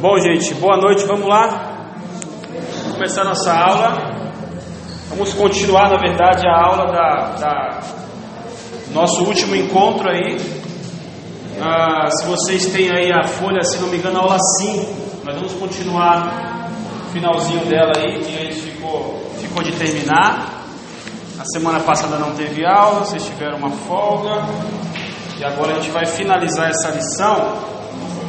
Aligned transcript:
Bom, 0.00 0.18
gente, 0.18 0.54
boa 0.54 0.76
noite. 0.76 1.04
Vamos 1.06 1.26
lá 1.26 1.72
começar 2.92 3.24
nossa 3.24 3.52
aula. 3.52 3.96
Vamos 5.08 5.32
continuar, 5.34 5.88
na 5.88 5.98
verdade, 5.98 6.46
a 6.46 6.66
aula 6.66 6.86
da, 6.92 7.36
da 7.38 7.80
nosso 8.92 9.24
último 9.24 9.54
encontro 9.54 10.08
aí. 10.10 10.36
Ah, 11.60 12.08
se 12.10 12.26
vocês 12.26 12.66
têm 12.66 12.90
aí 12.90 13.12
a 13.12 13.24
folha, 13.24 13.62
se 13.62 13.78
não 13.78 13.88
me 13.88 13.98
engano, 13.98 14.18
a 14.18 14.22
aula 14.22 14.38
5. 14.60 15.24
Nós 15.24 15.36
vamos 15.36 15.52
continuar 15.54 16.70
o 17.06 17.12
finalzinho 17.12 17.64
dela 17.66 17.92
aí, 17.96 18.18
que 18.20 18.36
a 18.36 18.42
gente 18.44 18.60
ficou, 18.60 19.22
ficou 19.40 19.62
de 19.62 19.72
terminar. 19.72 20.64
A 21.38 21.44
semana 21.52 21.80
passada 21.80 22.18
não 22.18 22.34
teve 22.34 22.66
aula, 22.66 23.00
vocês 23.00 23.24
tiveram 23.24 23.58
uma 23.58 23.70
folga. 23.70 24.42
E 25.38 25.44
agora 25.44 25.72
a 25.72 25.74
gente 25.76 25.90
vai 25.90 26.04
finalizar 26.04 26.68
essa 26.68 26.90
lição. 26.90 27.73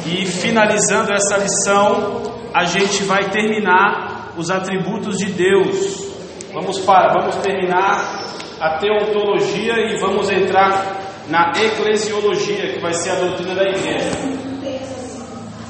E 0.06 0.24
finalizando 0.24 1.12
essa 1.12 1.36
lição, 1.36 2.22
a 2.54 2.64
gente 2.64 3.02
vai 3.02 3.28
terminar 3.30 4.32
os 4.36 4.50
atributos 4.50 5.16
de 5.16 5.32
Deus. 5.32 6.06
Vamos 6.52 6.78
para, 6.80 7.12
vamos 7.18 7.34
terminar 7.36 8.22
a 8.60 8.78
teontologia 8.78 9.74
e 9.74 9.98
vamos 9.98 10.30
entrar 10.30 10.96
na 11.28 11.50
eclesiologia, 11.50 12.72
que 12.72 12.80
vai 12.80 12.92
ser 12.92 13.10
a 13.10 13.14
doutrina 13.16 13.54
da 13.56 13.62
igreja. 13.64 14.10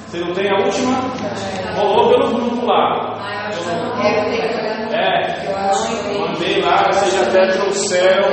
Você 0.07 0.19
não 0.21 0.35
tem 0.35 0.51
a 0.51 0.65
última? 0.65 1.01
Rolou 1.77 2.11
pelo 2.11 2.35
grupo 2.35 2.67
lá. 2.67 3.15
É, 4.93 6.19
mandei 6.19 6.61
lá, 6.61 6.85
vocês 6.93 7.27
até 7.27 7.53
trouxeram 7.53 8.31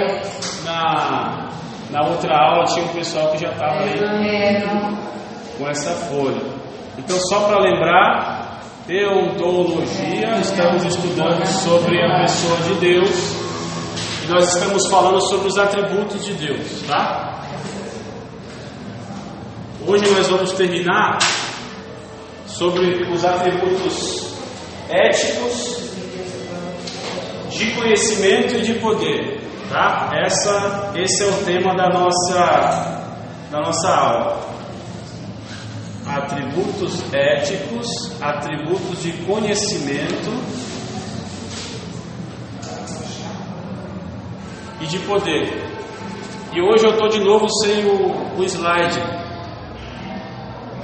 na, 0.66 1.50
na 1.90 2.08
outra 2.08 2.36
aula, 2.38 2.66
tinha 2.66 2.86
um 2.86 2.90
pessoal 2.90 3.32
que 3.32 3.38
já 3.38 3.50
estava 3.52 3.84
aí 3.84 4.00
com 5.58 5.68
essa 5.68 5.92
folha. 5.92 6.42
Então, 6.98 7.18
só 7.30 7.42
para 7.48 7.60
lembrar, 7.60 8.62
teontologia, 8.88 10.40
estamos 10.42 10.84
estudando 10.86 11.46
sobre 11.46 12.02
a 12.02 12.22
pessoa 12.22 12.58
de 12.58 12.74
Deus 12.76 13.10
e 14.24 14.28
nós 14.28 14.54
estamos 14.54 14.88
falando 14.88 15.22
sobre 15.22 15.48
os 15.48 15.58
atributos 15.58 16.26
de 16.26 16.34
Deus, 16.34 16.82
tá? 16.88 17.42
Hoje 19.86 20.10
nós 20.12 20.28
vamos 20.28 20.52
terminar 20.54 21.18
sobre 22.46 23.04
os 23.12 23.26
atributos 23.26 24.34
éticos, 24.90 25.84
de 27.50 27.72
conhecimento 27.72 28.56
e 28.56 28.62
de 28.62 28.74
poder, 28.76 29.42
tá? 29.70 30.10
Essa, 30.26 30.92
esse 30.96 31.24
é 31.24 31.28
o 31.28 31.46
tema 31.46 31.76
da 31.76 31.90
nossa, 31.90 33.12
da 33.52 33.60
nossa 33.60 33.90
aula 33.90 34.53
atributos 36.06 37.14
éticos, 37.14 37.88
atributos 38.22 39.02
de 39.02 39.14
conhecimento 39.24 40.32
e 44.82 44.86
de 44.86 45.00
poder. 45.00 45.64
E 46.54 46.62
hoje 46.62 46.86
eu 46.86 46.92
estou 46.92 47.10
de 47.10 47.20
novo 47.20 47.48
sem 47.64 47.86
o, 47.86 48.38
o 48.38 48.44
slide. 48.44 49.02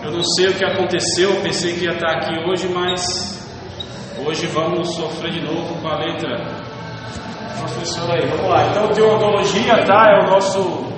Eu 0.02 0.11
não 0.11 0.23
sei 0.23 0.48
o 0.48 0.53
que 0.53 0.66
aconteceu, 0.66 1.42
pensei 1.42 1.76
que 1.76 1.86
ia 1.86 1.92
estar 1.92 2.11
aqui 2.11 2.33
hoje, 2.50 2.67
mas 2.70 3.48
hoje 4.26 4.48
vamos 4.48 4.95
sofrer 4.95 5.31
de 5.31 5.42
novo 5.42 5.80
com 5.81 5.88
a 5.88 5.98
letra. 5.98 6.70
Professor 7.59 8.09
aí, 8.11 8.26
vamos 8.26 8.50
lá. 8.50 8.67
Então, 8.70 8.88
teologia, 8.89 9.86
tá? 9.86 10.08
É 10.09 10.26
o 10.26 10.30
nosso 10.30 10.89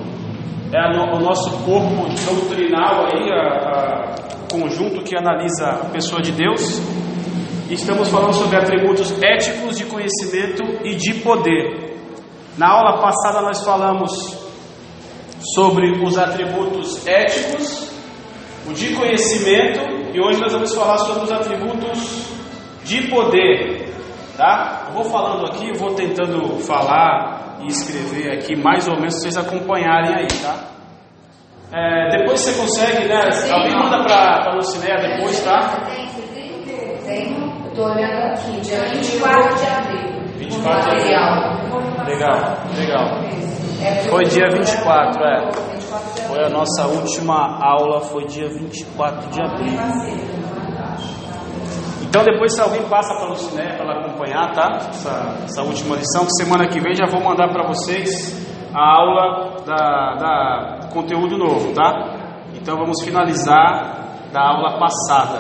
é 0.74 0.96
no, 0.96 1.18
o 1.18 1.20
nosso 1.20 1.50
corpo 1.66 2.08
doutrinal 2.26 3.06
aí, 3.06 3.30
a, 3.30 4.16
a 4.16 4.32
conjunto 4.50 5.04
que 5.04 5.16
analisa 5.18 5.68
a 5.68 5.90
pessoa 5.90 6.22
de 6.22 6.32
Deus. 6.32 6.82
Estamos 7.70 8.10
falando 8.10 8.34
sobre 8.34 8.58
atributos 8.58 9.12
éticos 9.22 9.78
de 9.78 9.86
conhecimento 9.86 10.64
e 10.84 10.96
de 10.96 11.16
poder. 11.16 11.98
Na 12.58 12.70
aula 12.70 13.02
passada 13.02 13.42
nós 13.42 13.64
falamos 13.64 14.12
sobre 15.56 16.04
os 16.06 16.18
atributos 16.18 17.06
éticos, 17.08 17.92
o 18.70 18.74
de 18.74 18.94
conhecimento 18.94 19.80
e 20.14 20.20
hoje 20.20 20.40
nós 20.40 20.54
vamos 20.54 20.74
falar 20.74 20.98
sobre 20.98 21.24
os 21.24 21.32
atributos 21.32 22.26
de 22.84 23.08
poder, 23.08 23.91
tá? 24.38 24.86
Eu 24.88 24.94
vou 24.94 25.04
falando 25.06 25.46
aqui, 25.48 25.70
eu 25.70 25.76
vou 25.76 25.94
tentando 25.94 26.58
falar 26.60 27.58
e 27.62 27.68
escrever 27.68 28.34
aqui 28.34 28.56
mais 28.56 28.88
ou 28.88 28.96
menos 28.96 29.16
vocês 29.22 29.38
acompanharem 29.38 30.16
aí, 30.16 30.28
tá? 30.42 30.56
É, 31.74 32.18
depois 32.18 32.42
você 32.42 32.54
consegue, 32.60 33.08
né? 33.08 33.32
Sim, 33.32 33.52
Alguém 33.52 33.76
manda 33.78 34.04
para 34.04 34.52
a 34.52 34.56
Lucinéia 34.56 34.98
depois, 34.98 35.40
tá? 35.42 35.60
Tem, 35.86 36.08
tem, 37.06 37.68
estou 37.68 37.86
olhando 37.86 38.34
aqui, 38.34 38.60
dia 38.62 38.80
24 38.90 39.56
de 39.56 39.66
abril. 39.68 40.22
24 40.38 41.00
de 41.06 41.14
abril. 41.14 42.06
Legal, 42.06 42.58
legal. 42.76 43.22
Foi 44.10 44.24
dia 44.26 44.50
24, 44.50 45.24
é. 45.24 45.52
Foi 46.28 46.44
a 46.44 46.50
nossa 46.50 46.88
última 46.88 47.58
aula, 47.64 48.02
foi 48.02 48.26
dia 48.26 48.48
24 48.50 49.30
de 49.30 49.42
abril. 49.42 49.74
Então 52.12 52.26
depois 52.26 52.54
se 52.54 52.60
alguém 52.60 52.84
passa 52.90 53.14
para 53.16 53.28
a 53.28 53.30
Lucinéia 53.30 53.78
para 53.78 54.02
acompanhar, 54.02 54.52
tá? 54.52 54.68
Essa, 54.90 55.44
essa 55.46 55.62
última 55.62 55.96
lição, 55.96 56.26
que 56.26 56.44
semana 56.44 56.68
que 56.68 56.78
vem 56.78 56.94
já 56.94 57.06
vou 57.06 57.24
mandar 57.24 57.48
para 57.48 57.66
vocês 57.66 58.36
a 58.76 59.00
aula 59.00 59.56
da, 59.66 60.16
da 60.20 60.90
conteúdo 60.94 61.38
novo, 61.38 61.74
tá? 61.74 62.44
Então 62.54 62.76
vamos 62.76 63.02
finalizar 63.02 64.28
da 64.30 64.42
aula 64.42 64.78
passada. 64.78 65.40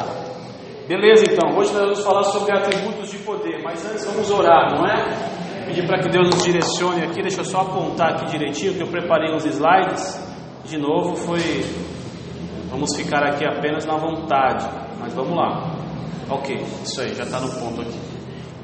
Beleza, 0.88 1.26
então. 1.30 1.50
Hoje 1.58 1.74
nós 1.74 1.82
vamos 1.82 2.04
falar 2.06 2.24
sobre 2.24 2.58
atributos 2.58 3.12
de 3.12 3.18
poder, 3.18 3.62
mas 3.62 3.86
antes 3.86 4.06
vamos 4.06 4.32
orar, 4.32 4.74
não 4.74 4.88
é? 4.88 5.66
Pedir 5.66 5.86
para 5.86 6.00
que 6.00 6.08
Deus 6.08 6.30
nos 6.30 6.42
direcione 6.42 7.04
aqui. 7.04 7.22
Deixa 7.22 7.42
eu 7.42 7.46
só 7.46 7.64
apontar 7.64 8.14
aqui 8.14 8.28
direitinho 8.28 8.76
que 8.76 8.82
eu 8.82 8.88
preparei 8.88 9.36
uns 9.36 9.44
slides. 9.44 10.26
De 10.64 10.78
novo, 10.78 11.18
foi. 11.18 11.66
Vamos 12.70 12.96
ficar 12.96 13.26
aqui 13.26 13.46
apenas 13.46 13.86
na 13.86 13.98
vontade, 13.98 14.66
mas 15.02 15.14
vamos 15.14 15.36
lá. 15.36 15.81
Ok, 16.32 16.56
isso 16.84 17.02
aí, 17.02 17.14
já 17.14 17.24
está 17.24 17.40
no 17.40 17.50
ponto 17.50 17.82
aqui. 17.82 18.00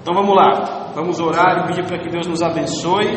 Então 0.02 0.14
vamos 0.14 0.36
lá, 0.36 0.92
vamos 0.96 1.20
orar 1.20 1.64
e 1.64 1.68
pedir 1.68 1.86
para 1.86 2.00
que 2.00 2.10
Deus 2.10 2.26
nos 2.28 2.42
abençoe 2.42 3.08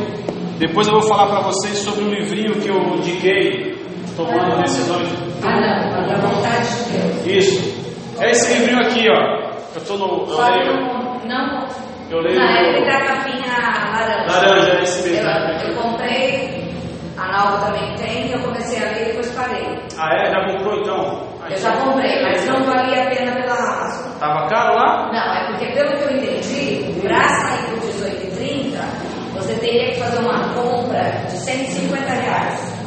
depois 0.60 0.86
eu 0.86 0.92
vou 0.92 1.08
falar 1.08 1.26
para 1.28 1.40
vocês 1.40 1.78
sobre 1.78 2.04
um 2.04 2.10
livrinho 2.10 2.52
que 2.60 2.68
eu 2.68 2.76
indiquei, 2.96 3.74
tomando 4.14 4.60
decisões. 4.60 5.08
Ah, 5.42 5.58
não, 5.58 6.06
da 6.06 6.16
vontade 6.16 6.68
de 6.84 7.24
Deus. 7.24 7.46
Isso. 7.46 8.20
É 8.20 8.30
esse 8.30 8.58
livrinho 8.58 8.80
aqui, 8.80 9.08
ó. 9.08 9.48
Eu 9.74 9.80
estou 9.80 9.96
no. 9.96 10.30
Eu 10.30 10.38
leio. 10.38 11.26
Não. 11.26 11.66
Eu 12.10 12.20
leio. 12.20 12.38
Na 12.38 12.60
época 12.60 12.92
da 12.92 13.06
capinha 13.06 13.46
laranja. 13.56 14.26
Laranja, 14.30 14.70
é 14.72 14.82
esse 14.82 15.08
mesmo. 15.08 15.30
Eu, 15.30 15.68
eu 15.70 15.82
comprei, 15.82 16.74
a 17.16 17.32
Nova 17.32 17.64
também 17.64 17.94
tem, 17.94 18.30
eu 18.30 18.40
comecei 18.40 18.86
a 18.86 18.90
ler 18.90 19.00
e 19.00 19.04
depois 19.06 19.30
parei. 19.34 19.78
Ah, 19.98 20.14
é? 20.14 20.30
Já 20.30 20.52
comprou 20.52 20.78
então? 20.78 21.22
Eu 21.50 21.56
já 21.56 21.76
comprei, 21.78 22.22
mas 22.22 22.46
não 22.46 22.62
valia 22.64 23.02
a 23.02 23.06
pena 23.10 23.32
pela 23.32 23.54
Amazon. 23.54 24.18
Tava 24.20 24.48
caro 24.48 24.74
lá? 24.76 25.10
Não, 25.12 25.34
é 25.34 25.46
porque 25.48 25.66
pelo 25.72 25.96
que 25.96 26.02
eu 26.04 26.16
entendi, 26.16 27.00
para 27.02 27.28
sair 27.28 27.64
por 27.70 27.78
18,30 27.80 29.10
você 29.34 29.54
teria 29.54 29.90
que 29.90 30.00
fazer 30.00 30.18
uma 30.20 30.54
compra 30.54 31.02
de 31.28 31.36
150 31.38 32.12
reais. 32.12 32.80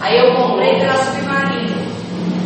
Aí 0.00 0.16
eu 0.16 0.34
comprei 0.36 0.78
pela 0.78 0.94
Submarino, 0.96 1.76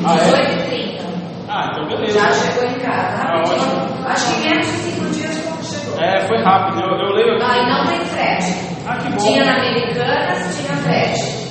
ah, 0.07 0.15
18,30. 0.15 1.01
É? 1.01 1.03
Ah, 1.49 1.69
então 1.71 1.87
beleza. 1.87 2.19
Já 2.19 2.33
chegou 2.33 2.65
em 2.65 2.79
casa, 2.81 3.23
ah, 3.23 3.37
rapidinho. 3.37 4.07
Acho 4.07 4.35
que 4.35 4.49
menos 4.49 4.67
de 4.67 4.73
5 4.73 5.11
dias 5.11 5.39
como 5.45 5.63
chegou. 5.63 6.01
É, 6.03 6.27
foi 6.27 6.43
rápido, 6.43 6.81
eu, 6.81 6.99
eu 6.99 7.15
leio 7.15 7.35
aqui. 7.35 7.45
Ah, 7.45 7.59
e 7.59 7.69
não 7.69 7.87
tem 7.87 8.01
frete. 8.07 8.53
Ah, 8.87 8.97
que 8.97 9.11
bom. 9.11 9.17
Tinha 9.19 9.45
na 9.45 9.57
Americanas, 9.59 10.57
tinha 10.57 10.77
frete. 10.79 11.43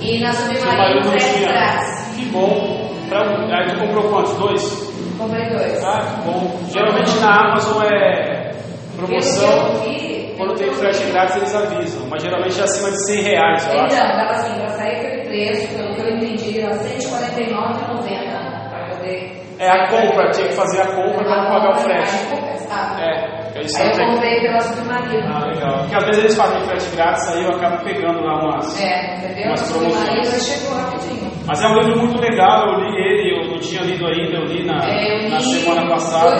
E 0.00 0.20
na 0.20 0.32
Submarino, 0.32 1.04
frete 1.04 1.40
grátis. 1.40 2.16
Que 2.16 2.24
bom. 2.26 2.81
Pra, 3.12 3.58
aí 3.58 3.68
tu 3.68 3.78
comprou 3.78 4.04
quantos? 4.10 4.34
Dois? 4.38 4.92
Comprei 5.18 5.48
dois. 5.50 5.84
Ah, 5.84 6.00
bom. 6.24 6.58
Geralmente 6.70 7.18
na 7.20 7.50
Amazon 7.50 7.82
é 7.84 8.52
promoção. 8.96 9.74
Vi, 9.84 10.34
quando 10.36 10.54
tem 10.54 10.72
frete 10.72 11.04
grátis, 11.12 11.36
eles 11.36 11.54
avisam, 11.54 12.06
mas 12.08 12.22
geralmente 12.22 12.58
é 12.58 12.64
acima 12.64 12.90
de 12.90 13.06
100 13.06 13.22
reais, 13.22 13.66
eu 13.66 13.72
então, 13.72 13.84
acho. 13.84 13.94
Então, 13.94 14.16
dava 14.16 14.30
assim, 14.32 14.58
para 14.58 14.68
sair 14.70 14.96
aquele 14.96 15.22
preço, 15.24 15.76
pelo 15.76 15.94
que 15.94 16.00
eu 16.00 16.16
entendi, 16.16 16.60
era 16.60 16.74
R$149,90 16.74 18.70
para 18.70 18.96
poder. 18.96 19.42
É 19.58 19.68
a 19.68 19.88
compra, 19.88 20.30
tinha 20.30 20.48
que 20.48 20.54
fazer 20.54 20.80
a 20.80 20.86
compra 20.86 21.24
para 21.24 21.42
não 21.42 21.50
pagar 21.50 21.70
o 21.70 21.78
frete. 21.78 22.52
É, 22.98 23.58
é 23.58 23.62
isso 23.62 23.82
aí 23.82 23.90
eu 23.90 24.06
comprei 24.12 24.40
pela 24.40 24.60
Submarino. 24.60 25.28
Ah, 25.28 25.46
legal. 25.46 25.78
Porque 25.80 25.96
às 25.96 26.04
vezes 26.06 26.24
eles 26.24 26.36
fazem 26.36 26.60
frete 26.62 26.96
grátis, 26.96 27.28
aí 27.28 27.44
eu 27.44 27.50
acabo 27.50 27.84
pegando 27.84 28.20
lá 28.24 28.42
umas, 28.42 28.80
é, 28.80 29.14
entendeu? 29.16 29.48
umas 29.48 29.70
promoções. 29.70 30.46
chegou 30.46 30.74
rapidinho. 30.76 31.21
Mas 31.46 31.62
é 31.62 31.68
um 31.68 31.74
livro 31.80 31.98
muito 31.98 32.20
legal, 32.20 32.68
eu 32.68 32.80
li 32.80 32.96
ele, 32.96 33.36
eu 33.36 33.50
não 33.50 33.58
tinha 33.58 33.82
lido 33.82 34.06
ainda, 34.06 34.36
eu 34.38 34.44
li 34.44 34.64
na, 34.64 34.78
é, 34.88 35.26
eu 35.26 35.30
na 35.30 35.40
semana 35.40 35.88
passada. 35.88 36.36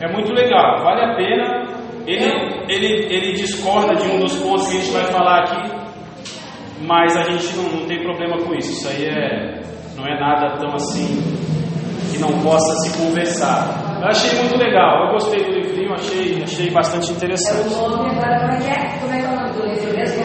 É 0.00 0.12
muito 0.12 0.32
legal, 0.32 0.82
vale 0.82 1.02
a 1.04 1.14
pena. 1.16 1.76
Ele, 2.06 2.24
ele, 2.68 3.06
ele 3.12 3.32
discorda 3.32 3.94
de 3.96 4.06
um 4.08 4.20
dos 4.20 4.36
pontos 4.36 4.68
que 4.68 4.76
a 4.76 4.80
gente 4.80 4.92
vai 4.92 5.04
falar 5.04 5.40
aqui, 5.40 5.72
mas 6.86 7.16
a 7.16 7.22
gente 7.24 7.56
não, 7.56 7.80
não 7.80 7.86
tem 7.86 8.02
problema 8.02 8.38
com 8.38 8.54
isso. 8.54 8.72
Isso 8.72 8.88
aí 8.88 9.06
é, 9.06 9.60
não 9.96 10.06
é 10.06 10.18
nada 10.18 10.56
tão 10.58 10.72
assim 10.74 11.20
que 12.12 12.18
não 12.18 12.28
possa 12.42 12.72
se 12.76 12.96
conversar. 12.98 13.98
Eu 14.00 14.08
achei 14.08 14.38
muito 14.38 14.56
legal, 14.56 15.06
eu 15.06 15.12
gostei 15.12 15.42
do 15.44 15.50
livrinho, 15.50 15.92
achei, 15.94 16.42
achei 16.42 16.70
bastante 16.70 17.08
É 17.08 17.12
o 17.12 17.16
interessante. 17.16 17.74
nome 17.74 18.10
agora, 18.10 18.40
como 18.40 18.52
é 18.52 18.56
que 18.58 18.70
é? 18.70 18.98
Como 19.00 19.12
é 19.12 19.18
que 19.18 19.24
é 19.24 19.28
o 19.28 19.36
nome 19.36 19.52
do 19.52 19.66
livro 19.66 19.96
mesmo? 19.96 20.24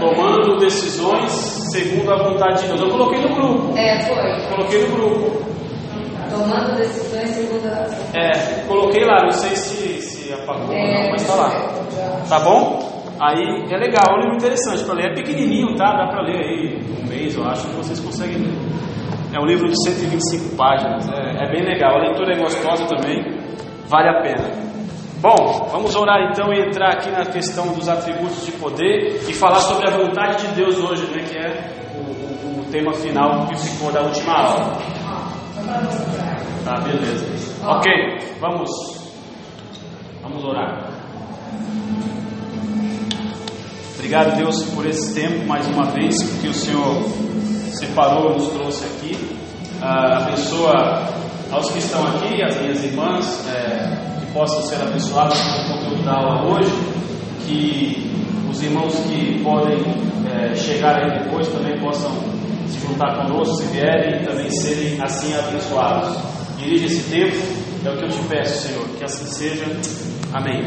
Tomando 0.00 0.58
decisões 0.58 1.63
segundo 1.74 2.12
a 2.12 2.22
vontade 2.22 2.62
de 2.62 2.68
Deus. 2.68 2.80
Eu 2.80 2.90
coloquei 2.90 3.20
no 3.20 3.34
grupo. 3.34 3.76
É, 3.76 4.00
foi. 4.02 4.48
Coloquei 4.48 4.86
no 4.86 4.94
grupo. 4.94 5.44
Tomando 6.30 6.76
decisões 6.76 7.30
segundo 7.30 7.66
a. 7.66 8.18
É, 8.18 8.64
coloquei 8.68 9.04
lá, 9.04 9.22
não 9.24 9.32
sei 9.32 9.56
se, 9.56 10.00
se 10.00 10.32
apagou 10.32 10.68
ou 10.68 10.72
É, 10.72 11.02
não, 11.02 11.10
mas 11.10 11.26
tá 11.26 11.34
lá. 11.34 11.50
Tá 12.28 12.40
bom? 12.40 12.94
Aí 13.20 13.42
é 13.70 13.76
legal, 13.76 14.04
é 14.08 14.14
um 14.14 14.20
livro 14.20 14.36
interessante 14.36 14.84
para 14.84 14.94
ler. 14.94 15.10
É 15.10 15.14
pequenininho, 15.14 15.74
tá? 15.76 15.96
Dá 15.96 16.06
para 16.08 16.22
ler 16.22 16.38
aí 16.38 16.80
um 17.02 17.08
mês, 17.08 17.36
eu 17.36 17.44
acho 17.44 17.66
que 17.68 17.74
vocês 17.74 17.98
conseguem 18.00 18.38
ler. 18.38 18.54
É 19.32 19.40
um 19.40 19.46
livro 19.46 19.68
de 19.68 19.74
125 19.84 20.56
páginas, 20.56 21.08
é, 21.08 21.44
é 21.44 21.50
bem 21.50 21.64
legal. 21.64 21.96
A 21.96 22.02
leitura 22.02 22.34
é 22.34 22.38
gostosa 22.38 22.86
também, 22.86 23.20
vale 23.88 24.08
a 24.08 24.22
pena. 24.22 24.73
Vamos 25.74 25.96
orar 25.96 26.30
então 26.30 26.52
e 26.52 26.60
entrar 26.68 26.92
aqui 26.92 27.10
na 27.10 27.26
questão 27.26 27.72
dos 27.72 27.88
atributos 27.88 28.46
de 28.46 28.52
poder 28.52 29.24
e 29.28 29.34
falar 29.34 29.58
sobre 29.58 29.88
a 29.88 29.96
vontade 29.96 30.46
de 30.46 30.54
Deus 30.54 30.78
hoje, 30.78 31.04
né? 31.06 31.24
Que 31.28 31.36
é 31.36 31.74
o, 31.96 31.98
o- 31.98 32.60
o 32.60 32.64
tema 32.70 32.92
final 32.92 33.48
que 33.48 33.56
ficou 33.58 33.90
da 33.90 34.02
última 34.02 34.34
aula. 34.34 34.78
Tá, 36.64 36.78
beleza. 36.80 37.26
Ok, 37.66 37.90
vamos. 38.40 38.70
Vamos 40.22 40.44
orar. 40.44 40.92
Obrigado, 43.96 44.36
Deus, 44.36 44.62
por 44.74 44.86
esse 44.86 45.12
tempo 45.12 45.44
mais 45.46 45.66
uma 45.66 45.86
vez 45.90 46.22
que 46.40 46.46
o 46.46 46.54
Senhor 46.54 47.02
separou 47.72 48.30
e 48.30 48.34
nos 48.34 48.48
trouxe 48.50 48.84
aqui. 48.84 49.36
Ah, 49.82 50.18
abençoa 50.18 51.08
aos 51.50 51.68
que 51.70 51.78
estão 51.78 52.06
aqui, 52.06 52.40
as 52.44 52.60
minhas 52.60 52.84
irmãs, 52.84 53.44
eh, 53.48 54.13
que 54.34 54.38
possam 54.38 54.62
ser 54.62 54.82
abençoados 54.82 55.38
com 55.38 55.60
o 55.60 55.78
conteúdo 55.78 56.04
da 56.04 56.12
aula 56.12 56.50
hoje, 56.50 56.70
que 57.46 58.10
os 58.50 58.60
irmãos 58.62 58.94
que 59.06 59.40
podem 59.42 59.78
eh, 60.28 60.54
chegar 60.56 60.96
aí 60.96 61.22
depois 61.22 61.46
também 61.48 61.78
possam 61.78 62.10
se 62.66 62.80
juntar 62.80 63.16
conosco, 63.16 63.56
se 63.56 63.66
vierem, 63.68 64.20
e 64.20 64.26
também 64.26 64.50
serem 64.50 65.00
assim 65.00 65.32
abençoados. 65.34 66.16
Dirige 66.58 66.86
esse 66.86 67.10
tempo, 67.10 67.36
é 67.84 67.90
o 67.90 67.96
que 67.96 68.04
eu 68.04 68.08
te 68.08 68.28
peço, 68.28 68.68
Senhor, 68.68 68.86
que 68.98 69.04
assim 69.04 69.26
seja. 69.26 69.64
Amém. 70.32 70.64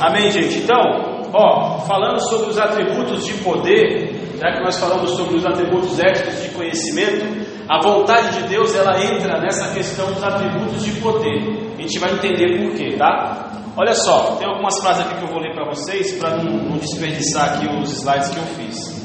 Amém, 0.00 0.30
gente. 0.30 0.58
Então, 0.58 1.30
ó, 1.32 1.80
falando 1.80 2.20
sobre 2.20 2.50
os 2.50 2.58
atributos 2.58 3.24
de 3.24 3.32
poder, 3.34 4.36
já 4.40 4.52
que 4.52 4.62
nós 4.62 4.78
falamos 4.78 5.10
sobre 5.10 5.36
os 5.36 5.44
atributos 5.46 5.98
éticos 5.98 6.42
de 6.42 6.48
conhecimento, 6.50 7.37
a 7.68 7.82
vontade 7.82 8.40
de 8.40 8.48
Deus 8.48 8.74
ela 8.74 8.98
entra 9.04 9.40
nessa 9.40 9.74
questão 9.74 10.10
dos 10.10 10.24
atributos 10.24 10.82
de 10.82 10.92
poder. 11.02 11.74
A 11.76 11.82
gente 11.82 11.98
vai 11.98 12.12
entender 12.12 12.62
por 12.62 12.74
quê, 12.74 12.96
tá? 12.96 13.52
Olha 13.76 13.92
só, 13.92 14.36
tem 14.36 14.48
algumas 14.48 14.80
frases 14.80 15.04
aqui 15.04 15.16
que 15.16 15.22
eu 15.22 15.28
vou 15.28 15.38
ler 15.38 15.54
para 15.54 15.68
vocês 15.68 16.12
para 16.18 16.38
não, 16.38 16.50
não 16.50 16.78
desperdiçar 16.78 17.56
aqui 17.56 17.68
os 17.76 17.92
slides 17.92 18.30
que 18.30 18.38
eu 18.38 18.44
fiz. 18.44 18.98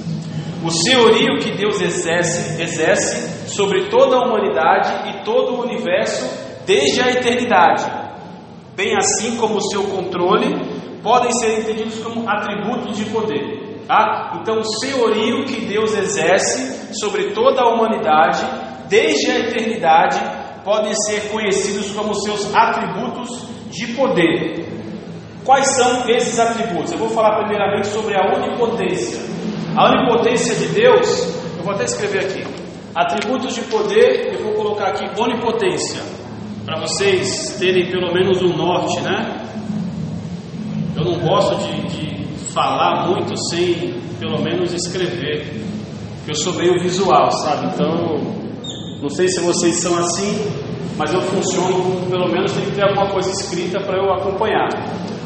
O 0.64 0.72
senhorio 0.72 1.40
que 1.40 1.52
Deus 1.58 1.82
exerce, 1.82 2.62
exerce 2.62 3.50
sobre 3.50 3.90
toda 3.90 4.16
a 4.16 4.26
humanidade 4.26 5.10
e 5.10 5.26
todo 5.26 5.56
o 5.56 5.62
universo 5.64 6.26
desde 6.66 7.02
a 7.02 7.12
eternidade, 7.12 7.84
bem 8.76 8.96
assim 8.96 9.36
como 9.36 9.58
o 9.58 9.62
seu 9.62 9.84
controle, 9.84 10.56
podem 11.04 11.34
ser 11.34 11.60
entendidos 11.60 12.00
como 12.00 12.28
atributos 12.30 12.96
de 12.98 13.06
poder. 13.06 13.63
Tá? 13.88 14.40
Então, 14.42 14.60
o 14.60 14.64
senhorio 14.80 15.46
que 15.46 15.66
Deus 15.66 15.94
exerce 15.96 16.96
sobre 17.00 17.32
toda 17.32 17.62
a 17.62 17.70
humanidade 17.70 18.46
desde 18.88 19.32
a 19.32 19.40
eternidade 19.40 20.20
podem 20.64 20.94
ser 20.94 21.30
conhecidos 21.30 21.92
como 21.92 22.14
seus 22.16 22.54
atributos 22.56 23.48
de 23.70 23.88
poder. 23.94 24.66
Quais 25.44 25.68
são 25.76 26.08
esses 26.10 26.40
atributos? 26.40 26.94
Eu 26.94 27.00
vou 27.00 27.10
falar 27.10 27.40
primeiramente 27.40 27.88
sobre 27.88 28.16
a 28.16 28.34
onipotência. 28.34 29.20
A 29.76 29.92
onipotência 29.92 30.56
de 30.56 30.68
Deus, 30.74 31.36
eu 31.58 31.64
vou 31.64 31.74
até 31.74 31.84
escrever 31.84 32.20
aqui. 32.20 32.46
Atributos 32.96 33.56
de 33.56 33.62
poder, 33.64 34.34
eu 34.34 34.44
vou 34.44 34.54
colocar 34.54 34.90
aqui 34.90 35.04
onipotência, 35.20 36.02
para 36.64 36.80
vocês 36.80 37.58
terem 37.60 37.90
pelo 37.90 38.14
menos 38.14 38.42
um 38.42 38.56
norte, 38.56 39.02
né? 39.02 39.44
Eu 40.96 41.04
não 41.04 41.20
gosto 41.20 41.56
de, 41.56 41.82
de 41.88 42.13
falar 42.52 43.08
muito 43.08 43.34
sem 43.50 43.94
pelo 44.20 44.42
menos 44.42 44.74
escrever, 44.74 45.64
porque 46.18 46.32
eu 46.32 46.36
sou 46.36 46.54
meio 46.54 46.80
visual, 46.80 47.32
sabe? 47.32 47.68
Então, 47.68 48.44
não 49.02 49.10
sei 49.10 49.28
se 49.28 49.42
vocês 49.42 49.82
são 49.82 49.98
assim, 49.98 50.50
mas 50.98 51.14
eu 51.14 51.22
funciono 51.22 52.08
pelo 52.10 52.30
menos 52.30 52.52
tem 52.54 52.66
que 52.66 52.72
ter 52.72 52.84
alguma 52.84 53.10
coisa 53.10 53.30
escrita 53.32 53.80
para 53.82 53.98
eu 53.98 54.14
acompanhar. 54.14 54.70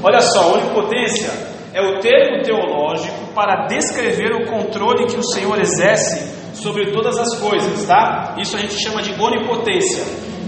Olha 0.02 0.20
só, 0.22 0.54
onipotência 0.54 1.32
é 1.74 1.82
o 1.82 2.00
termo 2.00 2.42
teológico 2.44 3.34
para 3.36 3.68
descrever 3.68 4.34
o 4.34 4.46
controle 4.50 5.06
que 5.06 5.18
o 5.18 5.24
Senhor 5.24 5.60
exerce 5.60 6.36
sobre 6.56 6.92
todas 6.92 7.18
as 7.18 7.40
coisas, 7.40 7.86
tá? 7.86 8.36
Isso 8.40 8.56
a 8.56 8.60
gente 8.60 8.82
chama 8.82 9.02
de 9.02 9.12
onipotência. 9.22 10.04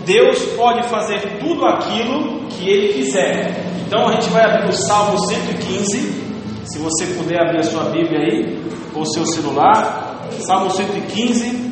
Deus 0.06 0.44
pode 0.56 0.88
fazer 0.88 1.38
tudo 1.39 1.65
aquilo 1.65 2.48
que 2.48 2.68
Ele 2.68 2.94
quiser. 2.94 3.63
Então 3.86 4.07
a 4.07 4.13
gente 4.13 4.30
vai 4.30 4.44
abrir 4.44 4.69
o 4.69 4.74
Salmo 4.74 5.19
115. 5.27 6.29
Se 6.71 6.77
você 6.77 7.06
puder 7.18 7.42
abrir 7.42 7.60
a 7.60 7.63
sua 7.63 7.86
Bíblia 7.86 8.19
aí, 8.19 8.63
ou 8.94 9.04
seu 9.04 9.25
celular, 9.25 10.27
Salmo 10.39 10.69
115, 10.69 11.69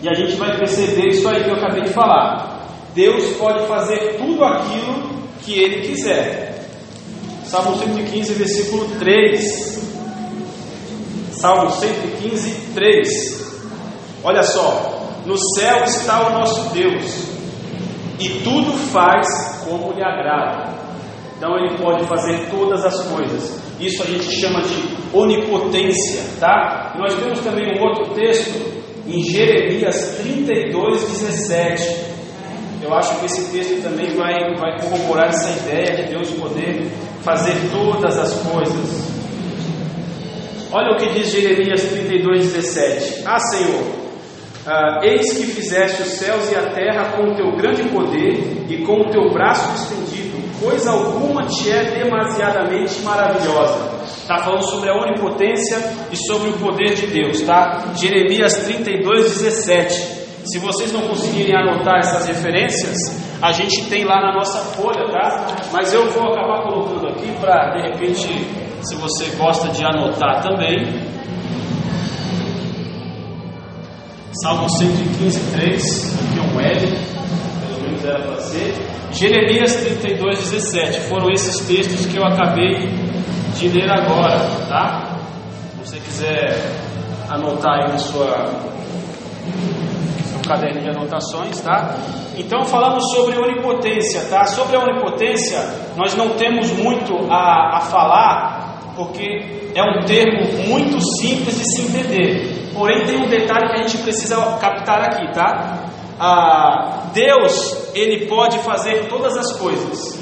e 0.00 0.08
a 0.08 0.14
gente 0.14 0.36
vai 0.36 0.56
perceber 0.56 1.08
isso 1.08 1.28
aí 1.28 1.42
que 1.42 1.50
eu 1.50 1.56
acabei 1.56 1.82
de 1.82 1.90
falar. 1.90 2.68
Deus 2.94 3.36
pode 3.36 3.66
fazer 3.66 4.16
tudo 4.18 4.44
aquilo 4.44 5.10
que 5.42 5.58
Ele 5.58 5.88
quiser. 5.88 6.68
Salmo 7.44 7.76
115, 7.76 8.34
versículo 8.34 8.86
3. 9.00 9.82
Salmo 11.32 11.70
115, 11.70 12.74
3. 12.74 13.62
Olha 14.22 14.42
só: 14.44 15.10
No 15.26 15.36
céu 15.56 15.82
está 15.82 16.28
o 16.28 16.32
nosso 16.38 16.72
Deus, 16.72 17.26
e 18.20 18.28
tudo 18.44 18.72
faz 18.92 19.26
como 19.64 19.92
lhe 19.92 20.02
agrada. 20.04 20.72
Então 21.36 21.56
ele 21.56 21.76
pode 21.76 22.06
fazer 22.06 22.48
todas 22.50 22.84
as 22.84 23.02
coisas. 23.08 23.71
Isso 23.82 24.02
a 24.02 24.06
gente 24.06 24.30
chama 24.30 24.62
de 24.62 24.74
onipotência, 25.12 26.22
tá? 26.38 26.92
E 26.94 26.98
nós 26.98 27.14
temos 27.14 27.40
também 27.40 27.66
um 27.76 27.82
outro 27.82 28.14
texto 28.14 28.50
em 29.06 29.22
Jeremias 29.22 30.18
32, 30.22 31.02
17. 31.02 32.12
Eu 32.82 32.94
acho 32.94 33.18
que 33.20 33.26
esse 33.26 33.52
texto 33.52 33.82
também 33.82 34.10
vai, 34.14 34.34
vai 34.56 34.80
corroborar 34.80 35.28
essa 35.28 35.50
ideia 35.50 35.96
de 35.96 36.10
Deus 36.10 36.30
poder 36.30 36.88
fazer 37.22 37.54
todas 37.72 38.18
as 38.18 38.34
coisas. 38.42 39.12
Olha 40.72 40.92
o 40.92 40.96
que 40.96 41.12
diz 41.12 41.30
Jeremias 41.30 41.82
32, 41.82 42.52
17. 42.52 43.22
Ah, 43.26 43.38
Senhor, 43.38 43.82
ah, 44.66 45.00
eis 45.02 45.32
que 45.36 45.46
fizeste 45.46 46.02
os 46.02 46.08
céus 46.08 46.50
e 46.50 46.54
a 46.54 46.70
terra 46.70 47.16
com 47.16 47.30
o 47.30 47.34
teu 47.34 47.52
grande 47.56 47.82
poder 47.88 48.64
e 48.68 48.78
com 48.78 49.00
o 49.00 49.10
teu 49.10 49.30
braço 49.30 49.74
estendido, 49.74 50.21
coisa 50.62 50.92
alguma 50.92 51.42
te 51.46 51.70
é 51.70 51.84
demasiadamente 52.02 53.00
maravilhosa. 53.00 54.02
Está 54.04 54.38
falando 54.38 54.62
sobre 54.70 54.88
a 54.88 54.94
onipotência 54.94 55.78
e 56.10 56.16
sobre 56.16 56.50
o 56.50 56.52
poder 56.58 56.94
de 56.94 57.08
Deus, 57.08 57.42
tá? 57.42 57.92
Jeremias 57.96 58.54
32, 58.64 59.42
17. 59.42 60.22
Se 60.44 60.58
vocês 60.58 60.92
não 60.92 61.02
conseguirem 61.02 61.56
anotar 61.56 61.98
essas 61.98 62.26
referências, 62.26 62.96
a 63.40 63.52
gente 63.52 63.88
tem 63.88 64.04
lá 64.04 64.20
na 64.20 64.32
nossa 64.34 64.58
folha, 64.76 65.08
tá? 65.10 65.46
Mas 65.72 65.92
eu 65.92 66.08
vou 66.10 66.32
acabar 66.32 66.62
colocando 66.62 67.08
aqui 67.08 67.30
para, 67.40 67.74
de 67.74 67.82
repente, 67.82 68.28
se 68.82 68.94
você 68.96 69.26
gosta 69.36 69.68
de 69.68 69.84
anotar 69.84 70.42
também. 70.42 71.12
Salmo 74.42 74.68
115, 74.68 75.52
3, 75.52 76.14
aqui 76.14 76.38
é 76.38 76.42
um 76.42 76.60
L, 76.60 76.98
para 78.10 78.40
ser. 78.40 78.74
Jeremias 79.12 79.76
32, 79.76 80.50
17. 80.50 81.00
Foram 81.08 81.30
esses 81.30 81.66
textos 81.66 82.06
que 82.06 82.16
eu 82.16 82.24
acabei 82.24 82.88
de 83.56 83.68
ler 83.68 83.90
agora, 83.90 84.38
tá? 84.68 85.18
Se 85.70 85.90
você 85.90 85.96
quiser 86.00 86.72
anotar 87.30 87.84
aí 87.84 87.88
na 87.92 87.98
sua 87.98 88.72
seu 90.32 90.40
caderno 90.48 90.80
de 90.80 90.88
anotações, 90.88 91.60
tá? 91.60 91.94
Então 92.36 92.64
falamos 92.64 93.04
sobre 93.12 93.38
onipotência, 93.38 94.22
tá? 94.28 94.44
Sobre 94.46 94.76
a 94.76 94.80
onipotência, 94.80 95.58
nós 95.96 96.16
não 96.16 96.30
temos 96.30 96.70
muito 96.72 97.14
a, 97.30 97.76
a 97.76 97.80
falar, 97.80 98.92
porque 98.96 99.70
é 99.74 99.82
um 99.82 100.04
termo 100.04 100.68
muito 100.68 100.98
simples 101.18 101.58
de 101.58 101.64
se 101.64 101.82
entender. 101.82 102.70
Porém, 102.74 103.04
tem 103.04 103.18
um 103.18 103.28
detalhe 103.28 103.68
que 103.68 103.80
a 103.80 103.82
gente 103.86 103.98
precisa 103.98 104.36
captar 104.58 105.02
aqui, 105.02 105.30
tá? 105.32 105.91
Ah, 106.18 107.10
Deus, 107.12 107.90
ele 107.94 108.26
pode 108.26 108.58
fazer 108.60 109.08
todas 109.08 109.36
as 109.36 109.52
coisas, 109.58 110.18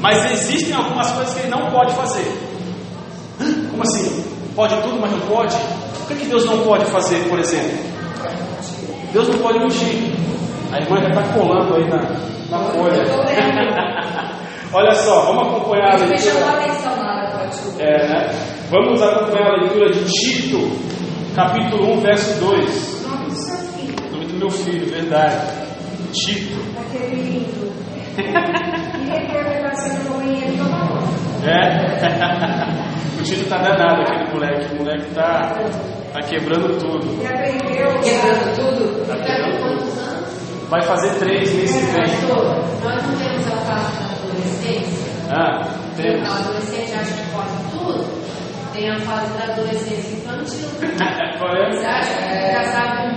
mas 0.00 0.30
existem 0.32 0.74
algumas 0.74 1.10
coisas 1.12 1.34
que 1.34 1.40
ele 1.40 1.50
não 1.50 1.70
pode 1.70 1.92
fazer. 1.94 2.26
Como 3.70 3.82
assim? 3.82 4.24
Pode 4.54 4.74
tudo, 4.82 5.00
mas 5.00 5.10
não 5.10 5.20
pode? 5.20 5.56
O 5.56 6.06
que, 6.06 6.14
que 6.14 6.26
Deus 6.26 6.44
não 6.44 6.60
pode 6.62 6.84
fazer, 6.86 7.28
por 7.28 7.38
exemplo? 7.38 7.78
Deus 9.12 9.28
não 9.28 9.38
pode 9.38 9.58
mentir. 9.58 10.12
Aí 10.72 10.82
irmã 10.82 11.00
já 11.00 11.08
está 11.08 11.22
colando 11.34 11.76
aí 11.76 11.88
na, 11.88 11.96
na 12.50 12.58
folha. 12.70 13.04
Olha 14.72 14.92
só, 14.92 15.26
vamos 15.26 15.46
acompanhar 15.46 15.94
a 15.94 15.96
leitura. 15.98 16.46
a 16.50 17.46
desculpa. 17.46 17.80
É, 17.80 18.08
né? 18.08 18.28
Vamos 18.70 19.00
acompanhar 19.00 19.52
a 19.52 19.56
leitura 19.60 19.92
de 19.92 20.04
Tito, 20.04 20.58
capítulo 21.36 21.92
1, 21.98 22.00
verso 22.00 22.40
2. 22.44 23.02
Nome 23.06 23.26
do 23.26 23.36
seu 23.36 23.56
filho, 23.68 24.10
Nome 24.10 24.26
do 24.26 24.33
meu 24.44 24.50
filho, 24.50 24.86
verdade. 24.90 25.36
Tito. 26.12 26.54
aquele 26.78 27.16
lindo. 27.16 27.72
É. 31.46 31.60
o 33.20 33.22
Tito 33.22 33.48
tá 33.48 33.56
danado, 33.58 34.02
aquele 34.02 34.30
moleque. 34.30 34.74
O 34.74 34.76
moleque 34.76 35.14
tá, 35.14 35.54
tá 36.12 36.20
quebrando 36.20 36.78
tudo. 36.78 37.22
E 37.22 37.26
aprendeu. 37.26 37.88
Quebrando 38.00 38.54
tudo. 38.54 39.06
Tá 39.06 39.16
com 39.16 39.22
quebrando 39.22 39.56
tudo. 39.56 39.78
quantos 39.78 39.98
anos? 39.98 40.68
Vai 40.68 40.82
fazer 40.82 41.18
três 41.18 41.54
mês 41.54 41.72
que 41.72 41.84
vem. 41.86 42.02
Pastor, 42.02 42.44
nós 42.84 43.02
não 43.02 43.16
temos 43.16 43.46
a 43.46 43.56
fase 43.56 43.98
da 43.98 44.04
adolescência. 44.12 45.12
Ah, 45.30 45.66
temos. 45.96 46.28
O 46.28 46.32
adolescente 46.32 46.92
acha 46.92 47.14
que 47.14 47.30
pode 47.32 47.70
tudo. 47.70 48.24
Tem 48.74 48.90
a 48.90 48.98
fase 49.00 49.38
da 49.38 49.52
adolescência 49.52 50.16
infantil. 50.16 50.68
Qual 51.38 51.56
é? 51.56 51.70
Você 51.70 51.86
acha 51.86 52.14
que 52.14 52.52
já 52.52 52.64
sabe 52.72 53.13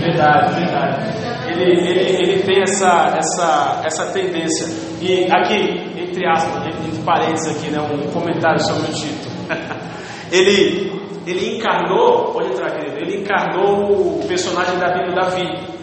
Verdade, 0.00 0.54
verdade. 0.54 1.18
Ele, 1.48 1.88
ele, 1.88 2.22
ele 2.22 2.42
tem 2.42 2.62
essa, 2.62 3.14
essa, 3.16 3.80
essa 3.84 4.06
tendência. 4.12 4.66
E 5.00 5.24
aqui, 5.30 6.00
entre 6.00 6.26
aspas, 6.26 6.66
entre 6.66 7.02
parênteses 7.02 7.56
aqui, 7.56 7.70
né, 7.70 7.80
um 7.80 8.10
comentário 8.10 8.60
sobre 8.60 8.90
o 8.90 8.94
Tito. 8.94 9.28
ele, 10.30 10.92
ele 11.26 11.56
encarnou, 11.56 12.32
pode 12.32 12.52
entrar 12.52 12.70
querido, 12.72 12.98
ele 12.98 13.20
encarnou 13.20 14.20
o 14.20 14.26
personagem 14.26 14.78
da 14.78 14.88
Bíblia, 14.88 15.14
Davi. 15.14 15.78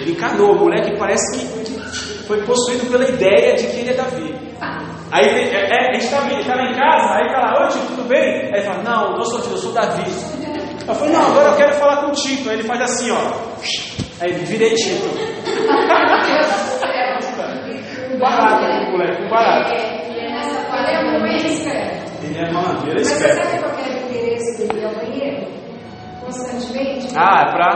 Ele 0.00 0.12
encarnou, 0.12 0.52
o 0.52 0.58
moleque 0.60 0.96
parece 0.98 1.38
que 1.38 2.24
foi 2.26 2.42
possuído 2.44 2.86
pela 2.86 3.08
ideia 3.08 3.54
de 3.54 3.66
que 3.66 3.80
ele 3.80 3.90
é 3.90 3.94
Davi. 3.94 4.34
Aí 5.12 5.28
ele, 5.28 5.54
é, 5.54 5.68
é, 5.70 5.90
a 5.90 5.92
gente 5.92 6.10
tá, 6.10 6.26
ele 6.28 6.44
tá 6.44 6.54
lá 6.56 6.64
em 6.64 6.74
casa, 6.74 7.14
aí 7.14 7.28
fala, 7.30 7.62
oi 7.62 7.68
Tito, 7.68 7.86
tudo 7.86 8.08
bem? 8.08 8.18
Aí 8.18 8.54
ele 8.54 8.62
fala, 8.62 8.82
não, 8.82 9.16
não 9.16 9.24
sou 9.24 9.40
Tito, 9.40 9.54
eu 9.54 9.58
sou 9.58 9.72
Davi. 9.72 10.02
Eu 10.86 10.94
falei, 10.94 11.12
não, 11.14 11.26
agora 11.26 11.48
eu 11.48 11.56
quero 11.56 11.72
falar 11.74 11.96
com 12.02 12.08
o 12.08 12.12
Tito. 12.12 12.48
Aí 12.50 12.56
ele 12.56 12.62
faz 12.68 12.80
assim, 12.82 13.10
ó. 13.10 13.16
Aí 14.20 14.30
ele 14.30 14.44
virei 14.44 14.74
Tito. 14.74 15.08
Um 18.14 18.18
barato, 18.20 18.64
aquele 18.64 18.90
moleque, 18.92 19.22
um 19.24 19.28
barato. 19.28 19.72
E 19.74 19.76
é 19.76 20.30
nessa 20.30 20.60
Ele 20.60 20.66
fase 20.70 20.90
é 20.92 21.50
esperto. 21.50 22.24
Ele 22.24 22.38
é 22.38 22.52
mano, 22.52 22.80
ele 22.82 22.90
é 22.90 22.94
Mas 22.94 23.06
você 23.08 23.14
esperto. 23.14 23.42
sabe 23.44 23.58
qual 23.58 23.74
que 23.74 23.82
é 23.82 23.92
o 23.92 23.96
interesse 24.06 24.58
dele 24.58 24.80
ir 24.80 24.84
ao 24.84 24.94
banheiro? 24.94 25.46
Constantemente? 26.20 27.08
Ah, 27.16 27.42
é 27.42 27.50
pra. 27.50 27.68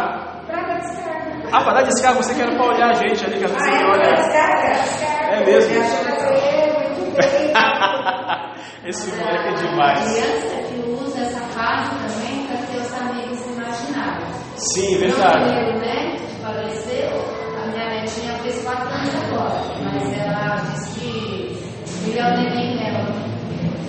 Pra 0.47 0.63
dar 0.63 0.79
descarga. 0.79 1.49
Ah, 1.53 1.65
pra 1.65 1.73
dar 1.75 1.83
descarga, 1.83 2.23
você 2.23 2.35
quer 2.35 2.55
pra 2.57 2.67
olhar 2.67 2.89
a 2.91 2.95
gente 2.95 3.25
ali, 3.25 3.39
que 3.39 3.45
às 3.45 3.51
vezes 3.53 3.67
Ah, 3.69 3.71
você 3.71 3.75
é? 3.75 3.79
Pra 3.79 3.97
dar 3.97 3.99
olha. 3.99 4.15
descarga? 4.15 4.69
descarga. 4.75 5.35
É 5.35 5.45
mesmo? 5.45 5.73
Ele 5.75 5.83
acha 5.83 5.97
que 5.99 6.09
é 6.09 6.79
muito 6.79 7.03
bem. 7.17 7.53
Esse 8.89 9.11
moleque 9.17 9.49
é 9.49 9.53
demais. 9.55 10.13
criança 10.13 10.57
que 10.69 10.89
usa 10.89 11.21
essa 11.21 11.41
fase 11.41 11.91
também 11.99 12.47
para 12.47 12.57
ter 12.59 12.79
os 12.79 12.93
amigos 13.01 13.41
imaginários. 13.47 14.48
Sim, 14.59 14.99
Meu 14.99 15.01
verdade. 15.11 15.45
primeiro 15.45 15.79
neto 15.79 16.23
que 16.27 16.35
faleceu, 16.43 17.11
a 17.63 17.67
minha 17.69 17.89
netinha 18.01 18.33
fez 18.43 18.65
4 18.65 18.89
anos 18.89 19.15
agora, 19.15 19.63
mas 19.85 20.19
ela 20.19 20.57
disse 20.73 21.01
que 22.11 22.19
é 22.19 22.25
o 22.25 22.37
neném 22.37 22.77
dela. 22.77 23.07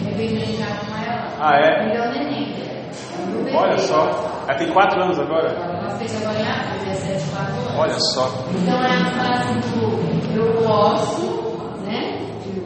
Eu 0.06 0.16
vim 0.16 0.36
brincar 0.36 0.80
com 0.86 0.96
ela. 0.96 1.28
Ah, 1.40 1.56
é? 1.58 1.96
É 1.96 2.02
o 2.08 2.12
neném 2.12 2.54
dela. 2.54 3.50
É. 3.50 3.56
Olha 3.56 3.78
só. 3.80 4.44
Ela 4.48 4.58
tem 4.60 4.72
4 4.72 5.02
anos 5.02 5.20
agora? 5.20 5.50
Ela 5.50 5.90
fez 5.98 6.16
agora 6.22 6.40
em 6.40 6.48
abril, 6.48 6.86
17, 6.86 7.32
4 7.32 7.54
anos. 7.54 7.80
Olha 7.80 8.00
só. 8.14 8.28
Então 8.62 8.84
é 8.84 8.94
a 8.94 9.06
fase 9.06 9.54
do 9.72 10.10
eu 10.36 10.54
gosto, 10.68 11.49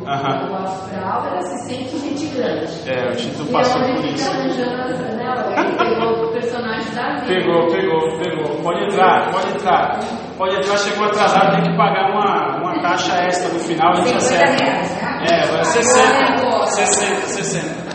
pra 0.03 1.13
aula, 1.13 1.29
ela 1.29 1.41
se 1.41 1.69
sente 1.69 1.97
gente 1.99 2.25
grande. 2.35 2.67
É, 2.89 3.09
o 3.11 3.15
Tito 3.15 3.43
E 3.43 3.51
passou 3.51 3.81
por 3.81 4.05
isso. 4.05 4.29
arranjando, 4.31 5.15
né? 5.15 5.23
Pegou 5.77 6.25
o 6.25 6.31
personagem 6.33 6.93
da 6.93 7.13
vida. 7.19 7.27
Pegou, 7.27 7.67
pegou, 7.67 8.17
pegou. 8.19 8.55
Pode 8.61 8.83
entrar, 8.85 9.31
pode 9.31 9.47
entrar. 9.53 9.99
Pode 10.37 10.55
entrar, 10.57 10.77
chegou 10.77 11.05
atrasado, 11.05 11.51
tem 11.61 11.71
que 11.71 11.77
pagar 11.77 12.09
uma, 12.11 12.57
uma 12.57 12.81
taxa 12.81 13.13
extra 13.23 13.53
no 13.53 13.59
final, 13.59 13.91
a 13.91 13.95
gente 13.97 14.09
50 14.09 14.17
acerta. 14.17 14.63
reais, 14.63 14.95
né? 14.95 15.25
É, 15.29 15.43
agora 15.43 15.63
60. 15.63 16.65
60, 16.67 17.15
60. 17.27 17.93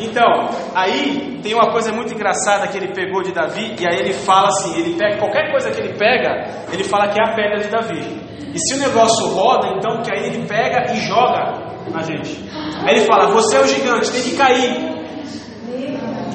Então, 0.00 0.48
aí 0.78 1.40
tem 1.42 1.54
uma 1.54 1.70
coisa 1.70 1.92
muito 1.92 2.14
engraçada 2.14 2.68
que 2.68 2.76
ele 2.76 2.92
pegou 2.94 3.22
de 3.22 3.32
Davi, 3.32 3.74
e 3.78 3.86
aí 3.86 3.98
ele 3.98 4.12
fala 4.12 4.48
assim, 4.48 4.78
ele 4.78 4.96
pega 4.96 5.18
qualquer 5.18 5.50
coisa 5.50 5.70
que 5.70 5.80
ele 5.80 5.94
pega, 5.94 6.66
ele 6.72 6.84
fala 6.84 7.08
que 7.08 7.20
é 7.20 7.24
a 7.24 7.34
pedra 7.34 7.58
de 7.58 7.68
Davi. 7.68 8.28
E 8.54 8.58
se 8.58 8.74
o 8.74 8.78
negócio 8.78 9.26
roda, 9.28 9.68
então 9.76 10.02
que 10.02 10.12
aí 10.12 10.26
ele 10.26 10.46
pega 10.46 10.92
e 10.92 11.00
joga 11.00 11.52
na 11.90 12.02
gente. 12.02 12.38
Aí 12.84 12.96
ele 12.96 13.06
fala, 13.06 13.28
você 13.28 13.56
é 13.56 13.60
o 13.60 13.66
gigante, 13.66 14.10
tem 14.10 14.22
que 14.22 14.36
cair. 14.36 14.98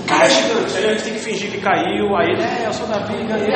Cara, 0.07 0.25
é 0.25 0.29
gigante, 0.29 0.77
aí 0.77 0.85
a 0.85 0.89
gente 0.89 1.03
tem 1.03 1.13
que 1.13 1.19
fingir 1.19 1.51
que 1.51 1.61
caiu, 1.61 2.15
aí 2.15 2.31
ele, 2.31 2.43
é, 2.43 2.67
eu 2.67 2.73
sou 2.73 2.87
Davi, 2.87 3.25
ganhei. 3.25 3.53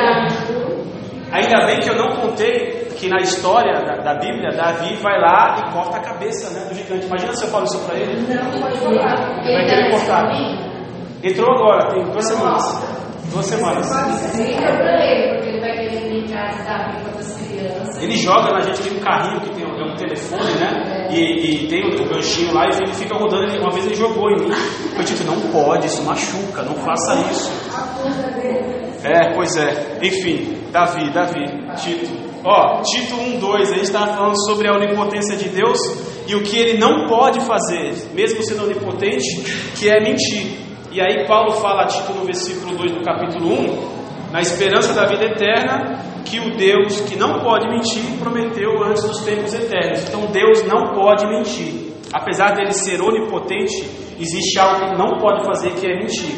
Ainda 1.30 1.66
bem 1.66 1.80
que 1.80 1.90
eu 1.90 1.96
não 1.96 2.16
contei 2.16 2.88
que 2.98 3.08
na 3.08 3.18
história 3.18 3.74
da, 3.84 3.96
da 4.02 4.14
Bíblia, 4.14 4.50
Davi 4.50 4.94
vai 4.96 5.20
lá 5.20 5.56
e 5.58 5.72
corta 5.72 5.98
a 5.98 6.00
cabeça 6.00 6.50
né, 6.58 6.66
do 6.68 6.74
gigante. 6.74 7.06
Imagina 7.06 7.32
se 7.34 7.44
eu 7.44 7.50
falo 7.50 7.64
isso 7.64 7.78
pra 7.86 7.96
ele. 7.96 8.34
Não, 8.34 8.60
pode 8.60 8.78
falar. 8.78 9.44
Ele 9.44 9.52
vai 9.52 9.66
querer 9.66 9.90
cortar. 9.90 10.67
Entrou 11.22 11.50
agora, 11.50 11.94
tem 11.94 12.04
duas 12.04 12.26
semanas. 12.26 12.98
Duas 13.32 13.46
semanas. 13.46 13.90
Ele, 18.00 18.16
joga 18.16 18.52
na 18.52 18.60
gente, 18.60 18.80
tem 18.80 18.96
um 18.96 19.00
carrinho 19.00 19.40
que 19.40 19.50
tem 19.50 19.66
um, 19.66 19.76
é 19.76 19.92
um 19.92 19.96
telefone, 19.96 20.52
né? 20.60 21.08
E, 21.10 21.64
e 21.64 21.68
tem 21.68 21.82
o 21.84 22.00
um 22.00 22.08
ganchinho 22.08 22.54
lá 22.54 22.66
e 22.66 22.76
ele 22.76 22.94
fica 22.94 23.16
rodando. 23.16 23.60
Uma 23.60 23.72
vez 23.72 23.86
ele 23.86 23.96
jogou 23.96 24.30
em 24.30 24.44
mim. 24.44 24.54
Eu 24.96 25.02
disse, 25.02 25.24
não 25.24 25.40
pode, 25.50 25.86
isso 25.86 26.02
machuca, 26.04 26.62
não 26.62 26.76
faça 26.76 27.14
isso. 27.30 27.50
É, 29.02 29.34
pois 29.34 29.56
é. 29.56 29.98
Enfim, 30.02 30.58
Davi, 30.70 31.10
Davi, 31.10 31.44
Tito. 31.76 32.28
Ó, 32.44 32.82
Tito 32.82 33.16
1:2, 33.16 33.62
a 33.62 33.64
gente 33.64 33.82
estava 33.82 34.14
falando 34.14 34.40
sobre 34.46 34.68
a 34.68 34.72
onipotência 34.72 35.36
de 35.36 35.48
Deus 35.48 35.78
e 36.28 36.36
o 36.36 36.42
que 36.42 36.56
ele 36.56 36.78
não 36.78 37.08
pode 37.08 37.40
fazer, 37.40 37.94
mesmo 38.14 38.42
sendo 38.44 38.64
onipotente, 38.64 39.72
que 39.76 39.90
é 39.90 40.00
mentir. 40.00 40.67
E 40.98 41.00
aí 41.00 41.28
Paulo 41.28 41.52
fala 41.52 41.82
a 41.82 41.86
Tito 41.86 42.12
no 42.12 42.24
versículo 42.24 42.76
2 42.76 42.90
do 42.90 43.04
capítulo 43.04 43.52
1, 43.52 44.32
na 44.32 44.40
esperança 44.40 44.92
da 44.92 45.06
vida 45.06 45.26
eterna, 45.26 45.96
que 46.24 46.40
o 46.40 46.56
Deus 46.56 47.02
que 47.02 47.16
não 47.16 47.38
pode 47.38 47.68
mentir 47.68 48.02
prometeu 48.18 48.82
antes 48.82 49.04
dos 49.04 49.20
tempos 49.20 49.54
eternos. 49.54 50.08
Então 50.08 50.22
Deus 50.32 50.64
não 50.64 50.96
pode 50.96 51.24
mentir. 51.28 51.92
Apesar 52.12 52.56
dele 52.56 52.72
ser 52.72 53.00
onipotente, 53.00 53.88
existe 54.18 54.58
algo 54.58 54.80
que 54.80 54.84
ele 54.86 54.96
não 54.96 55.18
pode 55.18 55.44
fazer 55.44 55.70
que 55.74 55.86
é 55.86 56.00
mentir. 56.00 56.34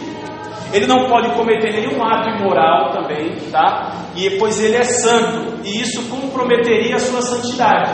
Ele 0.74 0.86
não 0.86 1.08
pode 1.08 1.30
cometer 1.30 1.72
nenhum 1.72 2.04
ato 2.04 2.28
imoral 2.28 2.90
também, 2.90 3.36
tá? 3.50 4.10
E 4.14 4.28
pois 4.38 4.62
ele 4.62 4.76
é 4.76 4.84
santo, 4.84 5.62
e 5.64 5.80
isso 5.80 6.02
comprometeria 6.10 6.96
a 6.96 6.98
sua 6.98 7.22
santidade. 7.22 7.92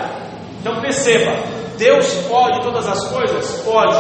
Então 0.61 0.81
perceba, 0.81 1.31
Deus 1.79 2.13
pode 2.29 2.61
todas 2.65 2.89
as 2.89 3.09
coisas? 3.13 3.63
Pode, 3.63 3.97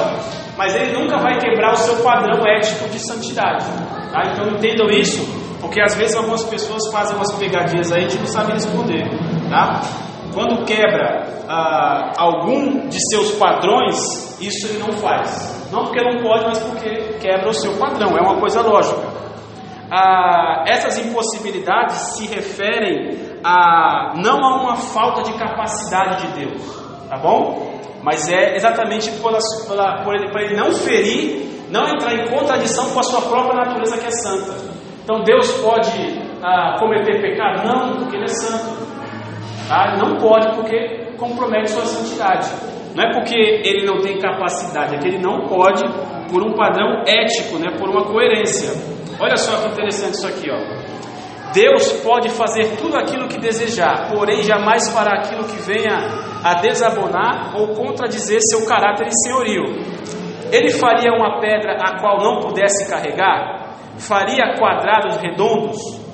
mas 0.56 0.75
ele 0.75 0.92
nunca 0.98 1.18
vai 1.18 1.38
quebrar 1.38 1.72
o 1.72 1.76
seu 1.76 1.96
padrão 2.02 2.46
ético 2.46 2.88
de 2.88 2.98
santidade. 2.98 3.64
Tá? 4.10 4.22
Então 4.32 4.48
entendam 4.48 4.88
isso, 4.88 5.22
porque 5.60 5.80
às 5.80 5.94
vezes 5.96 6.16
algumas 6.16 6.44
pessoas 6.44 6.80
fazem 6.90 7.16
umas 7.16 7.32
pegadinhas 7.34 7.92
aí 7.92 8.04
e 8.04 8.08
gente 8.08 8.20
não 8.20 8.26
sabe 8.26 8.52
responder. 8.52 9.04
Tá? 9.50 9.80
Quando 10.32 10.64
quebra 10.64 11.26
ah, 11.48 12.12
algum 12.18 12.88
de 12.88 12.98
seus 13.10 13.32
padrões, 13.32 13.96
isso 14.40 14.66
ele 14.68 14.78
não 14.78 14.92
faz. 14.92 15.56
Não 15.72 15.84
porque 15.84 16.00
não 16.02 16.22
pode, 16.22 16.44
mas 16.46 16.58
porque 16.60 17.18
quebra 17.20 17.48
o 17.48 17.54
seu 17.54 17.72
padrão, 17.78 18.16
é 18.16 18.20
uma 18.20 18.38
coisa 18.38 18.60
lógica. 18.60 19.16
Ah, 19.90 20.64
essas 20.66 20.98
impossibilidades 20.98 21.96
se 22.16 22.26
referem 22.26 23.38
a 23.44 24.14
não 24.16 24.44
a 24.44 24.62
uma 24.62 24.76
falta 24.76 25.22
de 25.22 25.32
capacidade 25.38 26.26
de 26.26 26.44
Deus, 26.44 26.62
tá 27.08 27.16
bom? 27.18 27.75
Mas 28.06 28.28
é 28.28 28.54
exatamente 28.54 29.10
por, 29.20 29.32
por, 29.32 30.04
por 30.04 30.14
ele, 30.14 30.30
ele 30.44 30.56
não 30.56 30.70
ferir, 30.70 31.44
não 31.72 31.88
entrar 31.88 32.14
em 32.14 32.28
contradição 32.28 32.88
com 32.90 33.00
a 33.00 33.02
sua 33.02 33.22
própria 33.22 33.64
natureza 33.64 33.98
que 33.98 34.06
é 34.06 34.10
santa. 34.12 34.54
Então 35.02 35.25
Deus 35.25 35.50
pode 35.60 35.90
ah, 36.40 36.76
cometer 36.78 37.20
pecado? 37.20 37.66
Não, 37.66 37.96
porque 37.96 38.14
Ele 38.14 38.26
é 38.26 38.28
santo. 38.28 38.86
Tá? 39.66 39.96
Não 39.98 40.18
pode 40.18 40.54
porque 40.54 41.16
compromete 41.18 41.70
sua 41.70 41.84
santidade. 41.84 42.48
Não 42.94 43.02
é 43.02 43.12
porque 43.12 43.36
ele 43.36 43.84
não 43.84 44.00
tem 44.00 44.18
capacidade, 44.18 44.94
é 44.94 44.98
que 44.98 45.08
ele 45.08 45.18
não 45.18 45.48
pode 45.48 45.84
por 46.30 46.42
um 46.42 46.54
padrão 46.54 47.02
ético, 47.06 47.58
né? 47.58 47.76
por 47.76 47.90
uma 47.90 48.04
coerência. 48.04 48.72
Olha 49.20 49.36
só 49.36 49.62
que 49.62 49.72
interessante 49.72 50.14
isso 50.14 50.26
aqui. 50.28 50.48
Ó. 50.48 50.86
Deus 51.52 51.92
pode 52.02 52.30
fazer 52.30 52.76
tudo 52.76 52.96
aquilo 52.96 53.28
que 53.28 53.38
desejar, 53.38 54.08
porém 54.14 54.42
jamais 54.42 54.88
fará 54.92 55.18
aquilo 55.18 55.44
que 55.44 55.56
venha 55.62 56.36
a 56.50 56.60
desabonar 56.60 57.56
ou 57.56 57.74
contradizer 57.74 58.40
seu 58.42 58.66
caráter 58.66 59.08
senhorio. 59.10 59.64
Ele 60.52 60.70
faria 60.70 61.12
uma 61.12 61.40
pedra 61.40 61.76
a 61.80 62.00
qual 62.00 62.18
não 62.18 62.40
pudesse 62.40 62.88
carregar? 62.88 63.74
Faria 63.98 64.54
quadrados 64.58 65.16
redondos? 65.16 66.06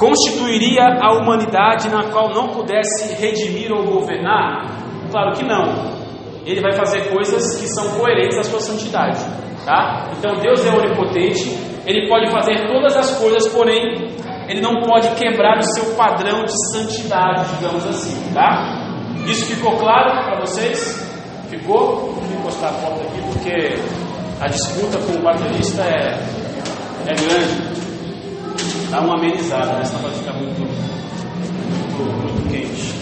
constituiria 0.00 0.96
a 0.98 1.12
humanidade 1.12 1.90
na 1.90 2.10
qual 2.10 2.30
não 2.30 2.48
pudesse 2.48 3.14
redimir 3.20 3.70
ou 3.70 3.84
governar? 3.84 4.64
Claro 5.10 5.36
que 5.36 5.44
não. 5.44 6.00
Ele 6.46 6.62
vai 6.62 6.72
fazer 6.72 7.10
coisas 7.12 7.60
que 7.60 7.68
são 7.68 8.00
coerentes 8.00 8.38
à 8.38 8.44
sua 8.44 8.60
santidade, 8.60 9.22
tá? 9.66 10.08
Então 10.16 10.36
Deus 10.40 10.64
é 10.64 10.70
onipotente, 10.70 11.54
ele 11.86 12.08
pode 12.08 12.30
fazer 12.30 12.66
todas 12.66 12.96
as 12.96 13.18
coisas, 13.20 13.46
porém 13.48 14.08
ele 14.48 14.62
não 14.62 14.80
pode 14.80 15.10
quebrar 15.16 15.58
o 15.58 15.62
seu 15.62 15.94
padrão 15.94 16.44
de 16.44 16.52
santidade, 16.72 17.56
digamos 17.56 17.86
assim, 17.86 18.32
tá? 18.32 18.79
Isso 19.26 19.46
ficou 19.46 19.76
claro 19.78 20.24
para 20.24 20.40
vocês? 20.40 21.06
Ficou? 21.48 22.12
Vou 22.12 22.40
encostar 22.40 22.70
a 22.70 22.72
porta 22.74 23.02
aqui 23.02 23.20
porque 23.32 23.78
a 24.40 24.46
disputa 24.48 24.98
com 24.98 25.18
o 25.18 25.22
baterista 25.22 25.82
é, 25.82 26.18
é 27.06 27.14
grande. 27.14 27.80
Dá 28.90 29.00
uma 29.00 29.14
amenizada, 29.14 29.72
né? 29.74 29.84
Senão 29.84 30.02
vai 30.02 30.12
ficar 30.12 30.32
muito, 30.34 30.60
muito, 30.60 30.72
muito 32.22 32.50
quente. 32.50 32.94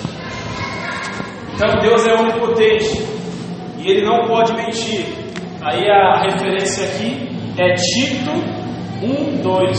Então 1.54 1.78
Deus 1.80 2.06
é 2.06 2.14
onipotente 2.14 3.02
e 3.78 3.90
ele 3.90 4.04
não 4.04 4.26
pode 4.26 4.52
mentir. 4.54 5.06
Aí 5.62 5.88
a 5.90 6.22
referência 6.22 6.84
aqui 6.84 7.28
é 7.58 7.74
Tito 7.74 8.30
1, 9.02 9.42
2. 9.42 9.78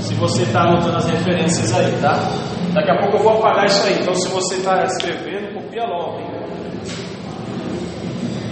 Se 0.00 0.14
você 0.14 0.42
está 0.42 0.62
anotando 0.62 0.96
as 0.96 1.08
referências 1.08 1.72
aí, 1.74 1.90
tá? 2.00 2.14
Daqui 2.74 2.90
a 2.90 2.98
pouco 2.98 3.16
eu 3.16 3.22
vou 3.22 3.32
apagar 3.38 3.66
isso 3.66 3.86
aí. 3.86 3.98
Então, 4.00 4.14
se 4.14 4.28
você 4.28 4.56
está 4.56 4.84
escrevendo, 4.84 5.33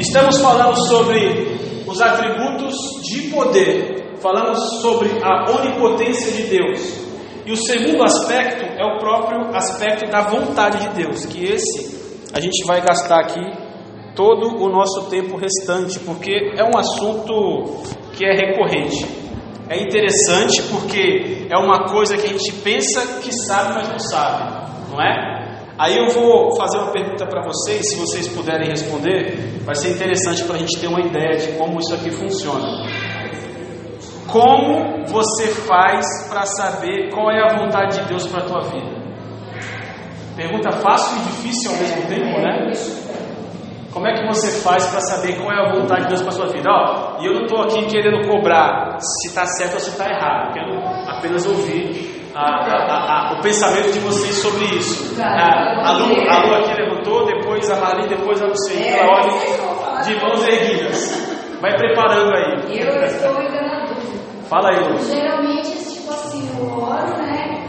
Estamos 0.01 0.39
falando 0.39 0.75
sobre 0.89 1.57
os 1.87 2.01
atributos 2.01 2.75
de 3.05 3.31
poder. 3.31 4.17
Falamos 4.21 4.59
sobre 4.81 5.09
a 5.23 5.49
onipotência 5.53 6.33
de 6.33 6.49
Deus. 6.51 6.81
E 7.47 7.53
o 7.53 7.57
segundo 7.57 8.03
aspecto 8.03 8.65
é 8.65 8.85
o 8.85 8.99
próprio 8.99 9.55
aspecto 9.55 10.11
da 10.11 10.23
vontade 10.23 10.89
de 10.89 11.05
Deus, 11.05 11.25
que 11.27 11.45
esse 11.45 11.93
a 12.35 12.41
gente 12.41 12.67
vai 12.67 12.81
gastar 12.81 13.21
aqui 13.21 13.41
todo 14.17 14.61
o 14.61 14.69
nosso 14.69 15.09
tempo 15.09 15.37
restante, 15.37 16.01
porque 16.01 16.33
é 16.57 16.65
um 16.65 16.77
assunto 16.77 17.83
que 18.15 18.25
é 18.25 18.33
recorrente. 18.33 19.07
É 19.69 19.81
interessante 19.81 20.61
porque 20.65 21.47
é 21.49 21.57
uma 21.57 21.85
coisa 21.89 22.17
que 22.17 22.27
a 22.27 22.31
gente 22.31 22.53
pensa 22.65 23.21
que 23.21 23.33
sabe, 23.33 23.75
mas 23.75 23.89
não 23.89 23.99
sabe, 23.99 24.91
não 24.91 25.01
é? 25.01 25.42
Aí 25.79 25.97
eu 25.97 26.09
vou 26.11 26.55
fazer 26.57 26.79
uma 26.79 26.93
pergunta 26.93 27.27
para 27.27 27.43
vocês, 27.43 27.91
se 27.91 27.99
vocês 27.99 28.29
puderem 28.29 28.69
responder, 28.69 29.61
vai 29.65 29.75
ser 29.75 29.91
interessante 29.91 30.45
para 30.45 30.57
a 30.57 30.59
gente 30.59 30.79
ter 30.79 30.87
uma 30.87 31.01
ideia 31.01 31.37
de 31.39 31.53
como 31.59 31.79
isso 31.79 31.95
aqui 31.95 32.11
funciona. 32.11 32.87
Como 34.29 35.07
você 35.07 35.47
faz 35.49 36.29
para 36.29 36.45
saber 36.47 37.11
qual 37.11 37.31
é 37.31 37.41
a 37.41 37.59
vontade 37.59 38.01
de 38.01 38.09
Deus 38.09 38.27
para 38.27 38.43
a 38.43 38.47
tua 38.47 38.61
vida? 38.71 39.03
Pergunta 40.37 40.73
fácil 40.73 41.19
e 41.19 41.21
difícil 41.25 41.71
ao 41.71 41.77
mesmo 41.77 42.07
tempo, 42.07 42.41
né? 42.41 42.73
Como 43.93 44.07
é 44.07 44.15
que 44.15 44.27
você 44.27 44.63
faz 44.63 44.87
para 44.87 45.01
saber 45.01 45.37
qual 45.37 45.53
é 45.53 45.61
a 45.61 45.75
vontade 45.75 46.03
de 46.03 46.09
Deus 46.09 46.23
para 46.23 46.31
a 46.31 46.33
sua 46.33 46.47
vida? 46.47 46.71
Ó, 46.71 47.21
e 47.21 47.27
eu 47.27 47.35
não 47.35 47.43
estou 47.43 47.63
aqui 47.63 47.85
querendo 47.87 48.27
cobrar 48.27 48.97
se 48.99 49.29
está 49.29 49.45
certo 49.45 49.75
ou 49.75 49.81
se 49.81 49.91
está 49.91 50.09
errado, 50.09 50.55
quero 50.55 50.79
apenas 51.11 51.47
ouvir 51.47 52.22
a, 52.35 53.31
a, 53.31 53.39
o 53.39 53.43
pensamento 53.43 53.93
de 53.93 54.01
vocês 54.01 54.35
sobre 54.37 54.65
isso. 54.77 55.21
A, 55.21 55.89
a, 55.89 55.93
Lu, 55.93 56.15
a 56.29 56.47
Lu 56.47 56.55
aqui 56.55 56.81
levantou, 56.81 57.27
depois 57.27 57.71
a 57.71 57.77
Marli, 57.77 58.09
depois 58.09 58.41
a 58.43 58.47
Luciana. 58.47 58.87
É, 58.87 59.07
ordem 59.07 59.39
falar. 59.57 60.03
de 60.03 60.15
mãos 60.21 60.47
erguidas. 60.47 61.33
Vai 61.61 61.77
preparando 61.77 62.35
aí. 62.35 62.79
Eu 62.81 63.05
estou 63.05 63.37
ainda 63.39 63.63
na 63.63 63.85
dúvida. 63.87 64.19
Fala 64.49 64.71
aí, 64.71 64.89
Lu. 64.89 64.99
Geralmente, 64.99 65.71
tipo 65.73 66.13
assim, 66.13 66.49
eu 66.59 66.79
oro, 66.79 67.17
né? 67.19 67.65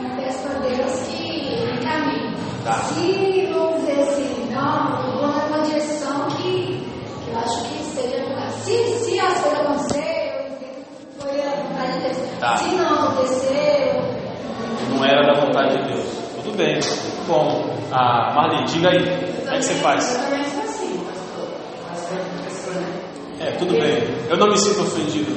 E 0.00 0.20
peço 0.20 0.48
a 0.48 0.58
Deus 0.60 1.02
que 1.08 1.66
me 1.66 1.78
caminhe. 1.78 2.34
Tá. 2.64 2.72
Se 2.72 3.46
vamos 3.52 3.80
dizer 3.80 4.02
assim, 4.02 4.48
não, 4.52 5.06
eu 5.06 5.12
vou 5.12 5.28
numa 5.28 5.60
direção 5.64 6.26
que, 6.30 6.84
que 7.24 7.30
eu 7.30 7.38
acho 7.38 7.62
que 7.68 7.84
seja. 7.84 8.26
Se, 8.64 8.84
se 8.98 9.20
as 9.20 9.40
coisas 9.40 9.60
acontecer, 9.60 10.34
eu 10.34 10.46
entendo 10.52 10.84
que 10.88 11.22
foi 11.22 11.40
a 11.40 11.62
vontade 11.62 11.92
de 11.92 12.00
Deus. 12.00 12.16
Tá. 12.40 12.56
Se 12.56 12.74
não 12.74 13.08
acontecer, 13.08 13.85
Não 14.96 15.04
era 15.04 15.26
da 15.26 15.38
vontade 15.38 15.76
de 15.76 15.92
Deus. 15.92 16.06
Tudo 16.42 16.56
bem. 16.56 16.80
Bom, 17.26 17.76
a 17.92 18.32
Marli, 18.34 18.64
diga 18.64 18.88
aí. 18.88 19.04
Como 19.04 19.50
é 19.50 19.58
que 19.58 19.64
você 19.64 19.74
faz? 19.74 20.14
eu 20.14 20.22
também 20.22 20.40
assim, 20.40 21.04
pastor. 21.04 22.82
É, 23.40 23.50
tudo 23.52 23.72
bem. 23.74 24.02
Eu 24.30 24.38
não 24.38 24.48
me 24.48 24.56
sinto 24.56 24.80
ofendido. 24.80 25.36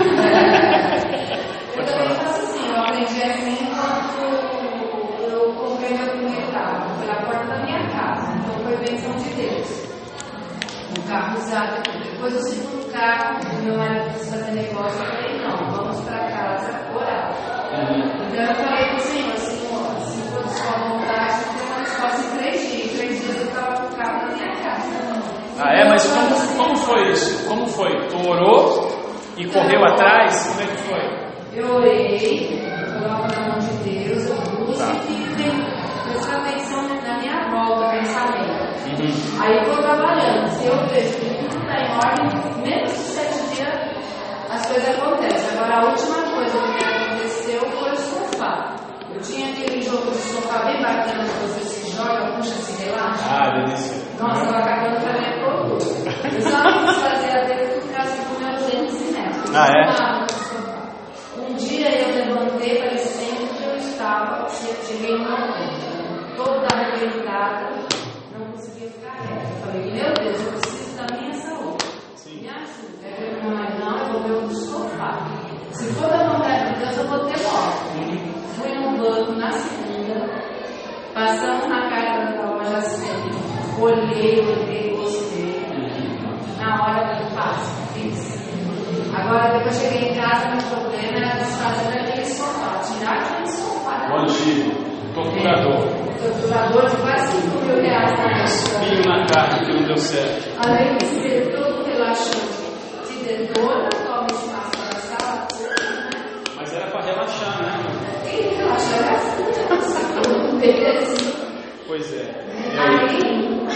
Eu 1.76 1.84
também 1.84 2.08
faço 2.08 2.40
assim, 2.40 2.70
eu 2.70 2.80
aprendi 2.80 3.22
assim 3.22 3.66
quando 3.66 5.30
eu 5.30 5.52
comprei 5.52 5.90
meu 5.90 6.08
primeiro 6.08 6.50
carro, 6.50 6.88
foi 6.96 7.06
na 7.06 7.16
porta 7.16 7.44
da 7.44 7.62
minha 7.64 7.86
casa, 7.90 8.32
então 8.32 8.64
foi 8.64 8.76
bênção 8.78 9.14
de 9.16 9.28
Deus. 9.34 9.84
Um 10.98 11.02
carro 11.06 11.36
usado. 11.38 11.82
Depois 12.02 12.34
o 12.34 12.48
segundo 12.48 12.90
carro, 12.90 13.38
meu 13.62 13.76
marido 13.76 14.10
quis 14.14 14.30
fazer 14.30 14.52
negócio, 14.52 14.98
eu 14.98 15.06
falei, 15.06 15.38
não, 15.38 15.70
vamos 15.70 16.00
para 16.00 16.18
casa 16.30 16.80
orar. 16.94 17.65
Então 17.82 18.44
eu 18.44 18.54
falei 18.54 18.88
pro 18.90 19.00
Senhor, 19.00 19.36
Senhor, 19.36 20.00
se 20.00 20.22
for 20.30 20.42
de 20.44 20.50
sua 20.50 20.88
vontade, 20.88 21.44
resposta 21.80 22.20
em 22.26 22.38
três 22.38 22.60
dias. 22.72 22.92
Em 22.92 22.96
três 22.96 23.20
dias 23.20 23.36
eu 23.36 23.46
estava 23.48 23.76
com 23.76 23.94
o 23.94 23.96
carro 23.96 24.26
na 24.28 24.34
minha 24.34 24.56
casa. 24.62 24.86
Ah, 25.58 25.72
é? 25.74 25.88
Mas 25.88 26.06
como, 26.06 26.56
como 26.56 26.76
foi 26.76 27.10
isso? 27.10 27.48
Como 27.48 27.66
foi? 27.66 27.90
Tu 28.08 28.28
orou 28.28 28.88
e 29.36 29.46
correu 29.48 29.84
atrás? 29.84 30.48
Como 30.48 30.60
é 30.62 30.66
que 30.66 30.76
foi? 30.82 31.26
Eu 31.54 31.74
orei, 31.76 32.60
coloco 33.00 33.28
na 33.34 33.48
mão 33.48 33.58
de 33.58 33.72
Deus, 33.88 34.26
eu 34.28 34.36
busco 34.66 34.78
Tá. 34.78 34.92
e 35.08 36.12
presto 36.12 36.30
atenção 36.36 36.82
na 37.02 37.18
minha 37.18 37.48
volta, 37.50 37.90
pensamento. 37.90 38.66
Uhum. 38.86 39.42
Aí 39.42 39.56
eu 39.56 39.64
vou 39.64 39.82
trabalhando. 39.82 40.48
Se 40.50 40.66
eu 40.66 40.76
vejo 40.88 41.18
que 41.18 41.34
tudo 41.44 41.58
está 41.62 41.80
em 41.80 41.92
ordem, 41.94 42.62
menos 42.62 42.92
de 42.92 42.98
sete 42.98 43.54
dias 43.56 43.74
as 44.50 44.66
coisas 44.66 44.98
acontecem. 44.98 45.58
Agora, 45.58 45.76
a 45.80 45.84
última 45.86 46.22
coisa 46.34 46.58
que 46.58 46.84
sofá. 46.84 46.95
Eu 49.16 49.22
tinha 49.22 49.48
aquele 49.48 49.80
jogo 49.80 50.10
de 50.10 50.18
sofá 50.18 50.66
bem 50.66 50.82
bacana 50.82 51.24
que 51.24 51.46
você 51.46 51.60
se 51.60 51.96
joga, 51.96 52.32
puxa, 52.36 52.52
se 52.52 52.84
relaxa. 52.84 53.24
Ah, 53.30 53.50
delícia. 53.50 53.96
Nossa, 54.20 54.44
eu 54.44 54.50
acabando 54.50 55.00
com 55.00 55.08
a 55.08 55.12
minha 55.14 55.32
coluna. 55.42 55.72
Eu 56.34 56.42
só 56.42 57.00
fazer 57.00 57.30
a 57.30 57.44
dele 57.46 57.80
por 57.80 57.94
causa 57.94 58.14
do 58.14 58.38
meu 58.38 58.58
gênese 58.68 59.12
neto. 59.12 59.52
Ah, 59.54 59.68
é? 59.72 59.80
é? 59.88 61.40
Um 61.40 61.54
dia 61.54 61.88
eu 61.98 62.14
levantei 62.14 62.78
parecendo 62.78 63.54
que 63.56 63.64
eu 63.64 63.76
estava, 63.76 64.42
eu 64.42 64.50
cheguei 64.84 65.16
numa 65.16 65.36
ponta, 65.46 66.36
toda 66.36 66.66
arrebentada, 66.76 67.70
não 68.38 68.44
conseguia 68.52 68.90
ficar 68.90 69.14
reta. 69.14 69.46
Eu 69.48 69.56
falei, 69.64 69.92
meu 69.94 70.12
Deus, 70.12 70.44
eu 70.44 70.52
preciso 70.52 70.96
da 70.98 71.16
minha 71.16 71.32
saúde. 71.32 71.84
Sim. 72.16 72.42
Me 72.42 72.50
ajuda. 72.50 73.06
Aí 73.06 73.32
eu 73.32 73.40
falei, 73.40 73.78
não, 73.78 73.98
eu 73.98 74.12
vou 74.12 74.22
ver 74.24 74.44
o 74.44 74.54
sofá. 74.54 75.26
Se 75.72 75.84
for 75.94 76.06
da 76.06 76.28
vontade 76.28 76.74
de 76.74 76.80
Deus, 76.80 76.98
eu 76.98 77.08
vou 77.08 77.18
ter 77.20 77.42
morte. 77.42 78.36
Fui 78.56 78.72
no 78.72 78.96
banco 78.96 79.32
na 79.32 79.52
segunda, 79.52 80.30
passamos 81.12 81.68
na 81.68 81.90
casa 81.90 82.32
da 82.32 82.50
loja 82.52 82.80
sempre. 82.80 83.36
Olhei, 83.78 84.40
olhei, 84.40 84.96
gostei. 84.96 85.60
Na 86.58 86.82
hora 86.82 87.16
do 87.16 87.34
passo, 87.36 87.92
fiz. 87.92 89.14
Agora, 89.14 89.58
depois 89.58 89.84
eu 89.84 89.90
cheguei 89.90 90.08
em 90.08 90.14
casa, 90.14 90.48
meu 90.48 90.62
problema 90.70 91.18
era 91.18 91.36
desfazer 91.36 91.98
aquele 92.00 92.24
sofá, 92.24 92.78
tirar 92.78 93.18
aquele 93.18 93.46
sofá. 93.46 94.08
O 94.10 94.20
antigo, 94.20 94.70
torturador. 95.12 95.80
Torturador 96.18 96.88
de 96.88 96.96
quase 96.96 97.36
5 97.42 97.64
mil 97.66 97.82
reais 97.82 98.12
na 98.18 98.24
época. 98.24 98.44
Espinho 98.44 99.08
na 99.10 99.26
carne 99.96 100.02
que 100.02 100.02
não 100.02 100.02
deu 100.02 100.02
certo. 100.02 100.44
Além 100.66 100.96
de 100.98 101.06
ser 101.06 101.56
todo 101.56 101.84
relaxante, 101.84 102.66
te 103.06 103.14
detona, 103.24 103.88
toma 104.04 104.26
espaço 104.30 104.78
na 104.78 104.92
sala, 105.00 105.48
né? 105.60 106.10
Mas 106.56 106.72
era 106.74 106.86
para 106.90 107.04
relaxar, 107.04 107.62
né? 107.62 107.72
E 108.24 108.54
relaxa, 108.54 108.96
era 108.96 109.14
assim, 109.16 110.58
beleza. 110.60 111.16
Pois 111.86 112.12
é. 112.14 112.24
E 112.24 112.78
aí? 112.78 112.96
Aí, 113.06 113.66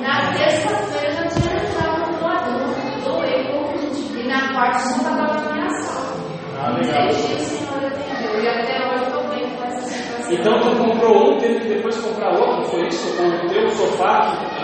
na 0.00 0.32
terça-feira 0.32 1.12
já 1.12 1.26
tinha 1.28 1.54
entrado 1.54 2.10
no 2.10 2.18
voador, 2.18 2.64
doeu, 3.04 4.20
e 4.20 4.26
na 4.26 4.52
quarta 4.52 4.78
já 4.78 4.96
estava 4.96 5.32
na 5.34 5.52
minha 5.52 5.70
sala. 5.70 6.12
Ah, 6.58 6.70
legal. 6.70 7.08
Três 7.08 7.26
dias 7.26 7.40
o 7.40 7.44
Senhor 7.44 7.84
atendeu, 7.86 8.42
e 8.42 8.48
até 8.48 8.88
hoje 8.88 9.02
eu 9.02 9.08
estou 9.08 9.28
bem 9.28 9.44
com 9.50 9.64
essa 9.64 9.82
situação. 9.82 10.32
Então 10.32 10.60
tu 10.60 10.76
comprou 10.76 11.34
um, 11.34 11.38
teve 11.38 11.60
que 11.60 11.68
depois 11.68 11.96
comprar 12.00 12.30
outro, 12.38 12.64
foi 12.64 12.86
isso? 12.88 13.16
Com 13.16 13.28
o 13.28 13.48
teu 13.48 13.68
sofá, 13.70 14.36
que, 14.36 14.62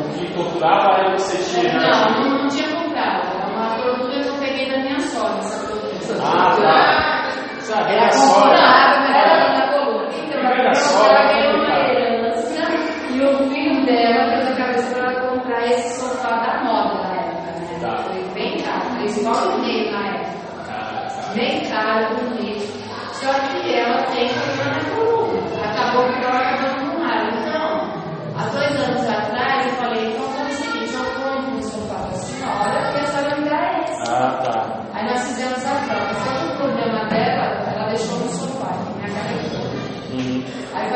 o, 0.00 0.18
que 0.18 0.32
torturava, 0.34 0.96
aí 1.02 1.12
você 1.12 1.38
tinha. 1.60 1.72
né? 1.72 1.88
Não, 1.90 2.20
não, 2.30 2.38
não 2.42 2.48
tinha 2.48 2.68
comprado. 2.68 3.28
Era 3.36 3.46
uma 3.56 3.74
produtora 3.78 4.20
que 4.22 4.28
eu 4.28 4.34
peguei 4.38 4.70
da 4.70 4.78
minha 4.78 5.00
sogra, 5.00 5.38
essa 5.38 5.66
produtora. 5.66 6.20
Ah, 6.22 6.56
tá. 6.56 7.60
Sabe, 7.60 7.94
Era 7.94 8.06
a 8.06 8.12
sogra. 8.12 8.42
comprada, 8.50 9.00
mas 9.00 9.16
era 9.16 9.54
da 9.54 9.72
coluna. 9.72 10.08
Então, 10.14 10.40
Era 10.40 10.62
da 10.62 10.68
eu 10.68 10.74
sogra, 10.74 11.14
paguei 11.14 11.46
uma 11.50 11.58
complicado. 11.58 11.98
herança 11.98 12.62
e 13.10 13.20
o 13.22 13.38
filho 13.50 13.86
dela 13.86 14.30
fez 14.30 14.48
a 14.48 14.56
cabeça 14.56 14.94
para 14.94 15.10
ela 15.12 15.20
comprar 15.30 15.66
esse 15.66 16.00
sofá 16.00 16.36
da 16.36 16.64
moda 16.64 16.94
na 17.02 17.14
época, 17.16 17.50
né? 17.60 17.78
Tá. 17.80 17.96
Foi 18.04 18.22
bem 18.34 18.56
caro, 18.62 18.96
três 18.96 19.22
pau 19.24 19.58
e 19.58 19.60
meio 19.62 19.92
na 19.92 20.06
época. 20.08 20.36
Ah, 20.70 21.32
Bem 21.34 21.60
caro, 21.68 22.14
bonito. 22.16 22.76
Só 23.14 23.32
que 23.32 23.74
ela 23.78 24.02
tem 24.12 24.30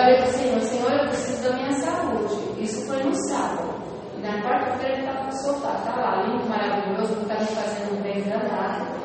falei 0.00 0.16
para 0.16 0.28
o 0.28 0.32
Senhor, 0.32 0.60
Senhor, 0.60 0.92
eu 0.92 1.06
preciso 1.08 1.42
da 1.50 1.56
minha 1.56 1.72
saúde. 1.72 2.34
Isso 2.62 2.86
foi 2.86 3.02
no 3.02 3.14
sábado. 3.28 3.70
E 4.16 4.20
na 4.22 4.40
quarta-feira 4.60 4.94
ele 4.94 5.06
estava 5.06 5.26
no 5.26 5.32
sofá, 5.32 5.74
está 5.78 5.96
lá, 5.96 6.22
lindo, 6.22 6.48
maravilhoso, 6.48 7.20
está 7.22 7.34
me 7.34 7.46
fazendo 7.46 8.02
bem 8.02 8.22
danado. 8.22 9.00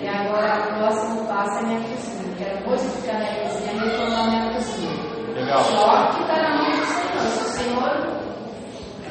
E 0.00 0.08
agora 0.08 0.60
o 0.60 0.78
próximo 0.78 1.26
passo 1.26 1.58
é 1.58 1.62
minha 1.62 1.80
cozinha. 1.80 2.34
Quero 2.38 2.70
modificar 2.70 3.18
minha 3.18 3.42
cozinha 3.42 3.72
e 3.72 3.78
reformar 3.78 4.30
minha 4.30 4.54
cozinha. 4.54 5.34
Legal. 5.34 5.60
Só 5.64 6.06
que 6.12 6.22
está 6.22 6.36
na 6.36 6.56
mão 6.56 6.70
do 6.70 6.86
Senhor. 6.86 7.20
Se 7.20 7.40
o 7.40 7.48
Senhor 7.48 8.20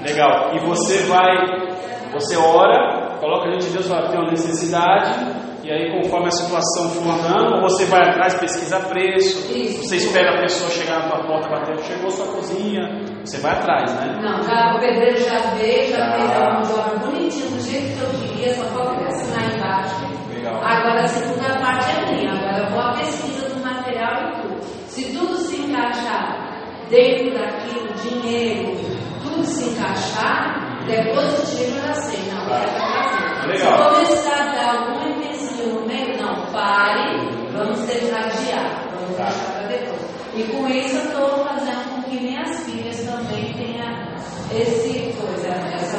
Legal. 0.02 0.56
E 0.56 0.60
você 0.66 1.04
vai, 1.04 1.36
você 2.14 2.38
ora, 2.38 3.18
coloca 3.20 3.50
diante 3.50 3.66
de 3.66 3.74
Deus, 3.74 3.88
fala, 3.88 4.10
tem 4.10 4.20
uma 4.20 4.32
necessidade, 4.32 5.14
e 5.64 5.70
aí 5.70 6.02
conforme 6.02 6.28
a 6.28 6.32
situação 6.32 6.90
for 6.90 7.12
andando, 7.12 7.62
você 7.62 7.86
vai 7.86 8.10
atrás, 8.10 8.34
pesquisa 8.40 8.80
preço, 8.80 9.52
Isso. 9.52 9.84
você 9.84 9.98
espera 9.98 10.38
a 10.38 10.42
pessoa 10.42 10.72
chegar 10.72 11.02
na 11.02 11.10
tua 11.10 11.28
porta, 11.28 11.50
bater, 11.50 11.78
chegou 11.84 12.08
a 12.08 12.12
sua 12.12 12.28
cozinha, 12.28 12.82
você 13.24 13.38
vai 13.40 13.52
atrás, 13.54 13.94
né? 13.94 14.20
Não, 14.22 14.44
já, 14.44 14.76
o 14.76 14.80
pedreiro 14.80 15.18
já 15.18 15.40
veio, 15.56 15.90
já 15.96 16.12
fez 16.14 16.32
a 16.32 16.54
mão 16.54 16.62
de 16.62 16.72
obra 16.74 16.98
bonitinho, 17.00 17.50
do 17.52 17.60
jeito 17.62 17.98
que 17.98 18.04
eu 18.04 18.10
queria, 18.28 18.54
só 18.56 18.64
falta 18.66 19.06
assinar 19.08 19.56
embaixo. 19.56 19.96
Legal. 20.34 20.56
Agora 20.64 21.04
a 21.04 21.08
segunda 21.08 21.60
parte 21.60 21.90
é 21.92 22.14
minha, 22.14 22.32
agora 22.34 22.58
eu 22.64 22.72
vou 22.72 22.82
à 22.82 22.94
pesquisa 22.94 23.50
do 23.50 23.62
material 23.64 24.14
e 24.14 24.42
tudo. 24.42 24.64
Se 24.88 25.04
tudo 25.14 25.36
se 25.38 25.62
encaixar 25.62 26.62
dentro 26.90 27.38
daquilo, 27.38 27.88
dinheiro, 28.02 28.76
tudo 29.24 29.44
se 29.44 29.70
encaixar, 29.70 30.84
depois 30.88 31.40
o 31.40 31.56
time 31.56 31.78
eu 31.78 31.84
já 31.88 31.94
sei, 31.94 32.20
não, 32.32 32.46
fazer. 32.46 33.48
Legal. 33.48 33.78
Se 33.78 34.06
começar 34.06 34.42
a 34.42 34.56
dar 34.56 34.76
algum 34.76 35.10
empecilho 35.10 35.74
no 35.82 35.88
meio, 35.88 36.18
não, 36.22 36.46
pare, 36.52 37.18
vamos 37.54 37.80
tentar 37.86 38.26
adiar, 38.26 38.84
vamos 38.94 39.16
Tá. 39.18 39.24
deixar 39.26 39.52
para 39.54 39.68
depois. 39.68 40.10
E 40.36 40.44
com 40.44 40.68
isso 40.68 40.96
eu 40.96 41.04
estou 41.06 41.46
fazendo 41.46 41.90
com 41.96 42.02
que 42.04 42.20
minhas 42.20 42.64
filhas 42.66 42.89
esse 44.56 45.14
coisa, 45.14 45.48
essa, 45.48 45.98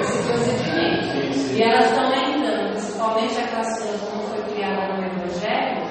esse 0.00 0.22
procedimento. 0.28 1.04
Sim, 1.04 1.32
sim. 1.32 1.56
E 1.58 1.62
elas 1.62 1.86
estão 1.86 2.10
lembrando, 2.10 2.70
principalmente 2.72 3.38
a 3.38 3.46
caçula, 3.48 3.98
como 4.10 4.22
foi 4.28 4.42
criada 4.54 4.92
no 4.94 5.04
Evangelho, 5.06 5.82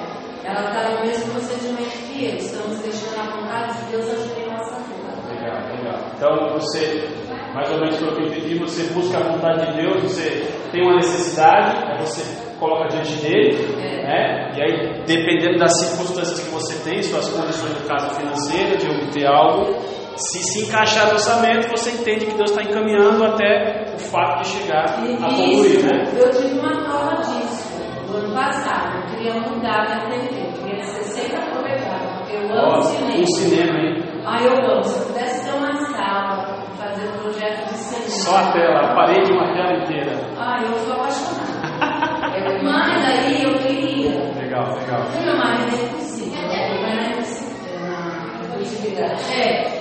ela 0.44 0.68
está 0.68 0.90
no 0.90 1.00
mesmo 1.06 1.32
procedimento 1.32 1.98
que 2.06 2.24
eu. 2.26 2.36
Estamos 2.36 2.78
deixando 2.80 3.20
a 3.20 3.36
vontade 3.36 3.78
de 3.78 3.90
Deus 3.92 4.04
agir 4.10 4.42
em 4.42 4.50
nossa 4.50 4.76
vida. 4.80 5.34
Legal, 5.34 5.58
legal. 5.76 6.00
Então 6.16 6.48
você, 6.58 7.08
mais 7.54 7.70
ou 7.70 7.80
menos 7.80 7.96
pelo 7.96 8.14
que 8.16 8.22
eu 8.22 8.26
entendi, 8.26 8.58
você 8.58 8.82
busca 8.92 9.18
a 9.18 9.32
vontade 9.32 9.66
de 9.72 9.82
Deus, 9.82 10.02
você 10.02 10.46
tem 10.72 10.82
uma 10.82 10.96
necessidade, 10.96 11.76
aí 11.90 11.98
você 12.00 12.22
coloca 12.58 12.88
diante 12.88 13.12
dele, 13.22 13.56
É. 13.80 14.02
né? 14.02 14.52
E 14.56 14.62
aí, 14.62 15.02
dependendo 15.06 15.58
das 15.58 15.72
circunstâncias 15.78 16.40
que 16.40 16.50
você 16.50 16.74
tem, 16.88 17.02
suas 17.02 17.28
condições 17.28 17.72
no 17.80 17.86
caso 17.86 18.10
financeiro, 18.16 18.76
de 18.78 18.86
obter 18.88 19.26
algo, 19.26 19.76
se 20.18 20.42
se 20.42 20.66
encaixar 20.66 21.06
no 21.06 21.12
orçamento, 21.12 21.68
você 21.70 21.90
entende 21.90 22.26
que 22.26 22.34
Deus 22.34 22.50
está 22.50 22.62
encaminhando 22.62 23.24
até 23.24 23.86
o 23.94 23.98
fato 23.98 24.42
de 24.42 24.48
chegar 24.48 24.84
a 24.98 25.04
E 25.04 25.16
concluir, 25.16 25.76
isso, 25.76 25.86
né? 25.86 26.12
eu 26.16 26.30
tive 26.30 26.58
uma 26.58 26.82
prova 26.84 27.16
disso 27.22 27.68
no 28.08 28.16
ano 28.18 28.34
passado. 28.34 28.96
Eu 28.98 29.16
queria 29.16 29.34
mudar 29.34 29.84
minha 29.86 30.20
TV, 30.28 30.40
eu 30.40 30.52
queria 30.64 30.84
ser 30.84 31.02
60 31.04 31.40
polegadas, 31.52 32.18
porque 32.18 32.32
eu 32.36 32.40
amo 32.52 32.76
Ó, 32.78 32.80
cinema. 32.82 33.20
um 33.20 33.26
cinema, 33.26 33.78
hein? 33.78 34.04
Ah, 34.26 34.42
eu 34.42 34.52
amo. 34.72 34.82
Se 34.84 34.98
eu 34.98 35.06
pudesse 35.06 35.44
ter 35.44 35.56
uma 35.56 35.72
sala, 35.92 36.62
fazer 36.76 37.08
um 37.08 37.18
projeto 37.22 37.68
de 37.68 37.74
cinema. 37.78 38.08
Só 38.10 38.36
a 38.36 38.52
tela, 38.52 38.80
a 38.90 38.94
parede 38.94 39.30
e 39.32 39.34
uma 39.34 39.52
tela 39.54 39.72
inteira. 39.84 40.12
Ah, 40.38 40.62
eu 40.62 40.78
sou 40.80 40.92
apaixonada. 40.94 41.48
Mas 42.62 43.04
aí 43.04 43.42
eu 43.44 43.54
queria. 43.58 44.10
Legal, 44.34 44.74
legal. 44.78 45.02
Meu 45.24 45.36
marido 45.36 45.76
é 45.76 45.84
impossível. 45.84 46.42
Não 46.42 46.52
é 46.86 47.10
impossível. 47.10 47.48
É. 49.30 49.77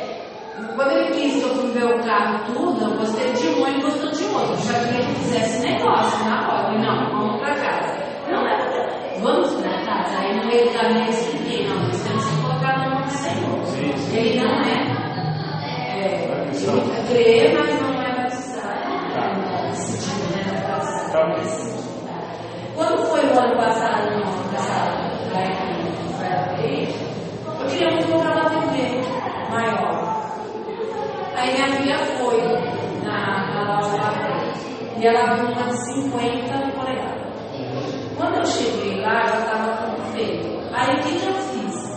Quando 0.78 0.92
ele 0.92 1.10
quis 1.10 1.34
que 1.34 1.42
eu 1.42 1.56
fui 1.56 1.72
ver 1.72 1.86
o 1.86 2.04
carro 2.04 2.54
tudo, 2.54 2.86
eu 2.86 2.98
gostei 3.00 3.34
de 3.34 3.48
um 3.48 3.68
e 3.68 3.82
gostou 3.82 4.12
de 4.12 4.24
outro. 4.26 4.52
Eu 4.52 4.58
já 4.58 4.80
queria 4.86 5.08
que 5.08 5.16
fizesse 5.16 5.68
negócio 5.68 6.24
na 6.24 6.48
hora. 6.48 6.64
Falei, 6.66 6.82
não, 6.82 7.10
vamos 7.10 7.40
pra 7.40 7.56
casa. 7.56 7.98
Não 8.30 8.48
é 8.48 8.56
pra 8.58 9.20
Vamos 9.20 9.54
pra 9.56 9.72
casa. 9.72 10.20
Aí 10.20 10.38
no 10.38 10.46
meio 10.46 10.66
do 10.66 10.74
caminho 10.78 11.06
eu 11.06 11.10
expliquei, 11.10 11.68
não, 11.68 11.80
nós 11.82 12.00
temos 12.04 12.26
que 12.26 12.42
colocar 12.44 12.78
no 12.78 12.90
nome 12.92 13.06
do 13.06 13.10
Senhor. 13.10 13.66
Sim, 13.66 13.92
sim. 13.98 14.18
Ele 14.18 14.40
não 14.40 14.52
é. 14.62 14.76
é 15.96 16.46
ele 16.54 17.08
crê, 17.10 17.58
mas 17.58 17.82
não 17.82 18.00
é 18.00 18.16
batizado. 18.16 18.88
Não 18.88 19.24
é 19.24 19.72
né? 20.36 20.62
Tá. 20.62 21.26
Quando 22.76 22.98
foi 23.08 23.26
o 23.26 23.40
ano 23.40 23.56
passado, 23.58 24.10
lá 25.34 25.42
em 25.42 25.54
Ferrari, 26.20 26.96
eu 27.62 27.66
queria 27.68 27.90
muito 27.90 28.08
colocar 28.10 28.34
uma 28.34 28.50
TV 28.52 29.02
maior. 29.50 30.18
Aí 31.38 31.54
minha 31.54 31.68
filha 31.68 32.00
foi 32.18 32.42
na, 33.06 33.54
na 33.54 33.76
loja 33.76 33.96
lá 33.96 34.10
frente 34.10 34.60
e 34.97 34.97
ela 35.08 35.36
viu 35.36 35.46
uma 35.52 35.64
de 35.64 35.78
50 35.94 36.58
polegadas. 36.76 37.28
Quando 38.18 38.36
eu 38.38 38.46
cheguei 38.46 39.02
lá, 39.02 39.28
já 39.28 39.38
estava 39.40 39.78
tudo 39.78 40.12
feito. 40.14 40.48
Aí 40.74 40.96
o 40.96 41.00
que, 41.04 41.20
que 41.20 41.28
eu 41.28 41.34
fiz? 41.34 41.88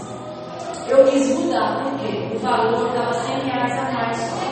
Eu 0.89 1.05
quis 1.05 1.29
mudar, 1.39 1.83
porque 1.85 2.35
o 2.35 2.39
valor 2.41 2.89
estava 2.89 3.13
100 3.13 3.41
reais 3.51 3.79
a 3.79 3.93
mais 3.93 4.17
só. 4.17 4.51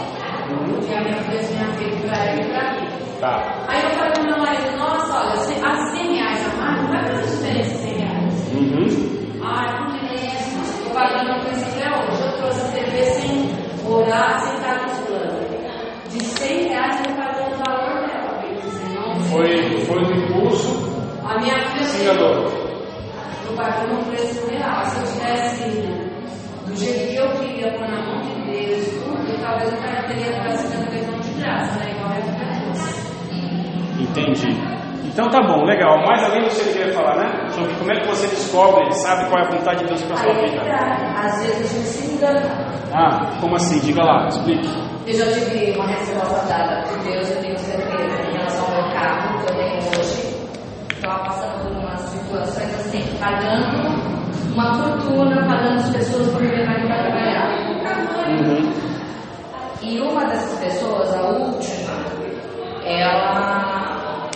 Porque 0.49 0.95
a 0.95 1.01
minha 1.03 1.17
filha 1.25 1.43
tinha 1.45 1.67
feito 1.75 2.07
para 2.09 2.25
ela 2.25 2.41
e 2.41 2.45
para 2.51 2.73
mim. 2.73 2.89
Tá. 3.21 3.65
Aí 3.69 3.83
eu 3.83 3.91
falei 3.91 4.13
pro 4.13 4.25
meu 4.25 4.39
marido, 4.39 4.79
nossa, 4.79 5.13
olha, 5.27 5.37
cem- 5.39 5.63
a 5.65 5.77
100 5.91 6.15
reais 6.17 6.47
a 6.47 6.57
mais 6.57 6.83
não 6.83 6.89
vai 6.89 7.05
fazer 7.07 7.23
diferença 7.27 7.75
100 7.79 7.93
reais. 7.99 8.53
Uhum. 8.55 9.41
Ah, 9.45 9.81
não 9.81 9.99
tem 9.99 10.15
isso. 10.15 10.59
Estou 10.79 10.93
pagando 10.93 11.33
o 11.33 11.41
princípio 11.45 11.83
é 11.83 11.99
hoje. 11.99 12.23
Eu 12.23 12.33
trouxe 12.39 12.61
a 12.61 12.71
TV 12.73 13.05
sem 13.05 13.51
orar, 13.91 14.41
enganou. 22.03 22.45
eu 23.47 23.57
paguei 23.57 23.91
um 23.91 24.05
preço 24.05 24.47
real. 24.51 24.85
Se 24.87 25.01
eu 25.01 25.07
tivesse 25.07 25.71
do 26.67 26.77
jeito 26.77 27.09
que 27.09 27.17
eu 27.17 27.31
queria, 27.41 27.73
pôr 27.79 27.89
na 27.89 28.03
mão 28.03 28.21
de 28.21 28.35
Deus, 28.51 28.87
tudo, 29.03 29.43
talvez 29.43 29.73
eu 29.73 29.79
teria 30.07 30.33
trazido 30.43 30.83
a 30.83 30.87
televisão 30.87 31.21
de 31.21 31.41
graça, 31.41 31.79
né? 31.79 31.91
Igual 31.91 32.11
a 32.11 32.61
trouxe. 32.61 33.09
Entendi. 34.01 34.79
Então 35.05 35.29
tá 35.31 35.41
bom, 35.43 35.65
legal. 35.65 35.99
Mais 36.07 36.23
alguém 36.23 36.45
você 36.45 36.73
queria 36.73 36.93
falar, 36.93 37.17
né? 37.17 37.49
Sobre 37.51 37.75
como 37.75 37.91
é 37.91 38.01
que 38.01 38.07
você 38.07 38.29
descobre, 38.29 38.93
sabe 38.93 39.29
qual 39.29 39.43
é 39.43 39.47
a 39.47 39.51
vontade 39.51 39.81
de 39.81 39.87
Deus 39.87 40.03
para 40.05 40.17
sua 40.17 40.33
vida. 40.35 40.63
Às 41.17 41.43
vezes 41.43 41.57
a 41.57 41.75
gente 41.75 41.89
se 41.89 42.15
engana. 42.15 42.79
Ah, 42.95 43.39
como 43.41 43.57
assim? 43.57 43.81
Diga 43.81 44.05
lá, 44.05 44.29
explique. 44.29 44.69
Eu 45.07 45.15
já 45.15 45.25
tive 45.33 45.73
uma 45.73 45.89
resposta 45.89 46.47
dada 46.47 46.83
por 46.87 46.99
Deus, 47.03 47.31
eu 47.31 47.41
tenho 47.41 47.59
certeza, 47.59 48.29
em 48.29 48.33
relação 48.37 48.65
ao 48.67 48.71
meu 48.71 48.93
carro 48.95 49.39
que 49.39 49.53
eu 49.53 49.57
tenho 49.57 49.79
hoje. 49.99 50.39
Estava 50.95 51.25
passando 51.25 51.48
situações 52.29 52.75
assim, 52.75 53.19
pagando 53.19 54.29
uma 54.53 54.75
fortuna, 54.75 55.47
pagando 55.47 55.79
as 55.79 55.91
pessoas 55.91 56.29
por 56.29 56.43
levarem 56.43 56.87
para 56.87 57.03
trabalhar. 57.05 57.49
Uhum. 58.29 58.73
E 59.81 60.01
uma 60.01 60.27
dessas 60.27 60.59
pessoas, 60.59 61.15
a 61.15 61.23
última, 61.23 61.95
ela 62.85 64.29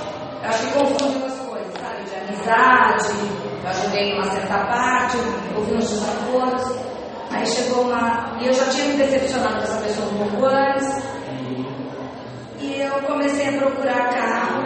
acho 0.44 0.66
que 0.66 0.78
confundiu 0.78 1.26
as 1.26 1.38
coisas, 1.40 1.74
sabe? 1.74 2.04
De 2.04 2.14
amizade, 2.16 3.08
eu 3.62 3.70
ajudei 3.70 4.10
em 4.10 4.14
uma 4.14 4.30
certa 4.30 4.58
parte, 4.66 5.18
ouvi 5.56 5.74
uns 5.74 5.90
desaforos. 5.90 6.92
Aí 7.30 7.46
chegou 7.46 7.84
uma. 7.84 8.36
E 8.40 8.46
eu 8.46 8.52
já 8.52 8.66
tinha 8.70 8.86
me 8.88 8.96
decepcionado 8.96 9.56
com 9.56 9.62
essa 9.62 9.82
pessoa 9.82 10.08
um 10.08 10.18
pouco 10.18 10.46
antes. 10.46 11.02
E 12.60 12.80
eu 12.80 12.92
comecei 13.02 13.48
a 13.48 13.58
procurar 13.58 14.10
carro 14.10 14.62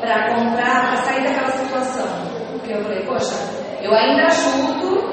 para 0.00 0.34
comprar, 0.34 0.88
para 0.88 0.96
sair 1.04 1.22
daquela. 1.24 1.63
Porque 2.64 2.78
eu 2.78 2.82
falei, 2.82 3.04
poxa, 3.04 3.34
eu 3.82 3.92
ainda 3.92 4.24
ajudo 4.24 5.04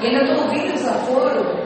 e 0.00 0.06
ainda 0.08 0.24
estou 0.24 0.42
ouvindo 0.42 0.72
desaforo. 0.72 1.56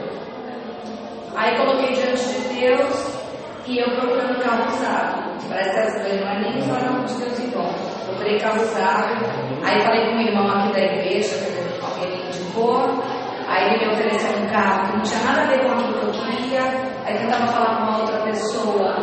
Aí 1.35 1.57
coloquei 1.57 1.95
diante 1.95 2.23
de 2.23 2.59
Deus 2.59 3.17
e 3.65 3.79
eu 3.79 3.89
procurando 3.89 4.39
carro 4.39 4.69
usado. 4.71 5.31
Parece 5.49 5.71
que 5.71 5.79
essa 5.79 6.23
não 6.23 6.31
é 6.31 6.39
nem 6.41 6.61
só 6.61 6.73
não 6.85 7.03
de 7.05 7.13
Deus 7.15 7.39
em 7.39 7.49
bom. 7.49 7.73
Procurei 8.05 8.37
carro 8.37 8.61
usado. 8.61 9.15
Aí 9.63 9.81
falei 9.81 10.11
com 10.11 10.17
o 10.17 10.21
irmão 10.21 10.47
aqui 10.47 10.73
da 10.73 10.79
igreja, 10.79 11.35
alguém 11.81 12.19
me 12.19 12.27
indicou. 12.27 13.03
Aí 13.47 13.73
ele 13.73 13.85
me 13.87 13.93
ofereceu 13.93 14.37
um 14.37 14.47
carro 14.47 14.85
que 14.85 14.97
não 14.97 15.01
tinha 15.01 15.23
nada 15.23 15.41
a 15.41 15.45
ver 15.45 15.65
com 15.65 15.71
aquilo 15.71 15.93
que 15.93 16.05
eu 16.05 16.11
queria. 16.11 16.61
Aí 17.03 17.17
tentava 17.17 17.47
falar 17.47 17.77
com 17.77 17.83
uma 17.83 18.01
outra 18.01 18.19
pessoa, 18.25 18.95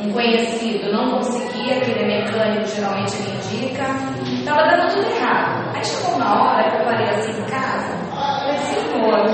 um 0.00 0.12
conhecido, 0.12 0.90
não 0.90 1.10
conseguia, 1.10 1.78
que 1.80 1.90
ele 1.90 2.04
é 2.04 2.22
mecânico, 2.22 2.66
geralmente 2.68 3.16
ele 3.16 3.36
indica. 3.36 4.11
Tava 4.44 4.62
dando 4.62 4.94
tudo 4.94 5.10
errado. 5.14 5.70
Aí 5.74 5.84
chegou 5.84 6.14
uma 6.16 6.42
hora 6.42 6.70
que 6.70 6.76
eu 6.76 6.84
parei 6.84 7.08
assim 7.10 7.40
em 7.40 7.44
casa. 7.44 7.94
Falei, 8.10 8.58
Senhor, 8.58 9.24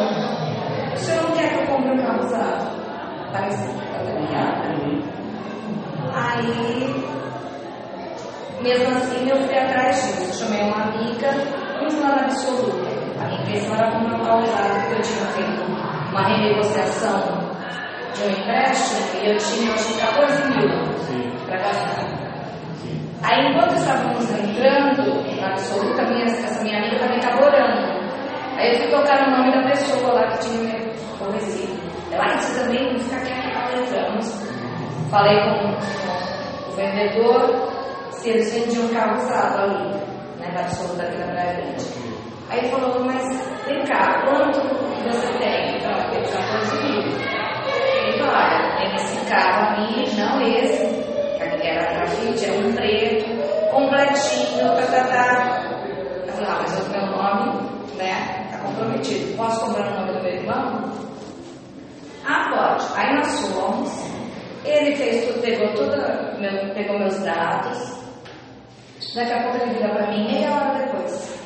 o 0.93 0.97
senhor 0.97 1.23
não 1.23 1.37
quer 1.37 1.49
que 1.53 1.61
eu 1.61 1.67
compre 1.67 1.93
um 1.93 2.03
carro 2.03 2.25
usado? 2.25 2.67
Parece 3.33 3.69
que 3.69 3.87
tá 3.93 3.99
ligado. 4.03 4.69
Aí, 6.15 7.05
mesmo 8.63 8.97
assim, 8.97 9.29
eu 9.29 9.37
fui 9.37 9.59
atrás 9.59 9.97
disso. 9.97 10.45
Chamei 10.45 10.63
uma 10.65 10.83
amiga, 10.85 11.31
vamos 11.79 11.95
lá 12.01 12.17
na 12.17 12.23
absoluta. 12.25 12.89
A 13.21 13.25
minha 13.27 13.41
intenção 13.43 13.75
era 13.75 13.91
comprar 13.91 14.17
um 14.17 14.25
carro 14.25 14.43
usado, 14.43 14.81
porque 14.81 14.95
eu 14.95 15.03
tinha 15.03 15.27
feito 15.27 15.63
uma 16.11 16.23
renegociação 16.23 17.39
de 18.15 18.23
um 18.25 18.31
empréstimo 18.31 19.23
e 19.23 19.31
eu 19.31 19.37
tinha, 19.39 19.73
acho 19.73 19.95
que 19.95 20.01
14 20.01 20.45
mil 20.51 20.69
para 21.47 21.57
gastar. 21.57 22.18
Aí, 23.23 23.47
enquanto 23.49 23.75
estávamos 23.75 24.31
entrando 24.31 25.41
na 25.41 25.49
absoluta, 25.49 26.03
minha, 26.05 26.25
essa 26.25 26.63
minha 26.63 26.79
amiga 26.79 26.99
também 26.99 27.19
estava 27.19 27.45
orando. 27.45 27.99
Aí 28.57 28.73
eu 28.73 28.79
fui 28.79 28.89
tocar 28.91 29.29
no 29.29 29.37
nome 29.37 29.53
da 29.53 29.69
pessoa 29.69 30.13
lá 30.13 30.29
que 30.29 30.39
tinha 30.39 30.63
me 30.63 30.93
conhecido. 31.19 31.79
Ela, 32.13 32.25
ah, 32.25 32.39
você 32.39 32.63
também 32.63 32.93
não 32.93 32.99
fica 33.01 33.21
quieto, 33.21 33.55
nós 33.55 33.81
entramos. 33.81 34.49
Falei 35.11 35.41
com, 35.41 36.71
o 36.71 36.77
vendedor 36.77 37.69
se 38.13 38.31
eles 38.31 38.53
vendiam 38.53 38.89
carro 38.89 39.17
usado 39.17 39.63
ali, 39.63 39.95
né, 40.39 40.51
na 40.53 40.61
absoluta 40.61 41.03
aqui 41.03 41.19
na 41.19 41.27
Grande. 41.27 41.87
Aí 42.51 42.59
ele 42.61 42.69
falou, 42.69 43.05
mas 43.05 43.23
vem 43.67 43.85
cá, 43.85 44.23
quanto 44.25 44.61
você 45.05 45.29
tem? 45.39 45.77
Então, 45.77 45.91
eu 45.91 46.11
tenho 46.11 46.25
14 46.25 46.83
mil. 46.83 47.03
Ele 47.03 48.19
falou, 48.19 48.35
olha, 48.35 48.77
tem 48.77 48.95
esse 48.95 49.31
carro 49.31 49.77
ali, 49.77 50.17
não 50.17 50.41
esse, 50.41 51.18
era 51.67 51.93
grafite, 51.93 52.47
é 52.47 52.53
um 52.53 52.73
preto, 52.73 53.25
completinho, 53.71 54.69
tá, 54.77 54.87
tá, 54.87 55.05
tá. 55.05 55.63
Eu 56.27 56.33
falei, 56.33 56.51
ah, 56.51 56.59
mas 56.61 56.87
o 56.87 56.91
meu 56.91 57.07
nome, 57.07 57.71
né, 57.97 58.49
tá 58.51 58.59
comprometido. 58.59 59.37
Posso 59.37 59.61
comprar 59.67 59.89
o 59.89 60.01
nome 60.01 60.13
do 60.13 60.23
meu 60.23 60.33
irmão? 60.35 60.93
Ah, 62.25 62.51
pode. 62.51 62.87
Aí 62.95 63.15
nós 63.17 63.49
fomos, 63.49 63.91
ele 64.65 64.97
fez 64.97 65.27
tudo, 65.27 65.41
pegou 65.41 65.73
tudo, 65.75 65.97
meu, 66.39 66.75
pegou 66.75 66.99
meus 66.99 67.19
dados. 67.23 67.99
Daqui 69.15 69.33
a 69.33 69.43
pouco 69.43 69.57
ele 69.59 69.75
liga 69.75 69.89
para 69.89 70.07
mim, 70.09 70.31
meia 70.31 70.51
hora 70.51 70.85
depois. 70.85 71.41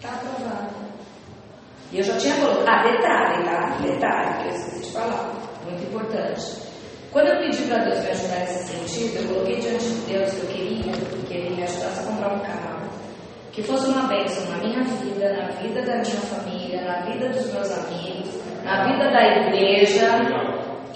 Tá 0.00 0.08
aprovado. 0.08 0.74
E 1.92 1.98
eu 1.98 2.02
já 2.02 2.16
tinha 2.16 2.34
colocado. 2.36 2.68
Ah, 2.68 2.82
detalhe, 2.82 3.44
tá? 3.44 3.76
Detalhe, 3.82 4.42
que 4.42 4.48
eu 4.48 4.54
esqueci 4.54 4.80
de 4.86 4.92
falar. 4.92 5.32
Muito 5.64 5.82
importante. 5.84 6.63
Quando 7.14 7.28
eu 7.28 7.38
pedi 7.38 7.62
para 7.68 7.84
Deus 7.84 8.00
me 8.00 8.10
ajudar 8.10 8.40
nesse 8.40 8.72
sentido, 8.72 9.22
eu 9.22 9.28
coloquei 9.28 9.60
diante 9.60 9.84
de 9.84 10.12
Deus 10.12 10.34
que 10.34 10.40
eu 10.40 10.48
queria 10.48 10.92
que 11.28 11.34
Ele 11.34 11.54
me 11.54 11.62
ajudasse 11.62 12.00
a 12.00 12.10
comprar 12.10 12.34
um 12.34 12.40
carro. 12.40 12.88
Que 13.52 13.62
fosse 13.62 13.88
uma 13.88 14.08
bênção 14.08 14.50
na 14.50 14.56
minha 14.58 14.82
vida, 14.82 15.32
na 15.32 15.48
vida 15.60 15.80
da 15.82 15.92
minha 15.92 16.04
família, 16.04 16.82
na 16.82 17.02
vida 17.02 17.28
dos 17.28 17.54
meus 17.54 17.70
amigos, 17.70 18.42
na 18.64 18.88
vida 18.88 19.12
da 19.12 19.22
igreja 19.22 20.08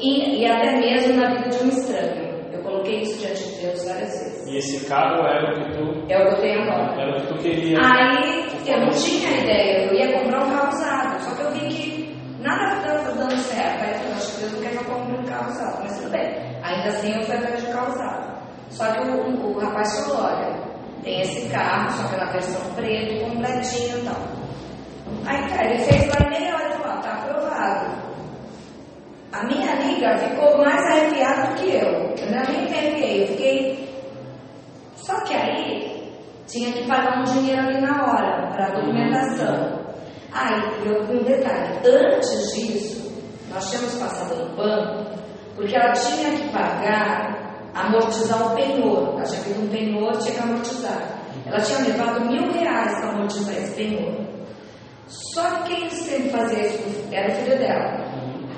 e, 0.01 0.41
e 0.41 0.45
até 0.45 0.73
mesmo 0.81 1.21
na 1.21 1.35
vida 1.35 1.51
de 1.51 1.65
um 1.65 1.69
estranho. 1.69 2.29
Eu 2.53 2.63
coloquei 2.65 3.03
isso 3.03 3.21
diante 3.21 3.45
de 3.51 3.63
Deus 3.63 3.85
várias 3.85 4.11
vezes. 4.11 4.49
E 4.49 4.57
esse 4.57 4.87
carro 4.87 5.25
era 5.25 5.53
o 5.53 5.55
que 5.55 5.71
tu. 5.71 6.13
É 6.13 6.19
o 6.19 6.31
que 6.31 6.35
eu 6.35 6.41
tenho 6.41 6.63
agora. 6.63 7.01
Era 7.01 7.17
o 7.17 7.21
que 7.21 7.27
tu 7.29 7.39
queria. 7.39 7.79
Aí 7.79 8.49
eu 8.67 8.81
não 8.81 8.91
tinha 8.91 9.39
ideia, 9.39 9.87
eu 9.87 9.95
ia 9.95 10.19
comprar 10.19 10.45
um 10.45 10.51
carro 10.51 10.69
usado, 10.71 11.23
só 11.23 11.37
que 11.37 11.43
eu 11.43 11.51
vi 11.53 11.69
que 11.69 12.09
nada 12.41 12.77
estava 12.77 13.15
dando 13.15 13.37
certo. 13.37 13.83
Aí 13.83 13.93
eu 13.93 13.99
falei, 13.99 14.13
acho 14.15 14.35
que 14.35 14.41
Deus 14.41 14.53
não 14.53 14.61
quer 14.63 14.71
que 14.71 14.77
eu 14.77 14.85
compre 14.85 15.17
um 15.17 15.25
carro 15.25 15.51
usado, 15.51 15.83
mas 15.83 15.99
tudo 15.99 16.11
bem. 16.11 16.49
Ainda 16.63 16.78
assim 16.89 17.15
eu 17.15 17.25
fui 17.25 17.35
atrás 17.37 17.61
de 17.61 17.73
carro 17.73 17.93
usado. 17.93 18.39
Só 18.71 18.93
que 18.93 19.01
o, 19.09 19.57
o, 19.57 19.59
rapaz 19.59 20.01
falou, 20.01 20.25
olha, 20.25 20.55
tem 21.03 21.21
esse 21.21 21.49
carro, 21.49 21.91
só 21.91 22.09
que 22.09 22.17
na 22.17 22.31
versão 22.31 22.75
preto, 22.75 23.25
completinho 23.25 23.99
e 23.99 24.03
tal. 24.03 24.39
Aí, 25.27 25.49
cara, 25.49 25.71
ele 25.71 25.83
fez 25.85 26.09
lá 26.09 26.27
em 26.27 26.31
meia 26.31 26.55
hora 26.55 26.69
e 26.69 26.83
falou, 26.83 27.03
tá 27.03 27.13
aprovado. 27.13 28.09
A 29.33 29.45
minha 29.45 29.73
amiga 29.73 30.17
ficou 30.19 30.59
mais 30.59 30.85
arrepiada 30.87 31.49
do 31.49 31.55
que 31.57 31.71
eu. 31.75 31.89
Eu 32.17 32.31
não 32.31 32.53
me 32.53 32.65
entendi. 32.65 33.21
Eu 33.21 33.27
fiquei. 33.29 33.89
Só 34.97 35.21
que 35.25 35.35
aí 35.35 36.13
tinha 36.47 36.73
que 36.73 36.87
pagar 36.87 37.21
um 37.21 37.25
dinheiro 37.25 37.61
ali 37.61 37.81
na 37.81 38.05
hora 38.05 38.49
para 38.53 38.71
documentação. 38.71 39.79
Aí, 40.33 40.61
eu, 40.87 41.03
um 41.03 41.23
detalhe: 41.23 41.79
antes 41.85 42.55
disso, 42.55 43.13
nós 43.51 43.71
tínhamos 43.71 43.95
passado 43.97 44.35
no 44.37 44.57
banco, 44.57 45.08
porque 45.59 45.75
ela 45.75 45.91
tinha 45.93 46.31
que 46.31 46.49
pagar, 46.51 47.37
amortizar 47.75 48.53
o 48.53 48.55
penhor. 48.55 49.15
Ela 49.17 49.25
tinha 49.25 49.41
feito 49.41 49.61
um 49.61 49.69
penhor, 49.69 50.17
tinha 50.19 50.35
que 50.35 50.41
amortizar. 50.41 51.19
Ela 51.45 51.61
tinha 51.61 51.79
levado 51.81 52.21
mil 52.27 52.53
reais 52.53 52.93
para 53.01 53.11
amortizar 53.11 53.57
esse 53.57 53.75
penhor. 53.75 54.15
Só 55.09 55.51
que 55.63 55.75
quem 55.75 55.91
sempre 55.91 56.31
fazia 56.31 56.65
isso 56.65 57.09
era 57.11 57.29
o 57.29 57.35
filho 57.35 57.59
dela. 57.59 58.05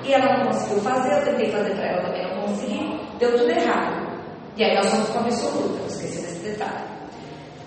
E 0.03 0.13
ela 0.13 0.37
não 0.37 0.45
conseguiu 0.45 0.81
fazer, 0.81 1.17
eu 1.17 1.25
tentei 1.25 1.51
fazer 1.51 1.73
para 1.73 1.87
ela 1.87 2.01
também, 2.03 2.35
não 2.35 2.41
consegui, 2.43 2.99
deu 3.17 3.31
tudo 3.35 3.49
errado. 3.49 4.11
E 4.55 4.63
aí 4.63 4.75
nós 4.75 4.89
fomos 4.91 5.09
com 5.09 5.17
a 5.17 5.21
absoluta, 5.21 5.87
esqueci 5.87 6.21
desse 6.21 6.49
detalhe. 6.49 6.91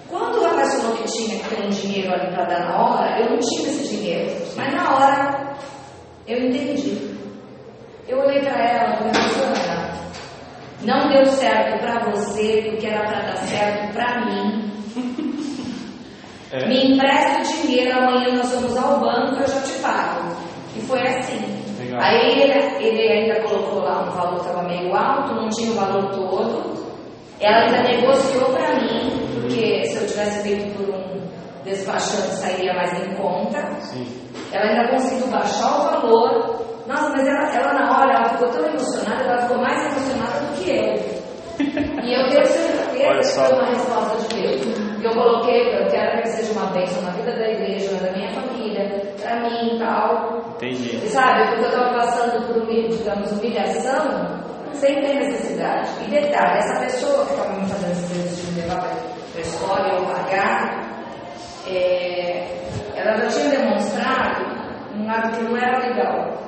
Quando 0.08 0.44
rapaz 0.44 0.74
falou 0.80 0.96
que 0.96 1.04
tinha 1.10 1.40
que 1.40 1.48
ter 1.48 1.64
um 1.64 1.70
dinheiro 1.70 2.12
ali 2.12 2.32
para 2.32 2.44
dar 2.44 2.68
na 2.68 2.84
hora, 2.84 3.20
eu 3.20 3.30
não 3.30 3.38
tinha 3.38 3.68
esse 3.68 3.96
dinheiro. 3.96 4.32
Mas 4.56 4.72
na 4.72 4.94
hora 4.94 5.56
eu 6.28 6.38
entendi. 6.38 7.13
Eu 8.06 8.18
olhei 8.18 8.40
para 8.40 8.62
ela 8.62 8.94
e 8.94 8.96
falei, 8.96 9.12
Ana, 9.46 9.94
não 10.82 11.08
deu 11.08 11.24
certo 11.26 11.78
para 11.80 12.10
você 12.10 12.66
porque 12.68 12.86
era 12.86 13.06
para 13.06 13.22
dar 13.22 13.36
certo 13.36 13.94
para 13.94 14.26
mim. 14.26 14.72
É. 16.52 16.66
Me 16.68 16.92
empresta 16.92 17.40
o 17.40 17.62
dinheiro, 17.62 17.98
amanhã 17.98 18.34
nós 18.36 18.50
vamos 18.50 18.76
ao 18.76 19.00
banco, 19.00 19.40
eu 19.40 19.48
já 19.48 19.60
te 19.62 19.72
pago. 19.80 20.36
E 20.76 20.80
foi 20.82 21.00
assim. 21.00 21.40
Legal. 21.78 22.00
Aí 22.00 22.42
ele, 22.42 22.86
ele 22.86 23.12
ainda 23.12 23.40
colocou 23.42 23.82
lá 23.82 24.02
um 24.02 24.10
valor 24.10 24.34
que 24.34 24.46
estava 24.46 24.62
meio 24.68 24.94
alto, 24.94 25.34
não 25.34 25.48
tinha 25.48 25.72
o 25.72 25.74
valor 25.74 26.10
todo. 26.10 26.84
Ela 27.40 27.64
ainda 27.64 27.82
negociou 27.82 28.50
para 28.52 28.74
mim, 28.76 29.10
porque 29.40 29.84
se 29.86 29.96
eu 29.96 30.06
tivesse 30.06 30.42
feito 30.42 30.76
por 30.76 30.94
um 30.94 31.20
despachante 31.64 32.36
sairia 32.36 32.74
mais 32.74 32.92
em 33.02 33.14
conta. 33.16 33.80
Sim. 33.80 34.06
Ela 34.52 34.70
ainda 34.70 34.90
conseguiu 34.92 35.26
baixar 35.28 35.76
o 35.76 35.82
valor. 35.90 36.73
Nossa, 36.86 37.08
mas 37.10 37.26
ela, 37.26 37.54
ela 37.54 37.72
na 37.72 37.98
hora 37.98 38.12
ela 38.12 38.28
ficou 38.30 38.48
tão 38.48 38.66
emocionada, 38.66 39.24
ela 39.24 39.42
ficou 39.42 39.58
mais 39.58 39.80
emocionada 39.86 40.40
do 40.40 40.62
que 40.62 40.70
eu. 40.70 41.24
E 42.02 42.12
eu 42.12 42.28
tenho 42.28 42.46
certeza 42.46 42.90
que 42.90 43.24
foi 43.24 43.52
uma 43.52 43.66
resposta 43.66 44.16
de 44.28 44.42
Deus. 44.42 44.78
Que 45.00 45.06
eu 45.06 45.12
coloquei, 45.12 45.78
eu 45.78 45.86
quero 45.88 46.22
que 46.22 46.28
seja 46.28 46.52
uma 46.52 46.70
bênção 46.72 47.02
na 47.02 47.10
vida 47.10 47.32
da 47.32 47.48
igreja, 47.48 47.94
da 47.96 48.12
minha 48.12 48.30
família, 48.32 49.14
para 49.20 49.40
mim 49.40 49.76
e 49.76 49.78
tal. 49.78 50.54
Entendi. 50.56 50.96
E 50.96 51.08
sabe, 51.08 51.48
porque 51.48 51.64
eu 51.64 51.68
estava 51.68 51.94
passando 51.94 52.46
por, 52.46 52.66
digamos, 52.66 53.32
humilhação 53.32 54.44
sem 54.72 54.94
ter 55.00 55.14
necessidade. 55.14 55.88
E 56.06 56.10
detalhe, 56.10 56.58
essa 56.58 56.80
pessoa 56.80 57.24
que 57.26 57.32
estava 57.32 57.52
me 57.54 57.68
fazendo 57.68 57.92
esse 57.92 58.06
serviço 58.08 58.46
de 58.46 58.52
me 58.52 58.60
levar 58.62 58.80
para 58.80 58.90
a 59.36 59.40
escola 59.40 59.88
e 59.88 59.96
eu 59.96 60.06
pagar, 60.06 60.94
é, 61.66 62.46
ela 62.96 63.16
já 63.16 63.28
tinha 63.28 63.50
demonstrado 63.50 64.44
um 64.96 65.06
lado 65.06 65.36
que 65.36 65.44
não 65.44 65.56
era 65.56 65.78
legal. 65.78 66.44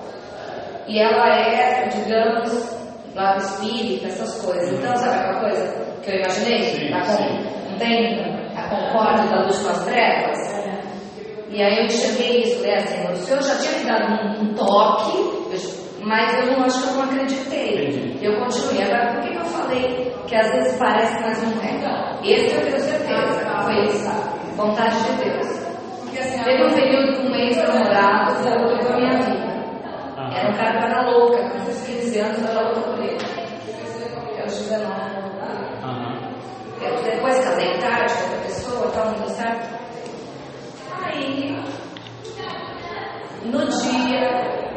E 0.89 0.99
ela 0.99 1.29
é, 1.29 1.89
digamos, 1.89 2.77
lado 3.15 3.39
espírita, 3.39 4.07
essas 4.07 4.41
coisas. 4.43 4.73
Então, 4.73 4.97
sabe 4.97 5.19
aquela 5.19 5.41
coisa 5.41 5.87
que 6.03 6.11
eu 6.11 6.17
imaginei? 6.17 6.63
Sim, 6.63 6.93
a, 6.95 7.03
sim. 7.03 7.47
Não 7.71 7.79
tem 7.79 8.21
a 8.57 8.63
concórdia 8.69 9.27
da 9.29 9.43
luz 9.45 9.59
com 9.63 9.71
as 9.71 9.85
trevas? 9.85 10.57
E 11.51 11.63
aí 11.63 11.79
eu 11.79 11.85
enxerguei 11.87 12.43
isso, 12.43 12.63
né, 12.63 12.81
Senhor, 12.81 13.13
o 13.13 13.17
Senhor 13.17 13.43
já 13.43 13.57
tinha 13.59 13.79
me 13.79 13.85
dado 13.85 14.13
um, 14.13 14.43
um 14.43 14.55
toque, 14.55 15.47
mas 16.03 16.39
eu 16.39 16.53
não 16.53 16.65
acho 16.65 16.83
que 16.83 16.89
eu 16.89 16.95
não 16.95 17.03
acreditei. 17.05 17.89
Entendi. 17.89 18.27
Eu 18.27 18.39
continuei. 18.41 18.83
Agora, 18.83 19.15
por 19.15 19.23
que, 19.23 19.31
que 19.31 19.37
eu 19.37 19.45
falei 19.45 20.15
que 20.27 20.37
às 20.37 20.51
vezes 20.53 20.77
parece, 20.79 21.23
mas 21.23 21.43
não 21.43 21.63
é? 21.63 21.77
Esse 22.25 22.55
eu 22.55 22.63
tenho 22.63 22.81
certeza, 22.81 23.63
foi 23.63 23.85
isso, 23.85 24.11
vontade 24.57 24.97
de 25.05 25.25
Deus. 25.25 25.67
Assim, 26.19 26.43
Teve 26.45 26.65
um 26.65 26.75
período 26.75 27.17
com 27.17 27.29
um 27.29 27.35
ex-namorado, 27.35 28.43
voltou 28.43 28.79
com 28.79 28.93
a 28.93 28.97
minha 28.97 29.19
vida. 29.23 29.36
Era 30.37 30.51
um 30.51 30.57
cara 30.57 30.79
que 30.79 30.85
era 30.85 31.11
louca, 31.11 31.39
com 31.49 31.59
uns 31.59 31.87
15 31.87 32.19
anos, 32.19 32.39
eu 32.43 32.49
era 32.49 32.61
louca 32.63 32.81
por 32.81 32.99
ele. 33.03 33.19
Eu 34.37 34.43
aos 34.43 34.59
19. 34.59 35.17
Eu 36.83 37.03
depois 37.03 37.39
casei 37.39 37.79
tarde 37.79 38.13
com 38.15 38.23
outra 38.25 38.39
pessoa, 38.45 38.91
tal, 38.93 39.07
não 39.07 39.15
deu 39.15 39.29
certo. 39.31 39.77
Aí, 41.03 41.59
no 43.45 43.67
dia, 43.67 44.29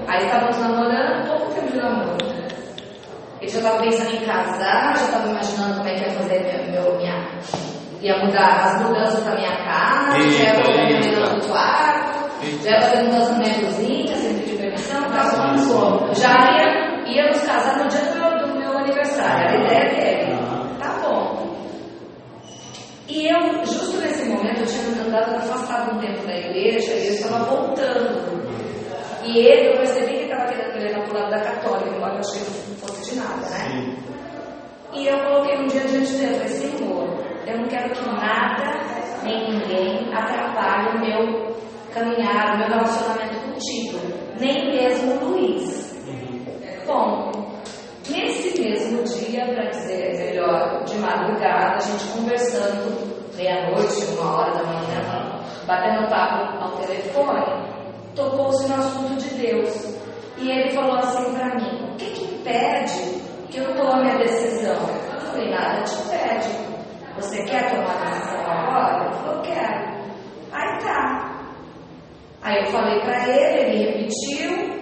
aí 0.08 0.26
estávamos 0.26 0.58
namorando, 0.60 1.28
pouco 1.28 1.54
tempo 1.54 1.72
de 1.72 1.78
namoro. 1.78 2.18
Ele 3.42 3.52
já 3.52 3.58
estava 3.60 3.84
pensando 3.84 4.16
em 4.16 4.26
casar, 4.26 4.98
já 4.98 5.06
estava 5.06 5.30
imaginando 5.30 5.76
como 5.78 5.90
é 5.90 5.94
que 5.94 6.02
ia 6.02 6.12
fazer 6.12 6.72
meu, 6.72 6.96
minha. 6.98 7.30
ia 8.02 8.18
mudar 8.26 8.64
as 8.66 8.82
mudanças 8.82 9.24
da 9.26 9.36
minha 9.36 9.56
casa, 9.58 10.18
eita, 10.18 10.64
já 10.64 10.72
ia 10.72 10.86
minha 10.86 11.00
mesa 11.00 11.34
no 11.34 11.46
quarto, 11.48 12.30
já 12.64 12.72
ia 12.72 12.82
fazer 12.82 13.04
mudança 13.04 13.32
na 13.34 13.38
minha 13.40 13.60
cozinha, 13.60 13.99
Já 16.14 16.34
ia, 16.52 17.04
ia 17.06 17.28
nos 17.28 17.42
casar 17.44 17.78
no 17.78 17.88
dia 17.88 18.02
do 18.02 18.20
meu, 18.20 18.48
do 18.48 18.60
meu 18.60 18.78
aniversário, 18.78 19.50
a 19.50 19.64
ideia 19.64 19.90
dele. 19.94 20.38
Tá 20.80 21.00
bom. 21.04 21.56
E 23.08 23.28
eu, 23.28 23.66
justo 23.66 23.98
nesse 23.98 24.28
momento, 24.30 24.62
eu 24.62 24.66
tinha 24.66 25.06
andado 25.06 25.36
afastado 25.36 25.96
um 25.96 26.00
tempo 26.00 26.26
da 26.26 26.36
igreja 26.36 26.94
e 26.94 27.08
eu 27.08 27.14
estava 27.14 27.44
voltando. 27.46 28.40
E 29.24 29.38
ele, 29.38 29.70
eu 29.70 29.78
percebi 29.78 30.14
que 30.14 30.24
estava 30.24 30.46
querendo 30.48 30.74
me 30.74 30.80
levar 30.80 31.04
para 31.04 31.12
o 31.12 31.20
lado 31.20 31.30
da 31.32 31.40
católica, 31.40 31.96
embora 31.96 32.14
eu 32.14 32.20
achei 32.20 32.42
que 32.42 32.70
não 32.70 32.78
fosse 32.78 33.12
de 33.12 33.20
nada, 33.20 33.50
né? 33.50 33.96
E 34.94 35.08
eu 35.08 35.20
coloquei 35.20 35.58
um 35.58 35.68
dia 35.68 35.82
diante 35.82 36.14
dele, 36.14 36.34
falei, 36.34 36.48
Senhor, 36.48 37.10
eu 37.46 37.58
não 37.58 37.68
quero 37.68 37.90
que 37.92 38.10
nada, 38.10 38.80
nem 39.24 39.52
ninguém, 39.52 40.14
atrapalhe 40.14 40.90
o 40.90 41.00
meu 41.00 41.56
caminhar, 41.94 42.56
o 42.56 42.58
meu 42.58 42.68
relacionamento 42.70 43.39
contigo. 43.60 44.00
Nem 44.40 44.72
mesmo 44.72 45.20
Bom, 46.88 47.32
nesse 48.10 48.60
mesmo 48.60 49.04
dia, 49.04 49.46
para 49.54 49.70
dizer 49.70 50.18
melhor, 50.18 50.84
de 50.86 50.98
madrugada, 50.98 51.76
a 51.76 51.80
gente 51.80 52.04
conversando, 52.14 53.36
meia-noite, 53.36 54.06
uma 54.18 54.38
hora 54.38 54.54
da 54.54 54.64
manhã, 54.64 55.44
batendo 55.68 56.10
papo 56.10 56.64
ao 56.64 56.72
telefone, 56.78 57.46
tocou-se 58.16 58.68
no 58.70 58.76
assunto 58.76 59.22
de 59.22 59.30
Deus. 59.36 60.00
E 60.38 60.50
ele 60.50 60.72
falou 60.72 60.98
assim 60.98 61.32
para 61.36 61.56
mim: 61.56 61.92
o 61.92 61.96
que, 61.98 62.06
que 62.06 62.26
impede 62.26 63.22
que 63.52 63.60
eu 63.60 63.76
tome 63.76 64.10
a 64.10 64.18
decisão? 64.18 64.78
Eu 65.14 65.20
falei: 65.20 65.52
nada 65.52 65.84
te 65.84 65.94
impede. 65.94 66.70
Você 67.18 67.44
quer 67.44 67.70
tomar 67.70 68.02
a 68.02 68.10
decisão 68.10 68.52
agora? 68.52 69.06
Ele 69.06 69.14
falou: 69.14 69.42
quero. 69.44 70.00
Aí 70.52 70.80
tá. 70.80 71.39
Aí 72.42 72.58
eu 72.64 72.72
falei 72.72 73.00
para 73.02 73.28
ele, 73.28 73.60
ele 73.76 73.86
repetiu. 73.86 74.80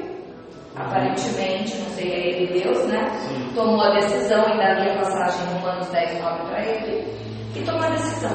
Aparentemente, 0.75 1.75
não 1.77 1.89
sei, 1.89 2.11
é 2.11 2.27
ele 2.29 2.61
Deus, 2.61 2.85
né? 2.87 3.09
Sim. 3.27 3.49
Tomou 3.55 3.81
a 3.81 3.95
decisão, 3.95 4.45
ainda 4.45 4.73
li 4.79 4.89
a 4.91 4.97
passagem 4.99 5.41
em 5.47 5.53
Romanos 5.59 5.87
10, 5.87 6.21
9 6.21 6.45
para 6.49 6.63
ele, 6.63 7.07
e 7.55 7.61
tomou 7.63 7.81
a 7.83 7.89
decisão. 7.89 8.31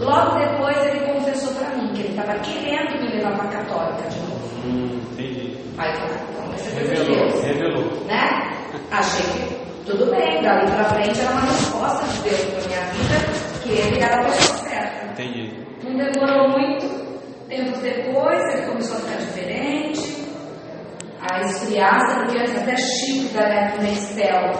Logo 0.00 0.38
depois 0.38 0.76
ele 0.86 1.00
confessou 1.12 1.52
para 1.54 1.76
mim 1.76 1.92
que 1.92 2.00
ele 2.00 2.08
estava 2.18 2.38
querendo 2.40 2.98
me 2.98 3.08
levar 3.14 3.36
para 3.36 3.44
a 3.44 3.52
católica 3.62 4.08
de 4.08 4.18
novo. 4.20 4.66
Hum, 4.66 5.00
entendi. 5.12 5.54
Aí 5.76 5.90
eu 5.90 5.96
falei, 6.00 6.16
então 6.30 6.54
de 6.54 6.88
Revelou, 6.88 7.28
Deus. 7.28 7.44
revelou. 7.44 8.04
Né? 8.06 8.52
Achei 8.90 9.26
que 9.26 9.54
tudo 9.84 10.06
bem, 10.10 10.42
dali 10.42 10.70
pra 10.70 10.84
frente 10.84 11.20
era 11.20 11.30
uma 11.32 11.40
resposta 11.42 12.06
de 12.06 12.22
Deus 12.22 12.40
para 12.40 12.68
minha 12.68 12.80
vida, 12.92 13.62
que 13.62 13.70
ele 13.70 14.00
era 14.02 14.20
a 14.20 14.24
pessoa 14.24 14.58
certa. 14.68 15.06
Entendi. 15.12 15.52
Não 15.84 15.96
demorou 15.96 16.48
muito, 16.50 16.86
tempos 17.52 17.78
depois 17.80 18.42
ele 18.54 18.66
começou 18.66 18.96
a 18.96 19.00
ficar 19.00 19.18
diferente, 19.18 20.22
a 21.20 21.40
esfriar, 21.42 22.00
sabe 22.06 22.32
que 22.32 22.38
antes 22.38 22.56
até 22.56 22.76
Chico 22.76 23.34
da 23.34 23.48
Neto 23.48 23.82
Nestel, 23.82 24.52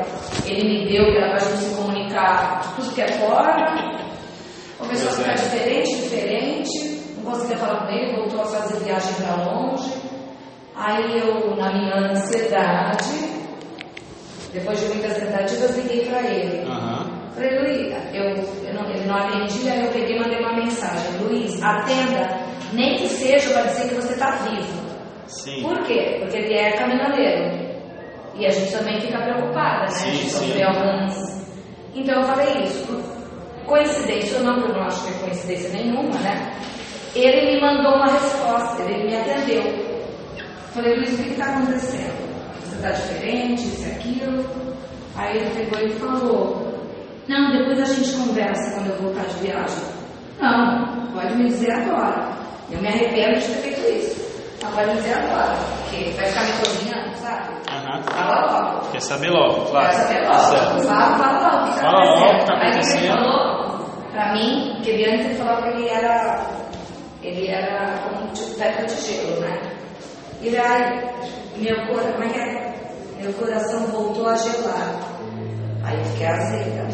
ele 0.47 0.69
me 0.69 0.93
deu 0.93 1.07
que 1.07 1.17
era 1.17 1.31
pra 1.31 1.39
gente 1.39 1.59
se 1.59 1.75
comunicar 1.75 2.75
tudo 2.77 2.95
que 2.95 3.01
é 3.01 3.09
fora. 3.13 4.03
Começou 4.79 5.09
a 5.09 5.13
ficar 5.13 5.35
diferente, 5.35 6.03
diferente, 6.03 7.03
não 7.17 7.33
conseguia 7.33 7.57
falar 7.57 7.87
com 7.87 7.93
ele, 7.93 8.17
voltou 8.17 8.43
a 8.43 8.47
fazer 8.47 8.85
viagem 8.85 9.15
para 9.15 9.45
longe. 9.45 9.93
Aí 10.75 11.19
eu, 11.19 11.57
na 11.57 11.73
minha 11.73 12.11
ansiedade, 12.11 13.43
depois 14.53 14.79
de 14.81 14.87
muitas 14.87 15.17
tentativas, 15.17 15.77
liguei 15.77 16.07
para 16.07 16.21
ele. 16.23 16.69
Aham. 16.69 17.23
Falei, 17.35 17.59
Luiz, 17.59 18.15
eu, 18.15 18.25
eu 18.69 18.75
não, 18.75 18.91
ele 18.91 19.07
não 19.07 19.17
atendia, 19.17 19.73
aí 19.73 19.87
eu 19.87 19.93
peguei 19.93 20.17
e 20.17 20.21
mandei 20.21 20.39
uma 20.41 20.55
mensagem. 20.55 21.19
Luiz, 21.19 21.63
atenda, 21.63 22.52
nem 22.73 22.97
que 22.97 23.09
seja 23.09 23.51
para 23.53 23.63
dizer 23.65 23.89
que 23.89 23.95
você 23.95 24.13
está 24.13 24.37
vivo. 24.37 24.83
Sim. 25.27 25.63
Por 25.63 25.83
quê? 25.85 26.19
Porque 26.21 26.37
ele 26.37 26.55
é 26.55 26.73
caminhoneiro. 26.73 27.73
E 28.35 28.47
a 28.47 28.51
gente 28.51 28.73
também 28.73 29.01
fica 29.01 29.19
preocupada, 29.21 29.83
né? 29.83 29.89
Sim, 29.89 30.11
de 30.11 30.17
sim. 30.19 30.29
sofrer 30.29 30.65
alguns. 30.65 31.43
Então 31.95 32.21
eu 32.21 32.23
falei 32.25 32.65
isso. 32.65 33.03
Coincidência 33.67 34.39
ou 34.39 34.45
não, 34.45 34.55
porque 34.55 34.73
eu 34.73 34.77
não 34.77 34.87
acho 34.87 35.05
que 35.05 35.11
é 35.11 35.19
coincidência 35.19 35.71
nenhuma, 35.71 36.19
né? 36.21 36.53
Ele 37.15 37.55
me 37.55 37.61
mandou 37.61 37.95
uma 37.95 38.11
resposta, 38.11 38.83
ele 38.83 39.05
me 39.05 39.17
atendeu. 39.17 39.63
Falei, 40.73 40.97
Luiz, 40.97 41.13
o 41.13 41.23
que 41.23 41.31
está 41.31 41.45
acontecendo? 41.45 42.13
Você 42.61 42.77
está 42.77 42.91
diferente, 42.91 43.63
isso 43.63 43.87
e 43.87 43.91
aquilo. 43.93 44.45
Aí 45.15 45.37
ele 45.37 45.51
pegou 45.51 45.87
e 45.87 45.91
falou, 45.91 46.73
não, 47.29 47.53
depois 47.53 47.81
a 47.81 47.85
gente 47.85 48.17
conversa 48.17 48.75
quando 48.75 48.91
eu 48.91 49.03
voltar 49.03 49.25
de 49.27 49.47
viagem. 49.47 49.85
Não, 50.41 51.07
pode 51.13 51.35
me 51.37 51.45
dizer 51.49 51.71
agora. 51.73 52.33
Eu 52.73 52.81
me 52.81 52.89
arrependo 52.89 53.39
de 53.39 53.47
ter 53.47 53.55
feito 53.63 53.81
isso. 53.99 54.23
Não, 54.63 54.71
pode 54.73 54.93
dizer 54.93 55.15
agora, 55.15 55.55
porque 55.83 56.11
vai 56.13 56.27
ficar 56.27 56.45
me 56.45 56.53
cozinhando, 56.53 57.17
sabe? 57.17 57.49
Aham. 57.71 58.03
Fala 58.05 58.47
logo. 58.73 58.91
Quer 58.93 59.01
saber 59.01 59.31
logo, 59.31 59.65
claro. 59.71 59.87
Quer 59.89 59.97
saber 59.97 60.27
Tá 60.27 60.39
certo. 60.39 60.73
logo. 60.75 60.83
Fala, 60.89 61.19
fala 61.19 61.39
logo 61.59 61.73
Fala 61.73 62.05
logo 62.05 62.13
o 62.13 62.17
que 62.17 62.25
acontecendo. 62.25 62.47
tá 62.47 62.53
Aí 62.55 62.61
ele 62.61 62.71
acontecendo. 62.71 63.09
falou 63.19 64.11
pra 64.13 64.33
mim, 64.33 64.81
que 64.83 64.91
ele 64.91 65.11
antes 65.11 65.27
ele 65.27 65.35
falava 65.37 65.63
que 65.63 65.69
ele 65.69 65.89
era, 65.89 66.47
ele 67.23 67.49
era 67.49 67.99
como 68.05 68.33
tipo 68.33 68.55
pedra 68.59 68.87
de 68.87 68.95
gelo, 68.95 69.41
né? 69.41 69.61
Ele, 70.43 70.59
ai, 70.59 71.11
meu 71.57 71.87
coração, 71.87 72.13
como 72.13 72.25
é 72.25 72.29
que 72.29 72.39
é? 72.39 72.75
Meu 73.21 73.33
coração 73.35 73.87
voltou 73.87 74.29
a 74.29 74.35
gelar. 74.37 74.95
Aí 75.85 75.99
eu 75.99 76.05
fiquei 76.07 76.27
azeda. 76.27 76.89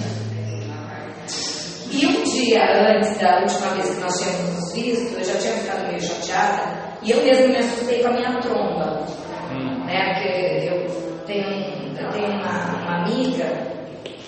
E 1.90 2.06
um 2.06 2.22
dia 2.22 2.62
antes 2.96 3.16
da 3.18 3.40
última 3.40 3.74
vez 3.74 3.94
que 3.94 4.00
nós 4.00 4.20
tínhamos 4.20 4.54
nos 4.54 4.72
visto, 4.72 5.18
eu 5.18 5.24
já 5.24 5.38
tinha 5.38 5.54
ficado 5.54 5.86
meio 5.86 6.00
chateada 6.00 6.78
e 7.02 7.10
eu 7.10 7.22
mesmo 7.22 7.48
me 7.48 7.56
assustei 7.56 8.02
com 8.02 8.08
a 8.08 8.12
minha 8.12 8.40
tromba 8.40 9.06
Hum. 9.50 9.84
né? 9.84 10.14
Porque 10.14 10.68
eu 10.68 11.24
tenho, 11.26 11.48
eu 11.98 12.10
tenho 12.10 12.26
uma, 12.32 12.82
uma 12.82 13.02
amiga 13.02 13.46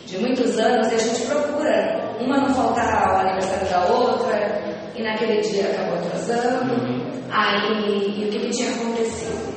de 0.06 0.18
muitos 0.18 0.58
anos 0.58 0.90
e 0.90 0.94
a 0.94 0.98
gente 0.98 1.26
procura 1.26 2.16
uma 2.20 2.38
não 2.38 2.54
faltar 2.54 3.08
ao 3.08 3.20
aniversário 3.20 3.68
da 3.68 3.86
outra 3.86 4.62
e 4.96 5.02
naquele 5.02 5.40
dia 5.40 5.66
acabou 5.66 5.98
atrasando. 5.98 6.72
Uhum. 6.74 7.10
Aí, 7.30 8.18
e 8.18 8.24
o 8.24 8.30
que, 8.30 8.38
que 8.38 8.50
tinha 8.50 8.70
acontecido? 8.72 9.50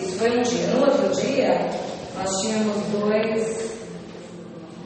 Isso 0.00 0.18
foi 0.18 0.30
um 0.30 0.42
dia. 0.42 0.66
No 0.68 0.80
outro 0.80 1.08
dia, 1.20 1.68
nós 2.16 2.40
tínhamos 2.40 2.76
dois, 2.86 3.80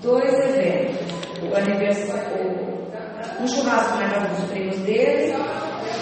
dois 0.03 0.33
eventos. 0.35 1.13
O 1.43 1.57
aniversário, 1.57 2.62
um 3.41 3.47
churrasco 3.47 3.99
na 3.99 4.09
casa 4.09 4.29
dos 4.35 4.51
primos 4.51 4.79
dele 4.81 5.35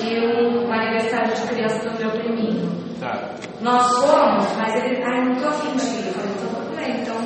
e 0.02 0.18
um 0.18 0.72
aniversário 0.72 1.34
de 1.34 1.42
criança 1.42 1.88
do 1.88 1.98
meu 1.98 2.10
priminho. 2.10 2.70
Tá. 2.98 3.34
Nós 3.60 3.86
fomos, 3.98 4.46
mas 4.56 4.74
ele, 4.84 5.02
ai, 5.04 5.24
não 5.24 5.34
tô 5.36 5.48
afim 5.48 5.76
de 5.76 5.84
ir. 5.86 6.06
Eu 6.06 6.12
falei, 6.12 6.30
então 6.30 6.48
tudo 6.48 6.76
bem, 6.76 7.00
então 7.00 7.16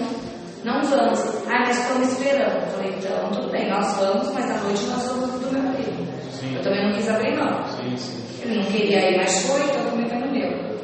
não 0.64 0.82
vamos. 0.82 1.46
Ai, 1.48 1.58
mas 1.66 1.78
estamos 1.78 2.12
esperando. 2.12 2.62
Eu 2.62 2.66
falei, 2.68 2.94
então 2.96 3.30
tudo 3.30 3.50
bem, 3.50 3.70
nós 3.70 3.96
vamos, 3.96 4.32
mas 4.32 4.50
à 4.50 4.58
noite 4.58 4.86
nós 4.86 5.06
vamos 5.08 5.30
do 5.40 5.52
meu 5.52 5.72
primo. 5.72 6.06
Sim. 6.30 6.56
Eu 6.56 6.62
também 6.62 6.86
não 6.86 6.92
quis 6.92 7.08
abrir 7.08 7.36
mão. 7.36 7.64
Sim, 7.66 7.96
sim. 7.96 8.24
Ele 8.42 8.56
não 8.58 8.64
queria 8.64 9.10
ir, 9.10 9.16
mas 9.16 9.46
foi, 9.46 9.60
então 9.62 9.84
também 9.90 10.08
foi 10.08 10.18
no 10.18 10.32
meu. 10.32 10.74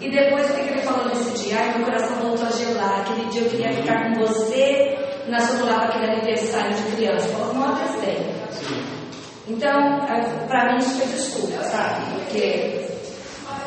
E 0.00 0.10
depois, 0.10 0.50
o 0.50 0.54
que 0.54 0.60
ele 0.60 0.82
falou 0.82 1.06
nesse 1.06 1.44
dia? 1.44 1.58
Ai, 1.58 1.78
meu 1.78 1.86
coração 1.86 2.16
voltou 2.16 2.46
a 2.46 2.50
gelar. 2.50 3.00
Aquele 3.00 3.26
dia 3.30 3.42
eu 3.42 3.50
queria 3.50 3.72
ficar 3.72 4.04
com 4.04 4.20
você. 4.20 4.98
Nós 5.28 5.60
lá 5.60 5.78
para 5.78 5.88
aquele 5.88 6.12
aniversário 6.12 6.74
de 6.74 6.96
criança. 6.96 7.28
Falou, 7.28 7.54
não 7.54 7.68
atestei. 7.72 8.34
Então, 9.46 9.98
é, 10.08 10.46
pra 10.46 10.72
mim 10.72 10.78
isso 10.78 10.98
foi 10.98 11.06
desculpa, 11.06 11.62
sabe? 11.64 12.00
Porque, 12.14 12.80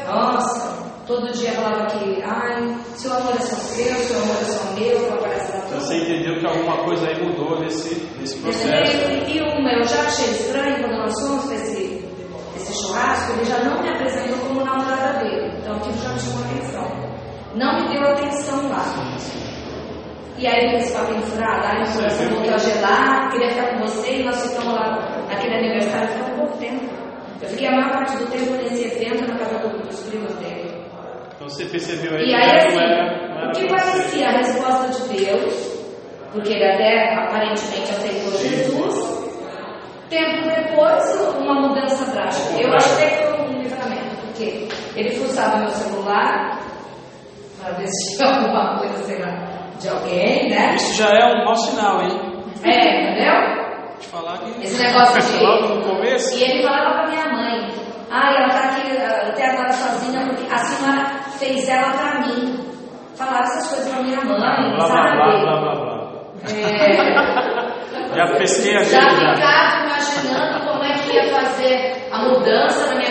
nossa, 0.08 0.78
todo 1.06 1.32
dia 1.34 1.52
falava 1.52 1.86
que, 1.86 2.22
ai, 2.24 2.76
seu 2.96 3.14
amor 3.16 3.34
é 3.36 3.40
só 3.40 3.56
seu, 3.56 3.96
seu 3.96 4.22
amor 4.24 4.36
é 4.42 4.46
só 4.46 4.74
meu, 4.74 5.00
vou 5.00 5.20
aparecer 5.20 5.52
pra 5.52 5.60
Então 5.60 5.70
todo 5.70 5.82
você 5.82 5.98
entendeu 5.98 6.40
que 6.40 6.48
alguma 6.48 6.78
coisa 6.84 7.08
aí 7.08 7.24
mudou 7.24 7.60
nesse, 7.60 7.96
nesse 8.20 8.40
processo. 8.40 9.08
E 9.28 9.40
uma, 9.40 9.72
eu 9.72 9.84
já 9.84 10.02
achei 10.02 10.32
estranho 10.32 10.80
quando 10.80 10.98
nós 10.98 11.22
fomos 11.22 11.46
para 11.46 11.56
esse, 11.56 12.06
esse 12.56 12.82
churrasco, 12.82 13.34
ele 13.34 13.46
já 13.46 13.60
não 13.64 13.82
me 13.82 13.90
apresentou 13.90 14.38
como 14.48 14.66
namorada 14.66 15.20
dele. 15.20 15.58
Então 15.60 15.76
aquilo 15.76 15.98
já 16.02 16.10
me 16.10 16.20
chamou 16.20 16.44
atenção. 16.46 17.08
Não 17.56 17.82
me 17.82 17.90
deu 17.94 18.04
atenção 18.04 18.70
lá. 18.70 18.84
E 20.38 20.46
aí 20.48 20.76
esse 20.76 20.94
papinho 20.94 21.22
furado, 21.24 21.66
ai, 21.66 21.84
meu 21.84 21.94
coração 21.94 22.30
voltou 22.30 22.54
a 22.54 22.58
gelar, 22.58 23.30
queria 23.32 23.50
ficar 23.50 23.68
com 23.74 23.80
você, 23.88 24.20
e 24.20 24.24
nós 24.24 24.48
ficamos 24.48 24.74
lá 24.74 25.26
naquele 25.30 25.56
aniversário, 25.56 26.08
ficou 26.10 26.34
um 26.34 26.38
pouco 26.38 26.58
tempo. 26.58 26.86
Eu 27.42 27.50
fiquei 27.50 27.68
a 27.68 27.72
maior 27.72 27.92
parte 27.92 28.18
do 28.18 28.26
tempo 28.28 28.52
nesse 28.54 28.84
evento 28.86 29.28
na 29.28 29.38
casa 29.38 29.58
do- 29.68 29.80
dos 29.88 30.00
primos 30.04 30.34
dele. 30.36 30.86
Então 31.36 31.50
você 31.50 31.66
percebeu 31.66 32.16
aí 32.18 32.30
E 32.30 32.36
aí, 32.36 32.58
assim, 32.58 32.78
era, 32.78 33.40
era 33.40 33.48
o 33.48 33.52
que 33.52 33.68
parecia 33.68 34.28
a 34.28 34.32
resposta 34.32 34.88
de 35.08 35.26
Deus, 35.26 35.54
porque 36.34 36.54
ele 36.54 36.66
até 36.66 37.14
aparentemente 37.16 37.92
aceitou 37.92 38.32
Jesus, 38.34 39.18
tempo 40.10 40.48
depois, 40.50 41.36
uma 41.40 41.68
mudança 41.68 42.12
drástica. 42.12 42.62
Eu 42.62 42.74
achei 42.76 43.08
que 43.10 43.24
foi 43.24 43.42
um 43.42 43.62
livramento, 43.62 44.16
porque 44.26 44.68
ele 44.96 45.12
fuçava 45.16 45.58
meu 45.58 45.70
celular 45.70 46.60
para 47.60 47.74
ver 47.74 47.88
se 47.88 48.18
tinha 48.18 48.30
alguma 48.38 48.78
coisa, 48.80 49.04
sei 49.04 49.20
lá, 49.20 49.57
de 49.80 49.90
alguém, 49.90 50.50
né? 50.50 50.76
Isso 50.76 50.94
já 51.02 51.10
é 51.10 51.26
um 51.34 51.46
mau 51.46 51.56
sinal, 51.56 52.02
hein? 52.02 52.44
É, 52.64 53.12
entendeu? 53.12 53.34
Te 54.00 54.08
falar 54.08 54.38
que. 54.40 54.64
Esse 54.64 54.82
negócio 54.84 55.22
de- 55.38 55.44
Logo 55.44 55.68
no 55.76 55.82
começo. 55.84 56.38
E 56.38 56.44
ele 56.44 56.64
falava 56.64 56.94
pra 56.96 57.08
minha 57.08 57.26
mãe, 57.30 57.70
ah, 58.12 58.32
ela 58.34 58.50
tá 58.50 58.64
aqui 58.70 58.92
até 58.98 59.52
agora 59.52 59.72
sozinha 59.72 60.22
porque 60.26 60.46
a 60.54 60.58
senhora 60.58 61.06
fez 61.40 61.68
ela 61.70 61.92
pra 61.92 62.20
mim. 62.22 62.60
Falava 63.16 63.40
essas 63.44 63.68
coisas 63.70 63.94
pra 63.94 64.04
minha 64.04 64.22
mãe, 64.24 64.38
Blá 64.38 64.76
blá 64.76 64.88
sabe? 64.88 65.18
blá 65.18 65.40
blá 65.40 65.60
blá 65.62 65.76
blá. 65.76 65.98
É, 66.54 68.14
Já 68.16 68.26
pesquei 68.38 68.76
a 68.76 68.80
já 68.84 69.02
gente 69.02 69.22
já. 69.22 69.36
ficava 69.36 69.86
imaginando 69.86 70.66
como 70.68 70.84
é 70.84 70.94
que 70.94 71.16
ia 71.16 71.24
fazer 71.34 72.08
a 72.12 72.20
mudança 72.20 72.88
na 72.88 72.96
minha. 72.96 73.07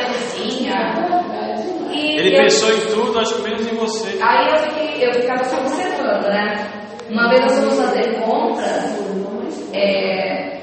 E 2.26 2.28
Ele 2.28 2.36
eu- 2.38 2.42
pensou 2.42 2.70
em 2.72 2.80
tudo, 2.80 3.18
acho 3.20 3.34
que 3.36 3.42
menos 3.42 3.66
em 3.72 3.74
você. 3.76 4.18
Aí 4.22 4.48
eu, 4.50 4.58
fiquei, 4.58 5.08
eu 5.08 5.12
ficava 5.14 5.44
só 5.44 5.56
observando, 5.60 6.24
né? 6.28 6.70
Uma 7.10 7.28
vez 7.28 7.40
nós 7.42 7.58
fomos 7.58 7.76
fazer 7.80 8.20
compras, 8.20 9.70
é, 9.72 10.60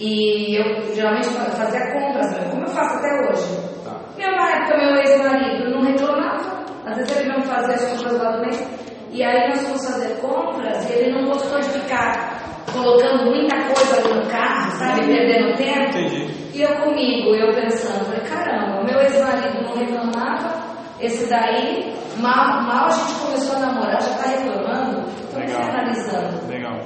e 0.00 0.56
eu 0.58 0.94
geralmente 0.94 1.28
fa- 1.28 1.44
fazia 1.52 1.80
compras, 1.92 2.32
mesmo, 2.32 2.50
como 2.50 2.62
eu 2.64 2.68
faço 2.68 2.96
até 2.96 3.08
hoje. 3.30 3.82
Tá. 3.84 3.96
Minha 4.16 4.28
época, 4.30 4.76
meu 4.78 4.94
ex-marido 4.96 5.70
não 5.70 5.82
reclamava, 5.82 6.64
às 6.86 6.96
vezes 6.96 7.16
ele 7.16 7.28
mesmo 7.30 7.44
fazia 7.44 7.74
as 7.74 7.84
compras 7.92 8.18
lá 8.20 8.32
do 8.32 8.40
mês. 8.42 8.68
E 9.10 9.22
aí 9.22 9.48
nós 9.48 9.60
fomos 9.62 9.86
fazer 9.86 10.20
compras 10.20 10.90
e 10.90 10.92
ele 10.94 11.12
não 11.12 11.24
gostou 11.30 11.60
de 11.60 11.68
ficar 11.70 12.40
colocando 12.72 13.24
muita 13.26 13.56
coisa 13.56 13.96
ali 13.98 14.14
no 14.14 14.26
carro, 14.30 14.70
sabe? 14.78 15.06
Perdendo 15.06 15.54
tempo. 15.56 15.98
Entendi. 15.98 16.41
E 16.52 16.60
eu 16.60 16.76
comigo, 16.76 17.34
eu 17.34 17.54
pensando, 17.54 18.04
falei, 18.04 18.20
caramba, 18.20 18.84
meu 18.84 19.00
ex-marido 19.00 19.62
não 19.62 19.74
reclamava, 19.74 20.62
esse 21.00 21.26
daí, 21.26 21.94
mal, 22.18 22.62
mal 22.62 22.86
a 22.86 22.90
gente 22.90 23.14
começou 23.20 23.56
a 23.56 23.60
namorar, 23.60 24.02
já 24.02 24.14
tá 24.14 24.28
reclamando. 24.28 25.02
Legal. 25.34 25.62
analisando, 25.62 26.46
Legal. 26.48 26.78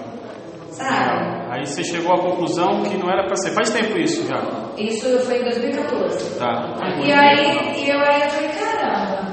sabe? 0.71 1.37
Aí 1.51 1.67
você 1.67 1.83
chegou 1.83 2.15
à 2.15 2.21
conclusão 2.21 2.83
que 2.83 2.97
não 2.97 3.11
era 3.11 3.25
pra 3.27 3.35
ser. 3.37 3.51
Faz 3.51 3.71
tempo 3.71 3.99
isso 3.99 4.27
já. 4.29 4.41
Isso 4.79 5.19
foi 5.21 5.41
em 5.41 5.45
2014. 5.45 6.39
Tá. 6.39 6.77
E 7.05 7.13
aí, 7.13 7.83
e 7.85 7.91
eu 7.91 7.99
aí 8.01 8.23
eu 8.23 8.31
falei, 8.31 8.51
caramba, 8.51 9.33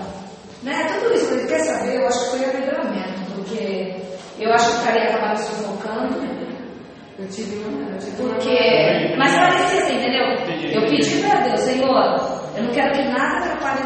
né? 0.64 0.88
Tudo 1.00 1.14
isso, 1.14 1.48
quer 1.48 1.60
saber, 1.60 1.98
eu 1.98 2.08
acho 2.08 2.20
que 2.20 2.38
foi 2.38 2.46
arrependimento, 2.46 3.36
porque 3.36 3.96
eu 4.40 4.52
acho 4.52 4.72
que 4.72 4.78
o 4.82 4.84
cara 4.84 4.98
ia 4.98 5.10
acabar 5.10 5.30
me 5.30 5.38
sufocando. 5.38 6.33
Eu 7.20 7.28
tive 7.28 7.56
uma. 7.58 7.90
Eu 7.92 7.98
tive 7.98 8.22
uma 8.24 8.34
Porque. 8.34 9.16
Mas 9.18 9.38
parecia 9.38 9.84
assim, 9.84 9.96
entendeu? 9.98 10.34
Entendi. 10.34 10.76
Eu 10.76 10.82
pedi 10.90 11.22
pra 11.22 11.42
Deus, 11.42 11.60
Senhor, 11.60 12.54
eu 12.58 12.64
não 12.64 12.72
quero 12.72 12.92
que 12.92 13.04
nada 13.10 13.38
atrapalhe 13.38 13.84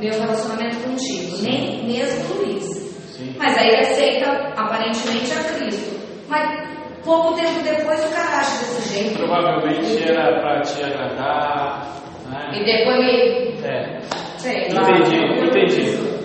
meu 0.00 0.12
relacionamento 0.12 0.76
contigo, 0.78 1.36
nem 1.42 1.84
mesmo 1.86 2.34
por 2.34 2.46
isso. 2.48 2.74
Sim. 3.12 3.34
Mas 3.38 3.56
aí 3.56 3.68
ele 3.68 3.80
aceita 3.80 4.30
aparentemente 4.56 5.32
a 5.32 5.42
Cristo. 5.54 5.96
Mas 6.28 6.68
pouco 7.04 7.34
tempo 7.34 7.62
depois 7.62 8.04
o 8.04 8.14
cara 8.14 8.40
acha 8.40 8.58
desse 8.58 8.94
jeito. 8.94 9.16
Provavelmente 9.16 10.02
era 10.02 10.40
pra 10.40 10.60
te 10.60 10.82
agradar. 10.82 11.86
Né? 12.28 12.50
E 12.52 12.64
depois 12.64 12.98
me. 12.98 13.66
É. 13.66 14.00
Sei 14.38 14.68
lá. 14.72 14.82
Entendi, 14.90 15.16
entendi. 15.16 16.16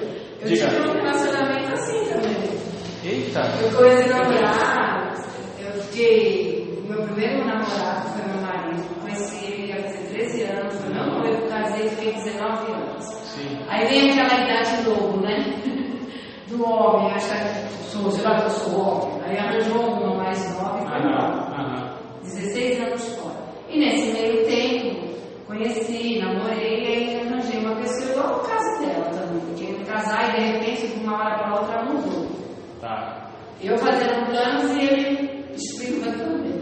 Eu 0.41 0.47
Diga. 0.47 0.67
tive 0.67 0.89
um 0.89 0.93
relacionamento 0.93 1.73
assim 1.73 2.05
também. 2.09 2.51
Eita. 3.03 3.41
Eu 3.61 3.71
comecei 3.75 4.11
a 4.11 4.17
namorar, 4.17 5.00
eu 5.91 5.97
fiquei. 5.97 6.81
Meu 6.87 7.03
primeiro 7.03 7.45
namorado 7.45 8.09
foi 8.09 8.31
meu 8.31 8.41
marido. 8.41 9.01
Conheci 9.01 9.45
ele 9.45 9.67
ia 9.67 9.81
fazer 9.83 10.07
13 10.09 10.43
anos, 10.43 10.75
foi 10.75 10.93
meu 10.93 11.05
noivo, 11.05 11.47
casei 11.47 11.89
fiquei 11.89 12.13
19 12.13 12.71
anos. 12.71 13.05
Sim. 13.05 13.59
Aí 13.69 13.87
vem 13.87 14.11
aquela 14.11 14.43
idade 14.43 14.89
lobo, 14.89 15.21
né? 15.21 15.55
Do 16.47 16.63
homem, 16.65 17.13
acha 17.13 17.35
que 17.35 17.83
sou, 17.85 18.11
sei 18.11 18.23
lá 18.23 18.35
que 18.41 18.43
eu 18.43 18.49
sou 18.49 18.79
homem. 18.81 19.21
Aí 19.23 19.37
arranjou 19.37 19.81
uma 19.81 20.15
mais 20.15 20.57
nova 20.57 20.79
e 20.79 20.87
foi 20.87 20.99
embora. 20.99 21.27
Aham, 21.27 21.53
aham. 21.53 21.93
16 22.23 22.81
anos 22.81 23.15
fora. 23.15 23.35
E 23.69 23.79
nesse 23.79 24.11
meio 24.11 24.45
tempo, 24.45 25.15
conheci, 25.47 26.19
namorei, 26.19 26.83
e 26.83 26.87
aí 26.87 27.21
arranjei 27.21 27.59
uma 27.61 27.75
pessoa 27.75 28.11
igual 28.11 28.39
o 28.39 28.49
caso 28.49 28.81
dela 28.81 29.05
também. 29.05 29.39
Porque 29.47 29.85
casar 29.85 30.29
e 30.29 30.41
de 30.41 30.51
repente, 30.51 30.87
de 30.87 31.05
uma 31.05 31.17
hora 31.17 31.37
para 31.37 31.61
outra, 31.61 31.83
mudou. 31.83 32.27
Tá. 32.81 33.29
Eu 33.61 33.77
fazendo 33.77 34.25
planos 34.25 34.71
e 34.75 34.81
ele 34.81 35.30
explicando 35.61 36.17
também. 36.17 36.61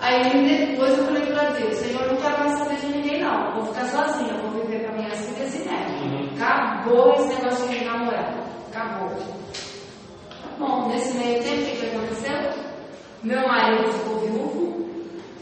Aí 0.00 0.68
depois 0.68 0.98
eu 0.98 1.04
falei 1.06 1.22
pra 1.22 1.50
Deus, 1.50 1.74
Senhor, 1.76 2.02
eu 2.02 2.12
não 2.12 2.20
quero 2.20 2.38
mais 2.38 2.58
saber 2.58 2.76
de 2.76 2.86
ninguém 2.88 3.22
não. 3.22 3.54
Vou 3.54 3.66
ficar 3.72 3.86
sozinha, 3.86 4.34
vou 4.34 4.62
viver 4.62 4.86
com 4.86 4.96
minhas 4.96 5.18
filhas 5.26 5.54
e 5.54 5.58
netos. 5.68 6.02
Uhum. 6.02 6.28
Acabou 6.34 7.14
esse 7.14 7.34
negócio 7.34 7.68
de 7.68 7.84
namorar. 7.84 8.34
Acabou. 8.70 9.08
Tá 9.08 10.48
bom, 10.58 10.88
nesse 10.88 11.16
meio 11.16 11.42
tempo, 11.42 11.62
o 11.62 11.76
que, 11.76 11.86
aconteceu? 11.86 12.36
Meu 13.22 13.48
marido 13.48 13.92
ficou 13.92 14.18
viúvo. 14.20 14.84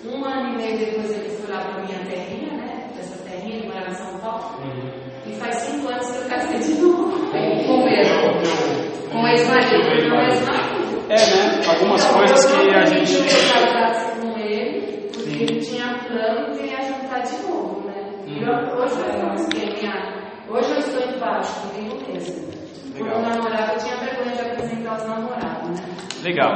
Um 0.05 0.25
ano 0.25 0.55
e 0.55 0.57
meio 0.57 0.79
depois 0.79 1.11
ele 1.11 1.31
foi 1.31 1.53
lá 1.53 1.65
pra 1.65 1.83
minha 1.83 1.99
terrinha, 2.05 2.53
né? 2.53 2.91
Dessa 2.97 3.17
terrinha, 3.25 3.57
ele 3.57 3.67
morava 3.67 3.91
em 3.91 3.95
São 3.95 4.19
Paulo. 4.19 4.59
Uhum. 4.63 4.91
E 5.27 5.33
faz 5.41 5.57
cinco 5.57 5.89
anos 5.89 6.09
que 6.11 6.19
eu 6.19 6.29
casei 6.29 6.59
de 6.61 6.81
novo. 6.81 7.19
Com 7.31 7.75
o 7.75 7.85
mesmo. 7.85 9.11
Com 9.11 9.23
o 9.23 9.29
ex-marido. 9.29 10.09
Meu 10.09 10.21
ex-marido. 10.21 10.72
É, 11.13 11.17
né? 11.17 11.61
Algumas 11.69 12.05
coisas 12.07 12.45
que 12.47 12.75
a 12.75 12.85
gente. 12.87 13.13
Eu 13.15 14.21
com 14.23 14.39
ele, 14.39 15.11
porque 15.13 15.43
ele 15.43 15.61
tinha 15.61 15.99
plano 16.09 16.53
de 16.55 16.69
juntar 16.87 17.21
de 17.21 17.43
novo, 17.43 17.87
né? 17.87 18.03
Uhum. 18.27 18.43
Eu- 18.43 18.79
hoje 18.79 18.95
eu 19.01 19.23
não 19.23 19.37
sei, 19.37 19.75
minha, 19.75 20.15
hoje 20.49 20.71
eu 20.71 20.79
estou 20.79 21.03
em 21.03 21.19
paz 21.19 21.49
comigo 21.49 21.97
mesmo. 22.11 22.51
Legal. 22.95 23.19
um 23.19 23.23
namorado, 23.23 23.73
eu 23.73 23.79
tinha 23.79 23.97
vergonha 23.97 24.37
de 24.37 24.41
apresentar 24.43 24.97
os 24.97 25.07
namorados, 25.09 25.81
né? 25.81 25.87
Legal. 26.23 26.53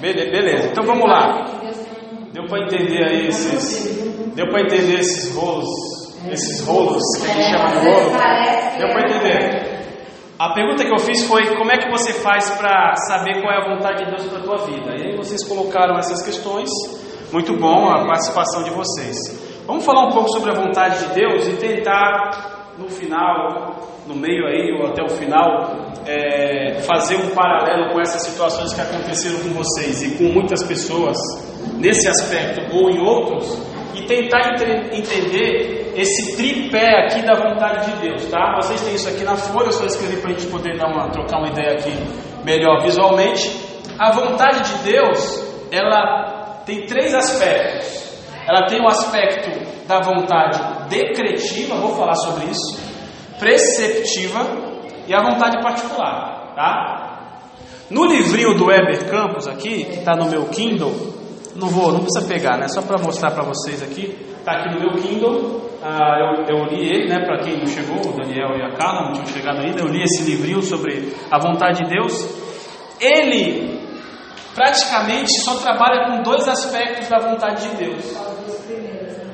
Bele- 0.00 0.30
beleza. 0.30 0.68
Então 0.68 0.84
vamos 0.84 1.08
lá. 1.08 1.44
Deu 2.32 2.44
pra 2.46 2.58
entender 2.60 3.04
aí 3.04 3.26
esses. 3.28 4.02
Deu 4.34 4.48
pra 4.48 4.60
entender 4.62 5.00
esses 5.00 5.34
rolos. 5.34 5.68
Esses 6.30 6.64
rolos 6.66 7.02
que 7.20 7.30
a 7.30 7.34
gente 7.34 7.50
chama 7.50 7.68
de 7.68 7.76
rolo. 7.88 8.10
Deu 8.78 8.88
pra 8.90 9.00
é- 9.00 9.04
entender. 9.04 9.71
A 10.42 10.54
pergunta 10.54 10.84
que 10.84 10.92
eu 10.92 10.98
fiz 10.98 11.24
foi 11.28 11.54
como 11.54 11.70
é 11.70 11.78
que 11.78 11.88
você 11.88 12.14
faz 12.14 12.50
para 12.58 12.96
saber 13.06 13.40
qual 13.40 13.54
é 13.54 13.58
a 13.58 13.76
vontade 13.76 14.04
de 14.04 14.10
Deus 14.10 14.26
para 14.26 14.38
a 14.40 14.42
tua 14.42 14.56
vida. 14.66 14.90
E 14.96 15.10
aí 15.10 15.16
vocês 15.16 15.44
colocaram 15.44 15.96
essas 15.96 16.20
questões. 16.20 16.68
Muito 17.32 17.56
bom 17.56 17.88
a 17.88 18.04
participação 18.08 18.64
de 18.64 18.70
vocês. 18.70 19.16
Vamos 19.68 19.84
falar 19.84 20.08
um 20.08 20.10
pouco 20.10 20.28
sobre 20.30 20.50
a 20.50 20.54
vontade 20.54 20.98
de 20.98 21.14
Deus 21.14 21.46
e 21.46 21.52
tentar 21.58 22.72
no 22.76 22.88
final, 22.88 23.86
no 24.08 24.16
meio 24.16 24.44
aí 24.48 24.72
ou 24.80 24.88
até 24.88 25.04
o 25.04 25.10
final, 25.10 25.76
é, 26.08 26.80
fazer 26.88 27.18
um 27.18 27.28
paralelo 27.28 27.92
com 27.92 28.00
essas 28.00 28.22
situações 28.22 28.74
que 28.74 28.80
aconteceram 28.80 29.38
com 29.44 29.50
vocês 29.50 30.02
e 30.02 30.18
com 30.18 30.24
muitas 30.24 30.64
pessoas 30.64 31.16
nesse 31.78 32.08
aspecto 32.08 32.76
ou 32.76 32.90
em 32.90 32.98
outros 32.98 33.71
tentar 34.06 34.54
entre- 34.54 34.96
entender 34.96 35.92
esse 35.96 36.36
tripé 36.36 37.04
aqui 37.04 37.22
da 37.22 37.34
vontade 37.34 37.90
de 37.90 38.08
Deus, 38.08 38.24
tá? 38.26 38.54
Vocês 38.60 38.80
têm 38.80 38.94
isso 38.94 39.08
aqui 39.08 39.24
na 39.24 39.36
folha, 39.36 39.66
eu 39.66 39.72
só 39.72 39.84
escrevi 39.84 40.16
para 40.20 40.30
a 40.30 40.32
gente 40.34 40.46
poder 40.46 40.76
dar 40.78 40.88
uma, 40.88 41.10
trocar 41.10 41.38
uma 41.38 41.48
ideia 41.48 41.72
aqui 41.72 41.92
melhor 42.44 42.82
visualmente. 42.82 43.50
A 43.98 44.10
vontade 44.10 44.60
de 44.68 44.90
Deus, 44.92 45.44
ela 45.70 46.62
tem 46.64 46.86
três 46.86 47.14
aspectos. 47.14 48.02
Ela 48.48 48.66
tem 48.66 48.80
o 48.80 48.86
aspecto 48.88 49.50
da 49.86 50.00
vontade 50.00 50.58
decretiva, 50.88 51.76
vou 51.76 51.94
falar 51.94 52.14
sobre 52.14 52.46
isso, 52.46 52.80
preceptiva 53.38 54.40
e 55.06 55.14
a 55.14 55.22
vontade 55.22 55.60
particular, 55.62 56.52
tá? 56.54 57.08
No 57.90 58.04
livrinho 58.06 58.54
do 58.54 58.66
Weber 58.66 59.08
Campos 59.10 59.46
aqui, 59.46 59.84
que 59.84 59.98
está 59.98 60.14
no 60.16 60.24
meu 60.30 60.46
Kindle, 60.46 60.92
não 61.56 61.68
vou, 61.68 61.92
não 61.92 62.00
precisa 62.00 62.26
pegar, 62.28 62.58
né? 62.58 62.68
Só 62.68 62.82
para 62.82 62.98
mostrar 63.02 63.30
para 63.32 63.42
vocês 63.44 63.82
aqui, 63.82 64.16
tá 64.44 64.52
aqui 64.52 64.74
no 64.74 64.80
meu 64.80 64.92
Kindle. 65.02 65.60
Ah, 65.84 66.16
eu, 66.48 66.56
eu 66.56 66.64
li 66.66 66.86
ele, 66.88 67.08
né? 67.08 67.24
Para 67.26 67.40
quem 67.40 67.58
não 67.58 67.66
chegou, 67.66 67.96
o 67.98 68.16
Daniel 68.16 68.56
e 68.56 68.62
a 68.62 68.70
Carla 68.76 69.06
não 69.06 69.12
tinham 69.14 69.26
chegado 69.26 69.60
ainda. 69.60 69.80
Eu 69.80 69.86
li 69.88 70.02
esse 70.02 70.22
livrinho 70.22 70.62
sobre 70.62 71.12
a 71.30 71.38
vontade 71.38 71.82
de 71.84 71.90
Deus. 71.90 72.42
Ele 73.00 73.80
praticamente 74.54 75.30
só 75.42 75.56
trabalha 75.56 76.06
com 76.10 76.22
dois 76.22 76.46
aspectos 76.48 77.08
da 77.08 77.18
vontade 77.18 77.68
de 77.68 77.76
Deus 77.76 78.16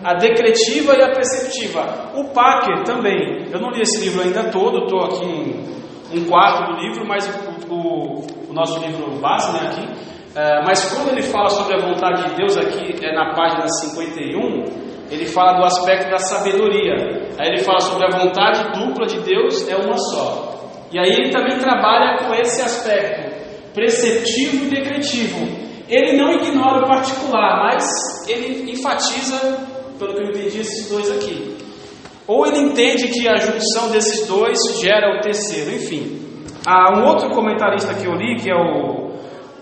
a 0.04 0.14
decretiva 0.14 0.94
e 0.96 1.02
a 1.02 1.10
preceptiva. 1.10 2.12
O 2.14 2.28
Packer 2.32 2.84
também. 2.84 3.48
Eu 3.52 3.60
não 3.60 3.70
li 3.70 3.82
esse 3.82 4.00
livro 4.00 4.22
ainda 4.22 4.44
todo, 4.50 4.84
estou 4.84 5.04
aqui 5.04 5.24
em 6.12 6.20
um 6.20 6.24
quarto 6.26 6.72
do 6.72 6.80
livro, 6.80 7.04
mas 7.06 7.26
o, 7.68 7.74
o- 7.74 8.26
o 8.48 8.52
nosso 8.54 8.78
livro 8.78 9.10
base, 9.20 9.52
né, 9.52 9.68
aqui. 9.68 9.88
É, 10.38 10.62
mas 10.64 10.94
quando 10.94 11.08
ele 11.08 11.22
fala 11.22 11.48
sobre 11.48 11.74
a 11.74 11.84
vontade 11.84 12.28
de 12.28 12.36
Deus 12.36 12.56
aqui, 12.56 13.04
é 13.04 13.12
na 13.12 13.34
página 13.34 13.66
51, 13.66 14.62
ele 15.10 15.26
fala 15.26 15.58
do 15.58 15.64
aspecto 15.64 16.08
da 16.12 16.18
sabedoria. 16.18 16.94
Aí 17.40 17.48
ele 17.48 17.64
fala 17.64 17.80
sobre 17.80 18.06
a 18.06 18.16
vontade 18.16 18.62
dupla 18.78 19.04
de 19.04 19.18
Deus 19.18 19.68
é 19.68 19.74
uma 19.74 19.96
só. 19.96 20.54
E 20.92 20.98
aí 20.98 21.10
ele 21.10 21.30
também 21.30 21.58
trabalha 21.58 22.18
com 22.18 22.32
esse 22.34 22.62
aspecto 22.62 23.36
preceptivo 23.74 24.66
e 24.66 24.68
decretivo. 24.68 25.44
Ele 25.88 26.16
não 26.16 26.32
ignora 26.34 26.84
o 26.84 26.86
particular, 26.86 27.64
mas 27.64 28.28
ele 28.28 28.70
enfatiza, 28.70 29.58
pelo 29.98 30.14
que 30.14 30.20
eu 30.20 30.28
entendi, 30.28 30.60
esses 30.60 30.88
dois 30.88 31.10
aqui. 31.10 31.56
Ou 32.28 32.46
ele 32.46 32.58
entende 32.58 33.08
que 33.08 33.26
a 33.26 33.34
junção 33.38 33.90
desses 33.90 34.28
dois 34.28 34.56
gera 34.80 35.16
o 35.16 35.20
terceiro, 35.20 35.74
enfim. 35.74 36.16
Há 36.64 36.96
um 36.96 37.08
outro 37.08 37.28
comentarista 37.30 37.92
que 37.94 38.06
eu 38.06 38.14
li, 38.14 38.36
que 38.36 38.48
é 38.48 38.54
o, 38.54 39.07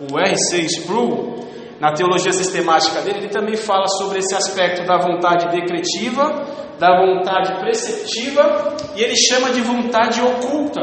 o 0.00 0.18
R.C. 0.18 0.58
Sproul, 0.66 1.36
na 1.80 1.92
teologia 1.92 2.32
sistemática 2.32 3.02
dele, 3.02 3.18
ele 3.18 3.28
também 3.28 3.56
fala 3.56 3.86
sobre 3.86 4.18
esse 4.18 4.34
aspecto 4.34 4.86
da 4.86 4.98
vontade 4.98 5.48
decretiva, 5.50 6.44
da 6.78 6.98
vontade 6.98 7.58
preceptiva, 7.60 8.76
e 8.94 9.02
ele 9.02 9.16
chama 9.16 9.50
de 9.50 9.60
vontade 9.60 10.20
oculta, 10.20 10.80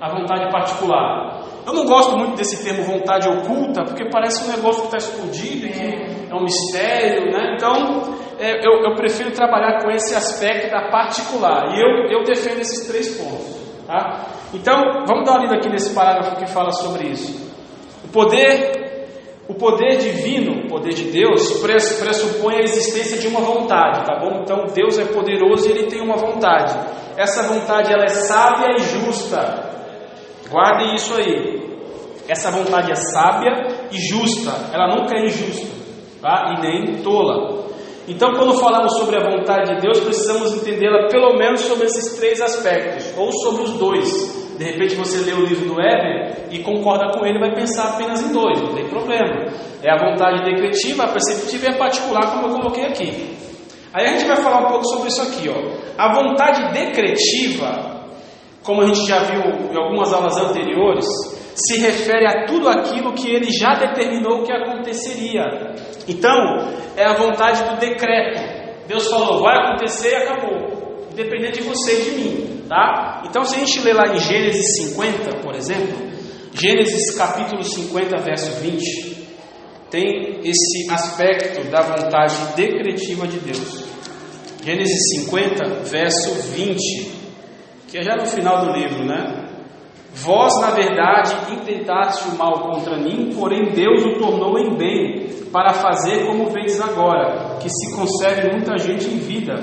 a 0.00 0.08
vontade 0.10 0.50
particular. 0.50 1.42
Eu 1.66 1.72
não 1.72 1.84
gosto 1.86 2.16
muito 2.16 2.36
desse 2.36 2.64
termo 2.64 2.82
vontade 2.82 3.28
oculta, 3.28 3.84
porque 3.84 4.08
parece 4.10 4.44
um 4.44 4.52
negócio 4.54 4.82
que 4.82 4.96
está 4.96 4.98
escondido, 4.98 5.66
e 5.66 5.70
que 5.70 6.30
é 6.30 6.34
um 6.34 6.42
mistério, 6.42 7.32
né? 7.32 7.54
Então, 7.54 8.14
é, 8.38 8.58
eu, 8.66 8.82
eu 8.84 8.94
prefiro 8.96 9.30
trabalhar 9.30 9.82
com 9.82 9.90
esse 9.90 10.14
aspecto 10.14 10.70
da 10.70 10.88
particular, 10.90 11.74
e 11.74 11.80
eu, 11.80 12.18
eu 12.18 12.24
defendo 12.24 12.60
esses 12.60 12.86
três 12.86 13.16
pontos, 13.16 13.56
tá? 13.86 14.26
Então, 14.52 14.74
vamos 15.06 15.24
dar 15.24 15.32
uma 15.32 15.42
lida 15.42 15.56
aqui 15.56 15.68
nesse 15.68 15.94
parágrafo 15.94 16.36
que 16.36 16.46
fala 16.46 16.70
sobre 16.70 17.08
isso. 17.08 17.43
Poder, 18.14 19.08
o 19.48 19.54
poder 19.54 19.98
divino, 19.98 20.64
o 20.64 20.68
poder 20.68 20.94
de 20.94 21.04
Deus, 21.10 21.58
pres- 21.60 21.98
pressupõe 22.00 22.54
a 22.54 22.60
existência 22.62 23.18
de 23.18 23.26
uma 23.26 23.40
vontade, 23.40 24.04
tá 24.06 24.18
bom? 24.20 24.40
Então 24.42 24.66
Deus 24.72 24.96
é 24.98 25.04
poderoso 25.04 25.68
e 25.68 25.72
ele 25.72 25.86
tem 25.88 26.00
uma 26.00 26.16
vontade. 26.16 26.72
Essa 27.16 27.42
vontade 27.42 27.92
ela 27.92 28.04
é 28.04 28.08
sábia 28.08 28.76
e 28.78 28.82
justa. 28.82 29.70
Guardem 30.48 30.94
isso 30.94 31.12
aí. 31.14 31.62
Essa 32.28 32.50
vontade 32.52 32.90
é 32.92 32.94
sábia 32.94 33.52
e 33.90 33.98
justa, 33.98 34.50
ela 34.72 34.94
nunca 34.96 35.14
é 35.18 35.26
injusta, 35.26 35.66
tá? 36.22 36.54
E 36.56 36.60
nem 36.62 37.02
tola. 37.02 37.64
Então, 38.08 38.32
quando 38.34 38.54
falamos 38.58 38.96
sobre 38.96 39.16
a 39.16 39.30
vontade 39.30 39.74
de 39.74 39.80
Deus, 39.80 39.98
precisamos 40.00 40.52
entendê-la 40.54 41.08
pelo 41.08 41.36
menos 41.36 41.60
sobre 41.62 41.86
esses 41.86 42.16
três 42.16 42.40
aspectos, 42.40 43.12
ou 43.18 43.32
sobre 43.32 43.62
os 43.64 43.72
dois. 43.72 44.43
De 44.58 44.64
repente 44.64 44.94
você 44.94 45.24
lê 45.24 45.32
o 45.32 45.44
livro 45.44 45.66
do 45.66 45.76
Weber 45.76 46.46
e 46.50 46.60
concorda 46.60 47.10
com 47.18 47.26
ele, 47.26 47.40
vai 47.40 47.54
pensar 47.54 47.94
apenas 47.94 48.22
em 48.22 48.32
dois, 48.32 48.60
não 48.60 48.74
tem 48.74 48.88
problema. 48.88 49.46
É 49.82 49.90
a 49.90 49.98
vontade 49.98 50.44
decretiva, 50.44 51.04
a 51.04 51.08
perceptiva 51.08 51.66
e 51.66 51.74
a 51.74 51.78
particular, 51.78 52.32
como 52.32 52.46
eu 52.46 52.60
coloquei 52.60 52.84
aqui. 52.84 53.36
Aí 53.92 54.06
a 54.06 54.10
gente 54.10 54.26
vai 54.26 54.36
falar 54.36 54.66
um 54.66 54.68
pouco 54.68 54.84
sobre 54.86 55.08
isso 55.08 55.22
aqui, 55.22 55.48
ó. 55.48 55.54
A 55.96 56.14
vontade 56.14 56.72
decretiva, 56.72 58.06
como 58.62 58.82
a 58.82 58.86
gente 58.86 59.06
já 59.06 59.20
viu 59.20 59.72
em 59.72 59.76
algumas 59.76 60.12
aulas 60.12 60.36
anteriores, 60.36 61.06
se 61.54 61.78
refere 61.78 62.26
a 62.26 62.46
tudo 62.46 62.68
aquilo 62.68 63.12
que 63.12 63.30
ele 63.30 63.52
já 63.52 63.74
determinou 63.74 64.42
que 64.42 64.52
aconteceria. 64.52 65.44
Então, 66.08 66.34
é 66.96 67.04
a 67.04 67.14
vontade 67.14 67.62
do 67.70 67.78
decreto. 67.78 68.64
Deus 68.86 69.08
falou, 69.08 69.40
vai 69.40 69.56
acontecer 69.58 70.10
e 70.10 70.16
acabou. 70.16 71.06
Independente 71.12 71.60
de 71.60 71.68
você 71.68 71.92
e 71.92 72.04
de 72.04 72.10
mim, 72.10 72.53
tá? 72.68 73.22
Então, 73.28 73.44
se 73.44 73.56
a 73.56 73.58
gente 73.58 73.80
ler 73.80 73.94
lá 73.94 74.14
em 74.14 74.18
Gênesis 74.18 74.76
50, 74.76 75.38
por 75.42 75.54
exemplo, 75.54 75.96
Gênesis 76.52 77.16
capítulo 77.16 77.62
50, 77.62 78.16
verso 78.18 78.60
20, 78.60 79.14
tem 79.90 80.40
esse 80.42 80.90
aspecto 80.90 81.70
da 81.70 81.82
vontade 81.82 82.36
decretiva 82.56 83.26
de 83.26 83.38
Deus. 83.38 83.84
Gênesis 84.62 84.98
50, 85.20 85.84
verso 85.84 86.34
20, 86.52 87.12
que 87.88 87.98
é 87.98 88.02
já 88.02 88.16
no 88.16 88.26
final 88.26 88.64
do 88.64 88.72
livro, 88.72 89.04
né? 89.04 89.44
Vós, 90.14 90.52
na 90.60 90.70
verdade, 90.70 91.52
intentaste 91.52 92.28
o 92.28 92.38
mal 92.38 92.70
contra 92.70 92.96
mim, 92.96 93.30
porém 93.34 93.72
Deus 93.72 94.04
o 94.04 94.18
tornou 94.18 94.58
em 94.58 94.76
bem, 94.76 95.28
para 95.52 95.72
fazer 95.72 96.26
como 96.26 96.50
vês 96.50 96.80
agora, 96.80 97.58
que 97.60 97.68
se 97.68 97.94
conserve 97.94 98.50
muita 98.50 98.76
gente 98.78 99.06
em 99.06 99.18
vida. 99.18 99.54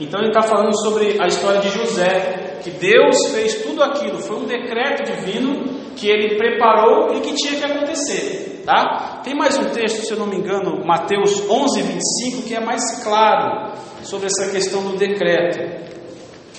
Então 0.00 0.20
ele 0.20 0.28
está 0.28 0.42
falando 0.42 0.76
sobre 0.80 1.20
a 1.20 1.26
história 1.26 1.60
de 1.60 1.68
José, 1.68 2.39
que 2.62 2.70
Deus 2.70 3.16
fez 3.32 3.62
tudo 3.62 3.82
aquilo, 3.82 4.18
foi 4.20 4.36
um 4.36 4.44
decreto 4.44 5.04
divino 5.04 5.92
que 5.96 6.08
ele 6.08 6.36
preparou 6.36 7.14
e 7.14 7.20
que 7.20 7.34
tinha 7.34 7.56
que 7.56 7.64
acontecer. 7.64 8.62
Tá? 8.64 9.20
Tem 9.24 9.34
mais 9.34 9.56
um 9.58 9.70
texto, 9.70 10.04
se 10.04 10.12
eu 10.12 10.18
não 10.18 10.26
me 10.26 10.36
engano, 10.36 10.84
Mateus 10.84 11.48
11, 11.48 11.82
25, 11.82 12.42
que 12.42 12.54
é 12.54 12.60
mais 12.60 13.02
claro 13.02 13.72
sobre 14.02 14.26
essa 14.26 14.50
questão 14.50 14.82
do 14.82 14.96
decreto. 14.96 15.80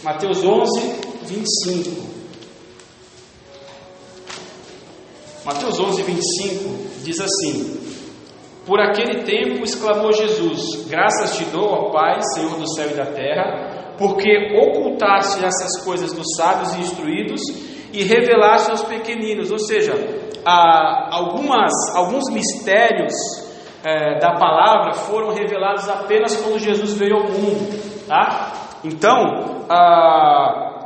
Mateus 0.03 0.43
11, 0.43 0.81
25. 1.23 2.11
Mateus 5.45 5.79
11, 5.79 6.03
25 6.03 7.03
diz 7.03 7.19
assim: 7.19 7.79
Por 8.65 8.79
aquele 8.79 9.23
tempo 9.23 9.63
exclamou 9.63 10.11
Jesus: 10.11 10.85
Graças 10.87 11.37
te 11.37 11.45
dou, 11.45 11.65
ó 11.65 11.91
Pai, 11.91 12.19
Senhor 12.33 12.57
do 12.57 12.67
céu 12.75 12.91
e 12.91 12.93
da 12.93 13.05
terra, 13.05 13.80
porque 14.01 14.57
ocultaste 14.57 15.45
essas 15.45 15.85
coisas 15.85 16.11
dos 16.11 16.25
sábios 16.35 16.73
e 16.73 16.79
instruídos 16.79 17.39
e 17.93 18.03
revelaste 18.03 18.71
aos 18.71 18.81
pequeninos. 18.81 19.51
Ou 19.51 19.59
seja, 19.59 19.93
algumas, 20.43 21.71
alguns 21.95 22.23
mistérios 22.31 23.13
é, 23.83 24.17
da 24.17 24.33
palavra 24.39 24.93
foram 24.93 25.31
revelados 25.31 25.87
apenas 25.87 26.35
quando 26.35 26.57
Jesus 26.57 26.93
veio 26.93 27.17
ao 27.17 27.23
mundo. 27.25 28.07
Tá? 28.07 28.53
Então, 28.83 29.67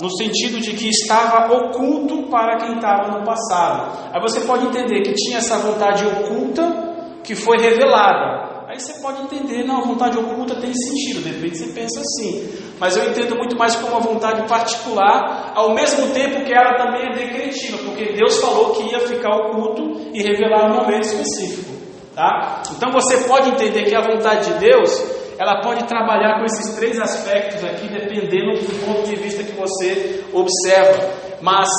no 0.02 0.10
sentido 0.18 0.60
de 0.60 0.74
que 0.74 0.90
estava 0.90 1.54
oculto 1.54 2.24
para 2.30 2.58
quem 2.58 2.76
estava 2.76 3.18
no 3.18 3.24
passado. 3.24 4.12
Aí 4.14 4.20
você 4.20 4.42
pode 4.42 4.66
entender 4.66 5.04
que 5.04 5.14
tinha 5.14 5.38
essa 5.38 5.58
vontade 5.60 6.06
oculta 6.06 7.22
que 7.24 7.34
foi 7.34 7.58
revelada. 7.60 8.55
Aí 8.76 8.82
você 8.82 9.02
pode 9.02 9.22
entender, 9.22 9.64
não, 9.64 9.78
a 9.78 9.86
vontade 9.86 10.18
oculta 10.18 10.54
tem 10.56 10.74
sentido, 10.74 11.24
de 11.24 11.30
repente 11.30 11.58
você 11.58 11.72
pensa 11.72 12.02
assim. 12.02 12.46
Mas 12.78 12.98
eu 12.98 13.10
entendo 13.10 13.34
muito 13.38 13.58
mais 13.58 13.74
como 13.78 13.94
uma 13.94 14.02
vontade 14.02 14.46
particular, 14.50 15.54
ao 15.56 15.74
mesmo 15.74 16.14
tempo 16.14 16.44
que 16.44 16.54
ela 16.54 16.76
também 16.76 17.08
é 17.08 17.14
decretiva, 17.14 17.78
porque 17.86 18.12
Deus 18.12 18.38
falou 18.42 18.74
que 18.74 18.92
ia 18.92 19.00
ficar 19.00 19.34
oculto 19.34 20.10
e 20.14 20.22
revelar 20.22 20.70
um 20.70 20.76
momento 20.76 21.04
específico. 21.04 21.74
Tá? 22.14 22.64
Então 22.76 22.92
você 22.92 23.20
pode 23.30 23.52
entender 23.52 23.86
que 23.86 23.96
a 23.96 24.02
vontade 24.02 24.52
de 24.52 24.60
Deus 24.60 24.92
ela 25.40 25.62
pode 25.62 25.86
trabalhar 25.86 26.40
com 26.40 26.44
esses 26.44 26.76
três 26.76 27.00
aspectos 27.00 27.64
aqui, 27.64 27.88
dependendo 27.88 28.60
do 28.60 28.86
ponto 28.86 29.08
de 29.08 29.16
vista 29.16 29.42
que 29.42 29.54
você 29.54 30.22
observa. 30.34 31.14
Mas, 31.42 31.70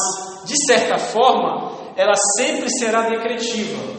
de 0.47 0.57
certa 0.65 0.97
forma, 0.97 1.73
ela 1.95 2.15
sempre 2.39 2.71
será 2.71 3.03
decretiva. 3.03 3.96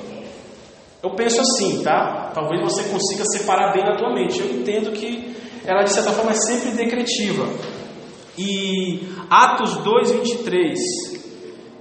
Eu 1.01 1.11
penso 1.11 1.41
assim, 1.41 1.83
tá? 1.83 2.31
Talvez 2.33 2.61
você 2.61 2.83
consiga 2.89 3.23
separar 3.25 3.71
bem 3.73 3.83
na 3.83 3.95
tua 3.95 4.13
mente. 4.13 4.39
Eu 4.39 4.51
entendo 4.51 4.91
que 4.91 5.35
ela, 5.65 5.83
de 5.83 5.91
certa 5.91 6.11
forma, 6.11 6.31
é 6.31 6.35
sempre 6.35 6.71
decretiva. 6.71 7.47
E 8.37 9.07
Atos 9.29 9.77
2, 9.77 10.11
23. 10.11 10.79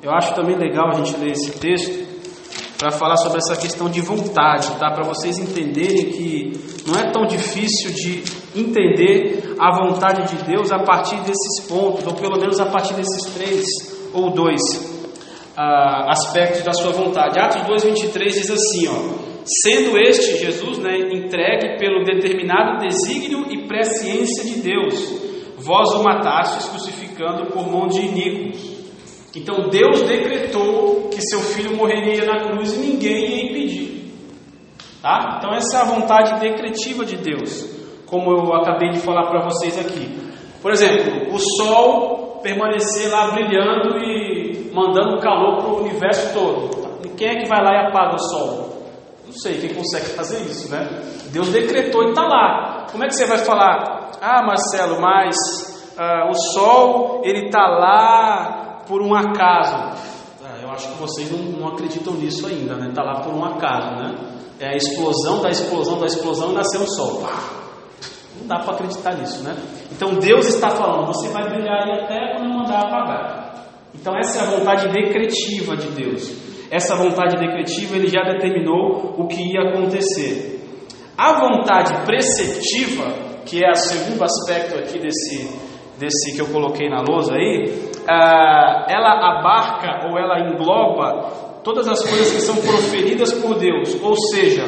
Eu 0.02 0.12
acho 0.12 0.34
também 0.34 0.56
legal 0.56 0.90
a 0.90 0.94
gente 0.94 1.16
ler 1.16 1.32
esse 1.32 1.52
texto 1.52 2.06
para 2.78 2.90
falar 2.90 3.16
sobre 3.16 3.38
essa 3.38 3.56
questão 3.56 3.88
de 3.88 4.00
vontade, 4.02 4.70
tá? 4.78 4.90
Para 4.90 5.04
vocês 5.04 5.38
entenderem 5.38 6.10
que 6.10 6.52
não 6.86 6.98
é 6.98 7.10
tão 7.10 7.26
difícil 7.26 7.92
de 7.92 8.22
entender 8.54 9.54
a 9.58 9.82
vontade 9.82 10.36
de 10.36 10.44
Deus 10.44 10.70
a 10.70 10.78
partir 10.80 11.16
desses 11.22 11.66
pontos, 11.66 12.06
ou 12.06 12.14
pelo 12.14 12.38
menos 12.38 12.60
a 12.60 12.66
partir 12.66 12.94
desses 12.94 13.32
três 13.32 13.64
ou 14.12 14.30
dois 14.30 14.60
uh, 15.56 16.10
aspectos 16.10 16.62
da 16.62 16.72
sua 16.72 16.92
vontade. 16.92 17.38
Atos 17.38 17.62
2:23 17.62 18.24
diz 18.26 18.50
assim, 18.50 18.88
ó: 18.88 19.44
Sendo 19.62 19.98
este 19.98 20.38
Jesus, 20.38 20.78
né, 20.78 20.98
entregue 21.12 21.78
pelo 21.78 22.04
determinado 22.04 22.78
desígnio 22.78 23.46
e 23.50 23.66
presciência 23.66 24.44
de 24.44 24.60
Deus, 24.60 25.22
vós 25.58 25.94
o 25.94 26.02
matastes 26.02 26.68
crucificando 26.68 27.46
por 27.46 27.70
mão 27.70 27.86
de 27.86 28.00
iníquos. 28.00 28.76
Então 29.34 29.68
Deus 29.68 30.02
decretou 30.02 31.10
que 31.10 31.20
seu 31.20 31.40
filho 31.40 31.76
morreria 31.76 32.24
na 32.24 32.40
cruz 32.40 32.72
e 32.74 32.78
ninguém 32.78 33.26
ia 33.26 33.50
impedir. 33.50 34.12
Tá? 35.02 35.36
Então 35.38 35.54
essa 35.54 35.78
é 35.78 35.80
a 35.82 35.84
vontade 35.84 36.40
decretiva 36.40 37.04
de 37.04 37.16
Deus, 37.16 37.68
como 38.06 38.30
eu 38.30 38.54
acabei 38.54 38.90
de 38.90 38.98
falar 38.98 39.26
para 39.28 39.44
vocês 39.44 39.78
aqui. 39.78 40.08
Por 40.62 40.72
exemplo, 40.72 41.34
o 41.34 41.38
sol 41.38 42.15
permanecer 42.46 43.10
lá 43.10 43.32
brilhando 43.32 43.98
e 43.98 44.70
mandando 44.72 45.20
calor 45.20 45.56
para 45.56 45.72
o 45.72 45.80
universo 45.80 46.32
todo. 46.32 46.86
Quem 47.16 47.28
é 47.28 47.42
que 47.42 47.48
vai 47.48 47.60
lá 47.60 47.72
e 47.72 47.86
apaga 47.88 48.14
o 48.14 48.18
sol? 48.18 48.82
Não 49.24 49.32
sei 49.32 49.58
quem 49.58 49.74
consegue 49.74 50.06
fazer 50.10 50.42
isso, 50.42 50.70
né? 50.70 50.86
Deus 51.32 51.48
decretou 51.48 52.04
e 52.04 52.10
está 52.10 52.22
lá. 52.22 52.86
Como 52.92 53.02
é 53.02 53.08
que 53.08 53.14
você 53.14 53.26
vai 53.26 53.38
falar? 53.38 54.12
Ah, 54.22 54.44
Marcelo, 54.46 55.00
mas 55.00 55.34
ah, 55.98 56.28
o 56.30 56.34
sol 56.34 57.22
ele 57.24 57.46
está 57.46 57.66
lá 57.66 58.82
por 58.86 59.02
um 59.02 59.12
acaso. 59.12 60.06
É, 60.44 60.64
eu 60.64 60.70
acho 60.70 60.88
que 60.92 60.98
vocês 60.98 61.28
não, 61.32 61.38
não 61.60 61.68
acreditam 61.68 62.14
nisso 62.14 62.46
ainda, 62.46 62.76
né? 62.76 62.90
Está 62.90 63.02
lá 63.02 63.22
por 63.22 63.34
um 63.34 63.44
acaso, 63.44 63.90
né? 63.96 64.14
É 64.60 64.68
a 64.68 64.76
explosão 64.76 65.42
da 65.42 65.50
explosão 65.50 65.98
da 65.98 66.06
explosão 66.06 66.52
e 66.52 66.54
nasceu 66.54 66.82
o 66.82 66.86
sol. 66.86 67.22
Pá! 67.22 67.55
Dá 68.46 68.60
para 68.60 68.74
acreditar 68.74 69.14
nisso, 69.14 69.42
né? 69.42 69.56
Então 69.90 70.14
Deus 70.14 70.46
está 70.46 70.70
falando, 70.70 71.06
você 71.06 71.28
vai 71.28 71.48
brilhar 71.48 71.82
aí 71.82 72.00
até 72.00 72.34
quando 72.34 72.50
eu 72.50 72.58
mandar 72.58 72.78
apagar. 72.80 73.66
Então 73.94 74.16
essa 74.16 74.38
é 74.38 74.42
a 74.42 74.58
vontade 74.58 74.88
decretiva 74.88 75.76
de 75.76 75.88
Deus. 75.88 76.32
Essa 76.70 76.96
vontade 76.96 77.36
decretiva 77.36 77.96
ele 77.96 78.08
já 78.08 78.22
determinou 78.22 79.14
o 79.18 79.26
que 79.26 79.42
ia 79.42 79.70
acontecer. 79.70 80.56
A 81.16 81.40
vontade 81.40 82.04
preceptiva, 82.04 83.10
que 83.44 83.64
é 83.64 83.70
o 83.70 83.74
segundo 83.74 84.22
aspecto 84.22 84.78
aqui 84.78 84.98
desse, 84.98 85.48
desse 85.98 86.34
que 86.34 86.40
eu 86.40 86.46
coloquei 86.48 86.88
na 86.88 87.00
lousa 87.00 87.34
aí, 87.34 87.90
ah, 88.08 88.86
ela 88.88 89.38
abarca 89.38 90.08
ou 90.08 90.18
ela 90.18 90.40
engloba 90.40 91.46
todas 91.64 91.88
as 91.88 92.00
coisas 92.00 92.32
que 92.32 92.40
são 92.40 92.56
proferidas 92.56 93.32
por 93.32 93.58
Deus, 93.58 93.96
ou 94.02 94.14
seja, 94.32 94.62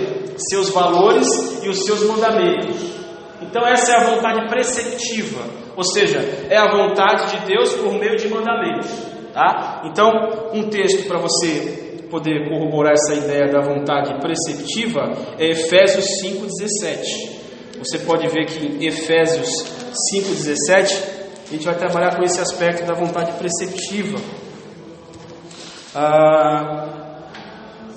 seus 0.51 0.70
valores 0.70 1.29
e 1.62 1.68
os 1.68 1.85
seus 1.85 2.03
mandamentos. 2.05 2.99
Então, 3.49 3.67
essa 3.67 3.93
é 3.93 3.97
a 3.97 4.11
vontade 4.15 4.47
preceptiva, 4.49 5.43
ou 5.75 5.83
seja, 5.83 6.19
é 6.51 6.57
a 6.57 6.71
vontade 6.71 7.31
de 7.31 7.47
Deus 7.47 7.73
por 7.75 7.95
meio 7.95 8.17
de 8.17 8.29
mandamentos. 8.29 8.91
Tá? 9.33 9.83
Então, 9.87 10.51
um 10.53 10.69
texto 10.69 11.07
para 11.07 11.19
você 11.19 12.03
poder 12.11 12.49
corroborar 12.49 12.93
essa 12.93 13.15
ideia 13.15 13.51
da 13.51 13.61
vontade 13.61 14.21
preceptiva 14.21 15.13
é 15.39 15.51
Efésios 15.51 16.07
5,17. 16.23 17.39
Você 17.79 17.99
pode 18.01 18.27
ver 18.29 18.47
que 18.47 18.67
em 18.67 18.87
Efésios 18.87 19.49
5,17 20.13 21.19
a 21.49 21.53
gente 21.53 21.65
vai 21.65 21.75
trabalhar 21.77 22.17
com 22.17 22.23
esse 22.23 22.41
aspecto 22.41 22.85
da 22.85 22.95
vontade 22.95 23.33
preceptiva. 23.33 24.19
Ah, 25.95 26.98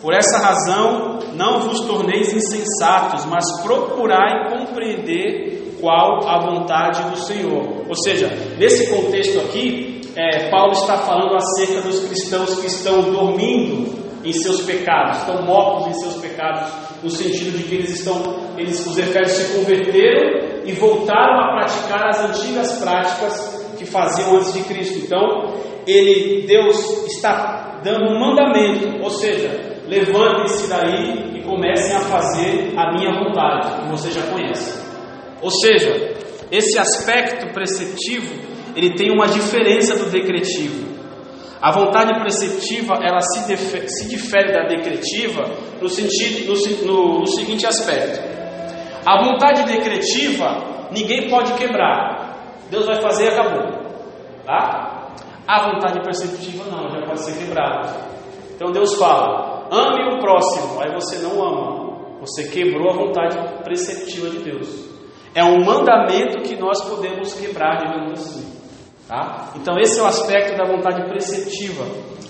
por 0.02 0.14
essa 0.14 0.40
razão, 0.40 1.20
não 1.36 1.62
vos 1.62 1.82
torneis 1.82 2.34
insensatos, 2.34 3.26
mas 3.26 3.44
procurai 3.62 4.50
compreender 4.50 5.78
qual 5.80 6.28
a 6.28 6.40
vontade 6.40 7.04
do 7.12 7.18
Senhor. 7.18 7.86
Ou 7.88 7.96
seja, 7.96 8.28
nesse 8.58 8.90
contexto 8.90 9.40
aqui, 9.40 10.02
é, 10.16 10.50
Paulo 10.50 10.74
está 10.74 10.98
falando 10.98 11.36
acerca 11.36 11.82
dos 11.82 12.08
cristãos 12.08 12.60
que 12.60 12.68
estão 12.68 13.12
dormindo 13.12 14.02
em 14.24 14.34
seus 14.34 14.62
pecados, 14.62 15.20
estão 15.20 15.44
mortos 15.44 15.88
em 15.88 16.00
seus 16.00 16.16
pecados, 16.18 16.72
no 17.04 17.10
sentido 17.10 17.58
de 17.58 17.64
que 17.64 17.76
eles 17.76 17.92
estão, 17.92 18.56
eles, 18.58 18.86
os 18.86 18.98
efésios 18.98 19.38
se 19.38 19.58
converteram 19.58 20.62
e 20.66 20.74
voltaram 20.74 21.40
a 21.40 21.54
praticar 21.58 22.08
as 22.10 22.20
antigas 22.30 22.80
práticas 22.80 23.76
que 23.78 23.86
faziam 23.86 24.38
antes 24.38 24.54
de 24.54 24.62
Cristo. 24.64 25.00
Então, 25.00 25.54
ele, 25.88 26.46
Deus 26.46 27.08
está 27.08 27.80
dando 27.84 28.12
um 28.12 28.20
mandamento, 28.20 29.02
ou 29.02 29.10
seja, 29.10 29.71
levantem-se 29.92 30.70
daí 30.70 31.38
e 31.38 31.44
comecem 31.44 31.94
a 31.94 32.00
fazer 32.00 32.74
a 32.78 32.94
minha 32.94 33.12
vontade, 33.12 33.82
que 33.82 33.90
você 33.90 34.10
já 34.10 34.22
conhece. 34.32 34.82
Ou 35.42 35.52
seja, 35.52 36.16
esse 36.50 36.80
aspecto 36.80 37.54
preceptivo, 37.54 38.34
ele 38.74 38.96
tem 38.96 39.12
uma 39.12 39.28
diferença 39.28 39.98
do 39.98 40.10
decretivo. 40.10 40.90
A 41.62 41.72
vontade 41.72 42.18
preceptiva, 42.22 42.96
ela 43.04 43.20
se, 43.20 43.58
se 43.88 44.10
difere 44.10 44.54
da 44.54 44.64
decretiva 44.64 45.44
no, 45.82 45.90
sentido, 45.90 46.54
no, 46.86 47.20
no 47.20 47.28
seguinte 47.28 47.68
aspecto. 47.68 48.20
A 49.06 49.22
vontade 49.26 49.64
decretiva, 49.66 50.88
ninguém 50.92 51.30
pode 51.30 51.54
quebrar. 51.56 52.56
Deus 52.70 52.86
vai 52.86 53.02
fazer 53.02 53.26
e 53.26 53.28
acabou. 53.28 53.82
Tá? 54.46 55.14
A 55.46 55.70
vontade 55.70 56.02
perceptiva 56.02 56.64
não, 56.72 56.90
já 56.90 57.06
pode 57.06 57.20
ser 57.20 57.38
quebrada. 57.38 57.94
Então 58.56 58.72
Deus 58.72 58.96
fala: 58.96 59.51
ame 59.72 60.16
o 60.16 60.20
próximo, 60.20 60.82
aí 60.82 60.94
você 60.94 61.18
não 61.20 61.42
ama. 61.42 61.92
Você 62.20 62.50
quebrou 62.50 62.92
a 62.92 62.94
vontade 62.94 63.64
preceptiva 63.64 64.30
de 64.30 64.40
Deus. 64.40 64.92
É 65.34 65.44
um 65.44 65.64
mandamento 65.64 66.42
que 66.44 66.56
nós 66.58 66.84
podemos 66.84 67.34
quebrar, 67.34 67.78
digamos 67.78 68.20
assim. 68.20 68.52
Tá? 69.08 69.52
Então, 69.56 69.78
esse 69.80 70.00
é 70.00 70.04
o 70.04 70.06
aspecto 70.06 70.58
da 70.58 70.66
vontade 70.66 71.04
preceptiva. 71.10 71.86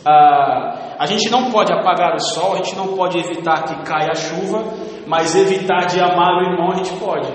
Ah, 0.06 0.96
a 0.98 1.06
gente 1.06 1.30
não 1.30 1.52
pode 1.52 1.74
apagar 1.74 2.16
o 2.16 2.20
sol, 2.20 2.54
a 2.54 2.58
gente 2.58 2.76
não 2.76 2.96
pode 2.96 3.20
evitar 3.20 3.64
que 3.64 3.84
caia 3.84 4.12
a 4.12 4.16
chuva, 4.16 4.64
mas 5.08 5.36
evitar 5.36 5.88
de 5.88 6.00
amar 6.00 6.38
o 6.38 6.52
irmão 6.52 6.72
a 6.72 6.76
gente 6.76 6.94
pode. 6.94 7.28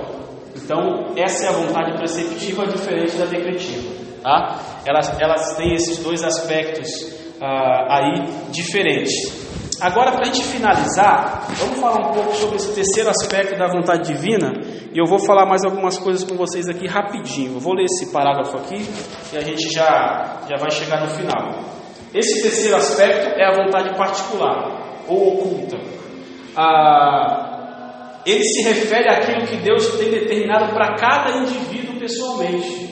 Então, 0.57 1.12
essa 1.16 1.46
é 1.46 1.48
a 1.48 1.52
vontade 1.52 1.92
preceptiva, 1.96 2.66
diferente 2.66 3.16
da 3.16 3.26
decretiva. 3.26 3.92
Tá? 4.22 4.59
Elas, 4.86 5.20
elas 5.20 5.57
têm 5.57 5.74
esses 5.74 6.02
dois 6.02 6.24
aspectos 6.24 7.14
ah, 7.40 7.98
aí 7.98 8.24
diferentes. 8.50 9.45
Agora, 9.80 10.12
para 10.12 10.22
a 10.22 10.24
gente 10.24 10.42
finalizar, 10.44 11.46
vamos 11.58 11.78
falar 11.78 12.08
um 12.08 12.12
pouco 12.12 12.32
sobre 12.34 12.56
esse 12.56 12.74
terceiro 12.74 13.10
aspecto 13.10 13.58
da 13.58 13.66
vontade 13.66 14.10
divina. 14.10 14.52
E 14.92 14.98
eu 14.98 15.04
vou 15.04 15.18
falar 15.18 15.44
mais 15.44 15.64
algumas 15.64 15.98
coisas 15.98 16.24
com 16.24 16.34
vocês 16.34 16.66
aqui 16.68 16.86
rapidinho. 16.86 17.54
Eu 17.54 17.60
vou 17.60 17.74
ler 17.74 17.84
esse 17.84 18.10
parágrafo 18.10 18.56
aqui 18.56 18.88
e 19.32 19.36
a 19.36 19.40
gente 19.42 19.70
já, 19.74 20.40
já 20.48 20.56
vai 20.56 20.70
chegar 20.70 21.02
no 21.02 21.08
final. 21.08 21.60
Esse 22.14 22.42
terceiro 22.42 22.76
aspecto 22.76 23.38
é 23.38 23.44
a 23.44 23.64
vontade 23.64 23.94
particular 23.98 25.04
ou 25.06 25.34
oculta. 25.34 25.76
Ah, 26.56 28.20
ele 28.24 28.42
se 28.42 28.62
refere 28.62 29.08
àquilo 29.08 29.46
que 29.46 29.56
Deus 29.56 29.86
tem 29.98 30.10
determinado 30.10 30.72
para 30.72 30.96
cada 30.96 31.36
indivíduo 31.36 31.98
pessoalmente. 32.00 32.86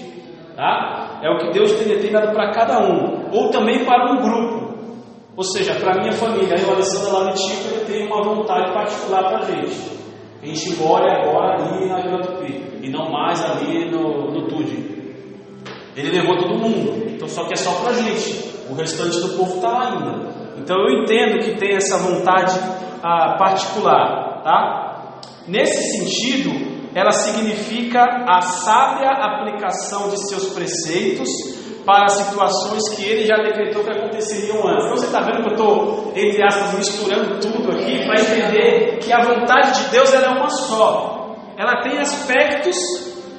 Tá? 0.55 1.21
É 1.23 1.31
o 1.31 1.39
que 1.39 1.51
Deus 1.51 1.73
tem 1.73 1.89
determinado 1.89 2.33
para 2.33 2.53
cada 2.53 2.79
um, 2.87 3.31
ou 3.33 3.51
também 3.51 3.85
para 3.85 4.13
um 4.13 4.23
grupo. 4.23 4.64
Ou 5.37 5.43
seja, 5.43 5.75
para 5.75 6.01
minha 6.01 6.13
família, 6.13 6.57
eu, 6.57 6.73
Alessandra, 6.73 7.13
lá 7.13 7.25
no 7.25 7.35
Tico, 7.35 7.85
tem 7.87 8.07
uma 8.07 8.23
vontade 8.23 8.73
particular 8.73 9.25
para 9.25 9.39
a 9.39 9.45
gente. 9.45 9.95
A 10.41 10.47
gente 10.47 10.77
mora 10.77 11.11
agora 11.21 11.55
ali 11.55 11.89
na 11.89 12.01
Vila 12.01 12.21
Tupi, 12.21 12.81
e 12.83 12.91
não 12.91 13.11
mais 13.11 13.43
ali 13.43 13.91
no, 13.91 14.31
no 14.31 14.47
Tude. 14.47 14.95
Ele 15.97 16.11
levou 16.11 16.37
todo 16.37 16.59
mundo, 16.59 17.09
então 17.09 17.27
só 17.27 17.45
que 17.47 17.55
é 17.55 17.57
só 17.57 17.73
para 17.81 17.91
a 17.91 17.95
gente. 17.95 18.55
O 18.71 18.75
restante 18.75 19.21
do 19.21 19.37
povo 19.37 19.57
está 19.57 19.69
lá 19.69 19.93
ainda. 19.93 20.35
Então 20.59 20.77
eu 20.77 21.03
entendo 21.03 21.43
que 21.43 21.59
tem 21.59 21.75
essa 21.75 21.99
vontade 21.99 22.59
ah, 23.03 23.37
particular, 23.39 24.43
tá? 24.43 25.21
Nesse 25.49 25.99
sentido, 25.99 26.51
ela 26.95 27.11
significa 27.11 28.03
a 28.27 28.41
sábia 28.41 29.11
aplicação 29.11 30.11
de 30.11 30.29
seus 30.29 30.53
preceitos 30.55 31.29
para 31.85 32.09
situações 32.09 32.89
que 32.97 33.05
ele 33.05 33.27
já 33.27 33.37
decretou 33.37 33.85
que 33.85 33.91
aconteceriam 33.91 34.67
antes. 34.67 34.85
Então 34.87 34.97
você 34.97 35.07
está 35.07 35.21
vendo 35.21 35.43
que 35.43 35.49
eu 35.49 35.53
estou, 35.53 36.13
entre 36.17 36.43
aspas, 36.43 36.79
misturando 36.79 37.41
tudo 37.41 37.71
aqui 37.73 38.05
para 38.07 38.21
entender 38.21 38.99
que 39.01 39.13
a 39.13 39.23
vontade 39.23 39.85
de 39.85 39.91
Deus 39.91 40.13
é 40.15 40.29
uma 40.29 40.49
só. 40.49 41.37
Ela 41.57 41.83
tem 41.83 41.99
aspectos, 41.99 42.77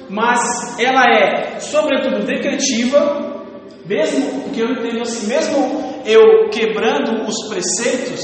mas 0.08 0.78
ela 0.78 1.04
é, 1.04 1.58
sobretudo, 1.58 2.24
decretiva, 2.24 3.44
mesmo, 3.84 4.42
porque 4.42 4.62
eu 4.62 4.70
entendo 4.70 5.02
assim, 5.02 5.26
mesmo 5.26 6.00
eu 6.04 6.48
quebrando 6.50 7.24
os 7.26 7.48
preceitos, 7.48 8.20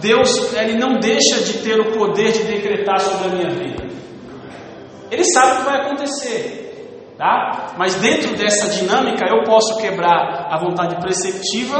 Deus 0.00 0.52
ele 0.54 0.78
não 0.78 0.98
deixa 0.98 1.42
de 1.44 1.58
ter 1.58 1.80
o 1.80 1.92
poder 1.92 2.32
de 2.32 2.44
decretar 2.44 3.00
sobre 3.00 3.28
a 3.28 3.30
minha 3.30 3.50
vida. 3.50 3.84
Ele 5.10 5.24
sabe 5.24 5.52
o 5.52 5.56
que 5.58 5.64
vai 5.64 5.80
acontecer. 5.80 6.61
Tá? 7.22 7.74
Mas 7.78 7.94
dentro 8.00 8.36
dessa 8.36 8.68
dinâmica 8.68 9.24
eu 9.28 9.44
posso 9.44 9.78
quebrar 9.78 10.48
a 10.50 10.58
vontade 10.58 10.96
preceptiva, 10.96 11.78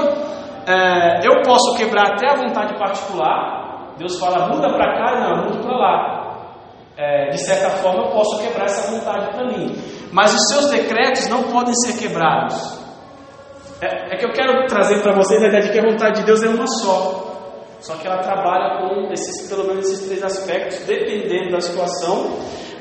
é, 0.64 1.26
eu 1.26 1.42
posso 1.42 1.74
quebrar 1.74 2.12
até 2.12 2.30
a 2.30 2.36
vontade 2.36 2.78
particular. 2.78 3.92
Deus 3.98 4.20
fala, 4.20 4.46
muda 4.46 4.68
para 4.72 4.94
cá, 4.94 5.20
não, 5.20 5.46
muda 5.46 5.58
para 5.58 5.76
lá. 5.76 6.36
É, 6.96 7.30
de 7.30 7.38
certa 7.38 7.70
forma 7.70 8.04
eu 8.04 8.10
posso 8.12 8.40
quebrar 8.40 8.66
essa 8.66 8.92
vontade 8.92 9.34
para 9.34 9.46
mim. 9.46 9.76
Mas 10.12 10.32
os 10.32 10.46
seus 10.46 10.70
decretos 10.70 11.26
não 11.26 11.42
podem 11.50 11.74
ser 11.74 11.98
quebrados. 11.98 12.78
É, 13.80 14.14
é 14.14 14.16
que 14.18 14.24
eu 14.24 14.30
quero 14.30 14.64
trazer 14.68 15.02
para 15.02 15.12
vocês 15.12 15.42
a 15.42 15.48
ideia 15.48 15.62
de 15.64 15.72
que 15.72 15.78
a 15.80 15.90
vontade 15.90 16.20
de 16.20 16.24
Deus 16.24 16.40
é 16.44 16.48
uma 16.50 16.68
só. 16.68 17.32
Só 17.80 17.96
que 17.96 18.06
ela 18.06 18.18
trabalha 18.18 18.78
com 18.78 19.12
esses, 19.12 19.48
pelo 19.48 19.66
menos 19.66 19.90
esses 19.90 20.06
três 20.06 20.22
aspectos, 20.22 20.86
dependendo 20.86 21.50
da 21.50 21.60
situação 21.60 22.30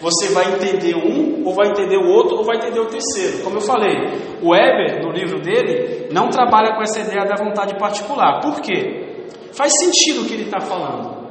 você 0.01 0.33
vai 0.33 0.55
entender 0.55 0.95
um, 0.95 1.45
ou 1.45 1.53
vai 1.53 1.69
entender 1.69 1.97
o 1.97 2.09
outro, 2.09 2.37
ou 2.37 2.43
vai 2.43 2.57
entender 2.57 2.79
o 2.79 2.87
terceiro. 2.87 3.43
Como 3.43 3.57
eu 3.57 3.61
falei, 3.61 3.95
o 4.41 4.49
Weber, 4.49 5.03
no 5.03 5.11
livro 5.11 5.39
dele, 5.39 6.09
não 6.11 6.27
trabalha 6.27 6.75
com 6.75 6.81
essa 6.81 6.99
ideia 6.99 7.23
da 7.23 7.35
vontade 7.35 7.77
particular. 7.77 8.41
Por 8.41 8.59
quê? 8.61 9.27
Faz 9.53 9.71
sentido 9.79 10.23
o 10.23 10.25
que 10.25 10.33
ele 10.33 10.45
está 10.45 10.59
falando. 10.59 11.21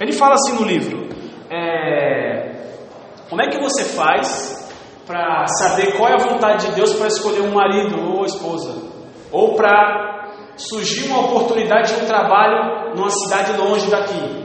Ele 0.00 0.12
fala 0.12 0.34
assim 0.34 0.54
no 0.54 0.64
livro: 0.66 1.06
é, 1.50 2.50
como 3.28 3.42
é 3.42 3.48
que 3.48 3.60
você 3.60 3.84
faz 3.84 4.72
para 5.06 5.46
saber 5.46 5.94
qual 5.98 6.08
é 6.08 6.14
a 6.14 6.26
vontade 6.26 6.68
de 6.68 6.74
Deus 6.76 6.94
para 6.94 7.08
escolher 7.08 7.42
um 7.42 7.52
marido 7.52 8.00
ou 8.00 8.24
esposa? 8.24 8.90
Ou 9.30 9.54
para 9.54 10.30
surgir 10.56 11.08
uma 11.08 11.26
oportunidade 11.26 11.94
de 11.94 12.04
um 12.04 12.06
trabalho 12.06 12.94
numa 12.96 13.10
cidade 13.10 13.52
longe 13.58 13.90
daqui? 13.90 14.43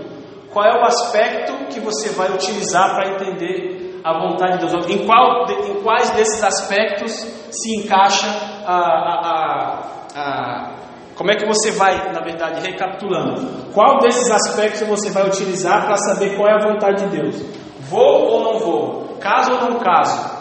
Qual 0.52 0.66
é 0.66 0.80
o 0.80 0.84
aspecto 0.84 1.54
que 1.72 1.80
você 1.80 2.10
vai 2.10 2.32
utilizar 2.32 2.96
para 2.96 3.10
entender 3.10 4.02
a 4.04 4.20
vontade 4.20 4.58
de 4.58 4.68
Deus? 4.68 4.90
Em, 4.90 5.06
qual, 5.06 5.46
em 5.50 5.82
quais 5.84 6.10
desses 6.12 6.44
aspectos 6.44 7.12
se 7.52 7.76
encaixa 7.78 8.28
a, 8.66 8.76
a, 8.76 9.20
a, 9.26 10.16
a 10.16 10.80
como 11.16 11.32
é 11.32 11.36
que 11.36 11.46
você 11.46 11.72
vai, 11.72 12.14
na 12.14 12.22
verdade, 12.22 12.66
recapitulando? 12.66 13.72
Qual 13.74 14.00
desses 14.00 14.32
aspectos 14.32 14.88
você 14.88 15.10
vai 15.10 15.28
utilizar 15.28 15.86
para 15.86 15.98
saber 15.98 16.38
qual 16.38 16.48
é 16.48 16.54
a 16.54 16.72
vontade 16.72 17.04
de 17.04 17.18
Deus? 17.18 17.44
Vou 17.82 18.32
ou 18.32 18.44
não 18.44 18.60
vou? 18.60 19.18
Caso 19.20 19.52
ou 19.52 19.70
não 19.70 19.80
caso? 19.80 20.40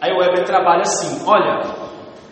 Aí 0.00 0.12
o 0.12 0.18
Weber 0.18 0.44
trabalha 0.44 0.82
assim: 0.82 1.24
olha, 1.26 1.62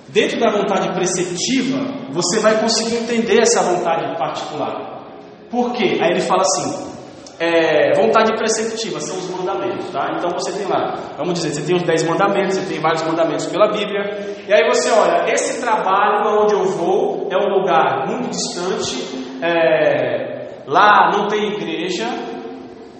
dentro 0.09 0.39
da 0.39 0.51
vontade 0.51 0.93
preceptiva, 0.93 1.79
você 2.11 2.39
vai 2.39 2.61
conseguir 2.61 2.97
entender 2.97 3.41
essa 3.41 3.62
vontade 3.62 4.14
particular. 4.18 5.03
Por 5.51 5.72
quê? 5.72 5.99
Aí 6.03 6.11
ele 6.11 6.20
fala 6.20 6.43
assim: 6.43 6.95
é, 7.39 7.93
vontade 7.95 8.34
preceptiva, 8.37 9.01
são 9.01 9.16
os 9.16 9.28
mandamentos, 9.30 9.91
tá? 9.91 10.12
Então 10.16 10.30
você 10.30 10.53
tem 10.53 10.66
lá, 10.66 10.95
vamos 11.16 11.34
dizer, 11.34 11.51
você 11.51 11.66
tem 11.66 11.76
os 11.76 11.82
dez 11.82 12.03
mandamentos, 12.05 12.57
você 12.57 12.72
tem 12.72 12.80
vários 12.80 13.03
mandamentos 13.03 13.47
pela 13.47 13.70
Bíblia, 13.70 14.03
e 14.49 14.53
aí 14.53 14.66
você 14.68 14.91
olha, 14.91 15.30
esse 15.32 15.61
trabalho 15.61 16.43
onde 16.43 16.55
eu 16.55 16.64
vou 16.64 17.28
é 17.30 17.37
um 17.37 17.59
lugar 17.59 18.07
muito 18.07 18.30
distante, 18.30 18.97
é, 19.43 20.62
lá 20.66 21.11
não 21.12 21.28
tem 21.28 21.53
igreja, 21.53 22.07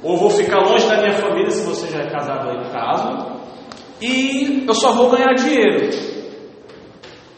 ou 0.03 0.16
vou 0.16 0.30
ficar 0.30 0.59
longe 0.59 0.87
da 0.87 0.99
minha 0.99 1.14
família, 1.14 1.51
se 1.51 1.64
você 1.64 1.89
já 1.89 2.03
é 2.03 2.11
casado 2.11 2.51
aí 2.51 2.59
no 2.59 2.70
caso, 2.70 3.37
e 4.01 4.64
eu 4.68 4.74
só 4.74 4.93
vou 4.93 5.11
ganhar 5.11 5.32
dinheiro. 5.34 5.89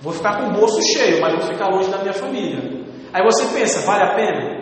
Vou 0.00 0.12
ficar 0.12 0.38
com 0.38 0.48
o 0.48 0.52
bolso 0.52 0.80
cheio, 0.92 1.20
mas 1.20 1.32
vou 1.32 1.42
ficar 1.42 1.68
longe 1.68 1.90
da 1.90 1.98
minha 1.98 2.12
família. 2.12 2.84
Aí 3.12 3.22
você 3.22 3.44
pensa, 3.56 3.86
vale 3.86 4.04
a 4.04 4.14
pena? 4.14 4.57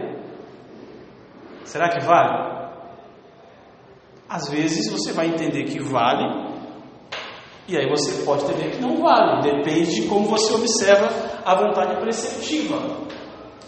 Será 1.66 1.88
que 1.88 2.00
vale? 2.04 2.56
Às 4.28 4.48
vezes 4.48 4.90
você 4.90 5.12
vai 5.12 5.28
entender 5.28 5.64
que 5.64 5.78
vale, 5.80 6.56
e 7.68 7.76
aí 7.76 7.88
você 7.88 8.24
pode 8.24 8.44
entender 8.44 8.76
que 8.76 8.80
não 8.80 9.02
vale. 9.02 9.42
Depende 9.42 9.94
de 9.94 10.08
como 10.08 10.26
você 10.26 10.54
observa 10.54 11.08
a 11.44 11.54
vontade 11.54 12.00
preceptiva. 12.00 13.06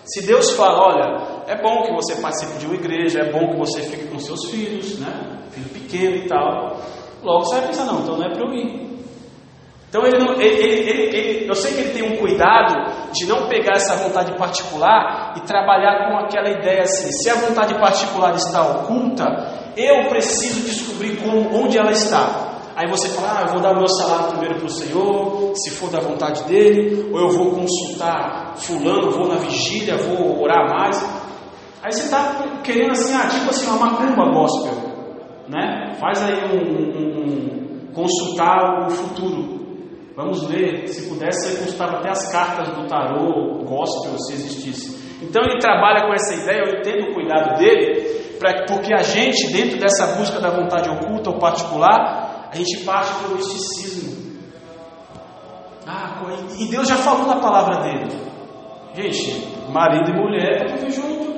Se 0.04 0.26
Deus 0.26 0.52
fala, 0.52 0.78
olha, 0.80 1.42
é 1.46 1.60
bom 1.60 1.82
que 1.82 1.92
você 1.92 2.16
participe 2.20 2.58
de 2.58 2.66
uma 2.66 2.76
igreja, 2.76 3.20
é 3.20 3.32
bom 3.32 3.50
que 3.50 3.58
você 3.58 3.82
fique 3.82 4.06
com 4.06 4.18
seus 4.18 4.50
filhos, 4.50 4.98
né? 4.98 5.42
Filho 5.50 5.68
pequeno 5.68 6.16
e 6.16 6.28
tal. 6.28 6.80
Logo 7.22 7.44
você 7.44 7.56
vai 7.56 7.66
pensar, 7.66 7.84
não, 7.84 8.00
então 8.00 8.16
não 8.16 8.24
é 8.24 8.32
para 8.32 8.46
eu 8.46 8.54
ir. 8.54 8.97
Então 9.88 10.04
ele, 10.06 10.18
não, 10.18 10.34
ele, 10.34 10.62
ele, 10.62 11.16
ele, 11.16 11.48
eu 11.48 11.54
sei 11.54 11.72
que 11.72 11.80
ele 11.80 11.90
tem 11.90 12.12
um 12.12 12.16
cuidado 12.18 12.74
de 13.12 13.24
não 13.26 13.48
pegar 13.48 13.72
essa 13.76 13.96
vontade 13.96 14.36
particular 14.36 15.32
e 15.36 15.40
trabalhar 15.40 16.08
com 16.08 16.18
aquela 16.18 16.50
ideia 16.50 16.82
assim: 16.82 17.10
se 17.10 17.30
a 17.30 17.36
vontade 17.36 17.74
particular 17.74 18.34
está 18.34 18.62
oculta, 18.62 19.24
eu 19.76 20.08
preciso 20.10 20.60
descobrir 20.66 21.16
como, 21.16 21.64
onde 21.64 21.78
ela 21.78 21.90
está. 21.90 22.48
Aí 22.76 22.88
você 22.88 23.08
fala, 23.08 23.38
ah, 23.38 23.42
eu 23.42 23.48
vou 23.54 23.60
dar 23.60 23.72
o 23.72 23.78
meu 23.78 23.88
salário 23.88 24.28
primeiro 24.28 24.54
para 24.56 24.66
o 24.66 24.70
Senhor, 24.70 25.52
se 25.56 25.70
for 25.70 25.90
da 25.90 25.98
vontade 25.98 26.44
dele, 26.44 27.10
ou 27.12 27.18
eu 27.18 27.30
vou 27.30 27.50
consultar 27.50 28.52
fulano, 28.56 29.10
vou 29.10 29.26
na 29.26 29.34
vigília, 29.34 29.96
vou 29.96 30.40
orar 30.40 30.68
mais. 30.70 30.96
Aí 31.82 31.90
você 31.90 32.04
está 32.04 32.60
querendo 32.62 32.92
assim, 32.92 33.14
ah, 33.14 33.26
tipo 33.26 33.50
assim, 33.50 33.66
uma 33.66 33.86
macumba 33.86 34.30
gospel, 34.32 34.74
né? 35.48 35.96
Faz 35.98 36.22
aí 36.22 36.44
um, 36.52 36.58
um, 36.58 37.86
um 37.88 37.92
consultar 37.92 38.86
o 38.86 38.90
futuro. 38.90 39.57
Vamos 40.18 40.48
ver, 40.48 40.88
se 40.88 41.08
pudesse, 41.08 41.48
você 41.48 41.60
consultava 41.60 41.98
até 41.98 42.10
as 42.10 42.32
cartas 42.32 42.76
do 42.76 42.88
tarô, 42.88 43.62
gospel, 43.64 44.18
se 44.18 44.32
existisse. 44.32 45.22
Então 45.22 45.44
ele 45.44 45.60
trabalha 45.60 46.08
com 46.08 46.12
essa 46.12 46.34
ideia, 46.34 46.64
eu 46.66 46.80
entendo 46.80 47.08
o 47.08 47.14
cuidado 47.14 47.56
dele, 47.56 48.00
pra, 48.36 48.64
porque 48.66 48.92
a 48.92 49.02
gente, 49.02 49.52
dentro 49.52 49.78
dessa 49.78 50.16
busca 50.16 50.40
da 50.40 50.50
vontade 50.50 50.88
oculta 50.88 51.30
ou 51.30 51.38
particular, 51.38 52.48
a 52.52 52.56
gente 52.56 52.78
parte 52.78 53.14
para 53.14 53.28
o 53.28 53.36
misticismo. 53.36 54.40
Ah, 55.86 56.20
e 56.58 56.66
Deus 56.66 56.88
já 56.88 56.96
falou 56.96 57.28
na 57.28 57.36
palavra 57.36 57.82
dele. 57.82 58.08
Gente, 58.96 59.46
marido 59.70 60.10
e 60.10 60.16
mulher 60.20 60.66
viver 60.66 60.90
junto. 60.90 61.28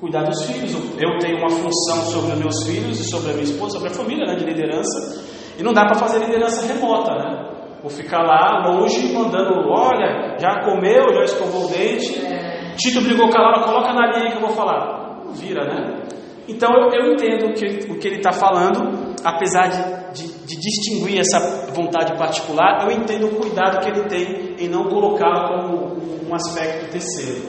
Cuidar 0.00 0.24
dos 0.24 0.42
filhos. 0.42 0.74
Eu 1.00 1.18
tenho 1.20 1.38
uma 1.38 1.50
função 1.50 1.98
sobre 2.06 2.34
meus 2.34 2.64
filhos 2.64 2.98
e 2.98 3.04
sobre 3.04 3.30
a 3.30 3.34
minha 3.34 3.44
esposa, 3.44 3.74
sobre 3.78 3.90
a 3.90 3.94
família 3.94 4.26
né, 4.26 4.34
de 4.34 4.44
liderança. 4.44 5.24
E 5.56 5.62
não 5.62 5.72
dá 5.72 5.86
para 5.86 6.00
fazer 6.00 6.18
liderança 6.18 6.66
remota, 6.66 7.14
né? 7.14 7.55
Vou 7.82 7.90
ficar 7.90 8.22
lá 8.22 8.66
longe 8.68 9.12
mandando, 9.12 9.68
olha, 9.68 10.36
já 10.38 10.64
comeu, 10.64 11.14
já 11.14 11.22
escovou 11.22 11.66
o 11.66 11.68
dente. 11.68 12.24
É. 12.24 12.74
Tito 12.76 13.00
brigou 13.00 13.28
com 13.28 13.38
a 13.38 13.42
Laura, 13.42 13.64
coloca 13.64 13.92
na 13.92 14.06
linha 14.12 14.30
que 14.30 14.36
eu 14.36 14.46
vou 14.46 14.50
falar. 14.50 15.24
Não 15.24 15.32
vira, 15.32 15.64
né? 15.64 16.02
Então 16.48 16.70
eu, 16.74 16.90
eu 16.90 17.12
entendo 17.12 17.50
o 17.50 17.54
que, 17.54 17.92
o 17.92 17.98
que 17.98 18.06
ele 18.06 18.16
está 18.16 18.32
falando, 18.32 19.14
apesar 19.24 19.68
de, 19.68 20.22
de, 20.22 20.46
de, 20.46 20.56
distinguir 20.56 21.20
essa 21.20 21.72
vontade 21.72 22.16
particular, 22.16 22.84
eu 22.84 22.92
entendo 22.92 23.26
o 23.26 23.36
cuidado 23.36 23.80
que 23.80 23.90
ele 23.90 24.04
tem 24.08 24.54
em 24.58 24.68
não 24.68 24.84
colocá-la 24.84 25.48
como 25.48 25.96
um 26.28 26.34
aspecto 26.34 26.90
terceiro. 26.90 27.42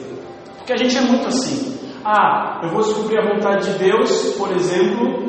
Porque 0.56 0.72
a 0.72 0.76
gente 0.76 0.96
é 0.96 1.00
muito 1.00 1.28
assim. 1.28 1.78
Ah, 2.04 2.60
eu 2.62 2.70
vou 2.70 2.82
descobrir 2.82 3.18
a 3.18 3.34
vontade 3.34 3.72
de 3.72 3.78
Deus, 3.78 4.34
por 4.36 4.50
exemplo, 4.52 5.27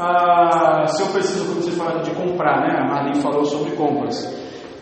ah, 0.00 0.86
se 0.86 1.02
eu 1.02 1.08
preciso, 1.08 1.48
como 1.48 1.60
você 1.60 1.72
fala, 1.72 2.00
de 2.00 2.10
comprar, 2.12 2.60
né? 2.60 2.78
A 2.78 2.84
Marlene 2.84 3.20
falou 3.20 3.44
sobre 3.44 3.74
compras. 3.76 4.16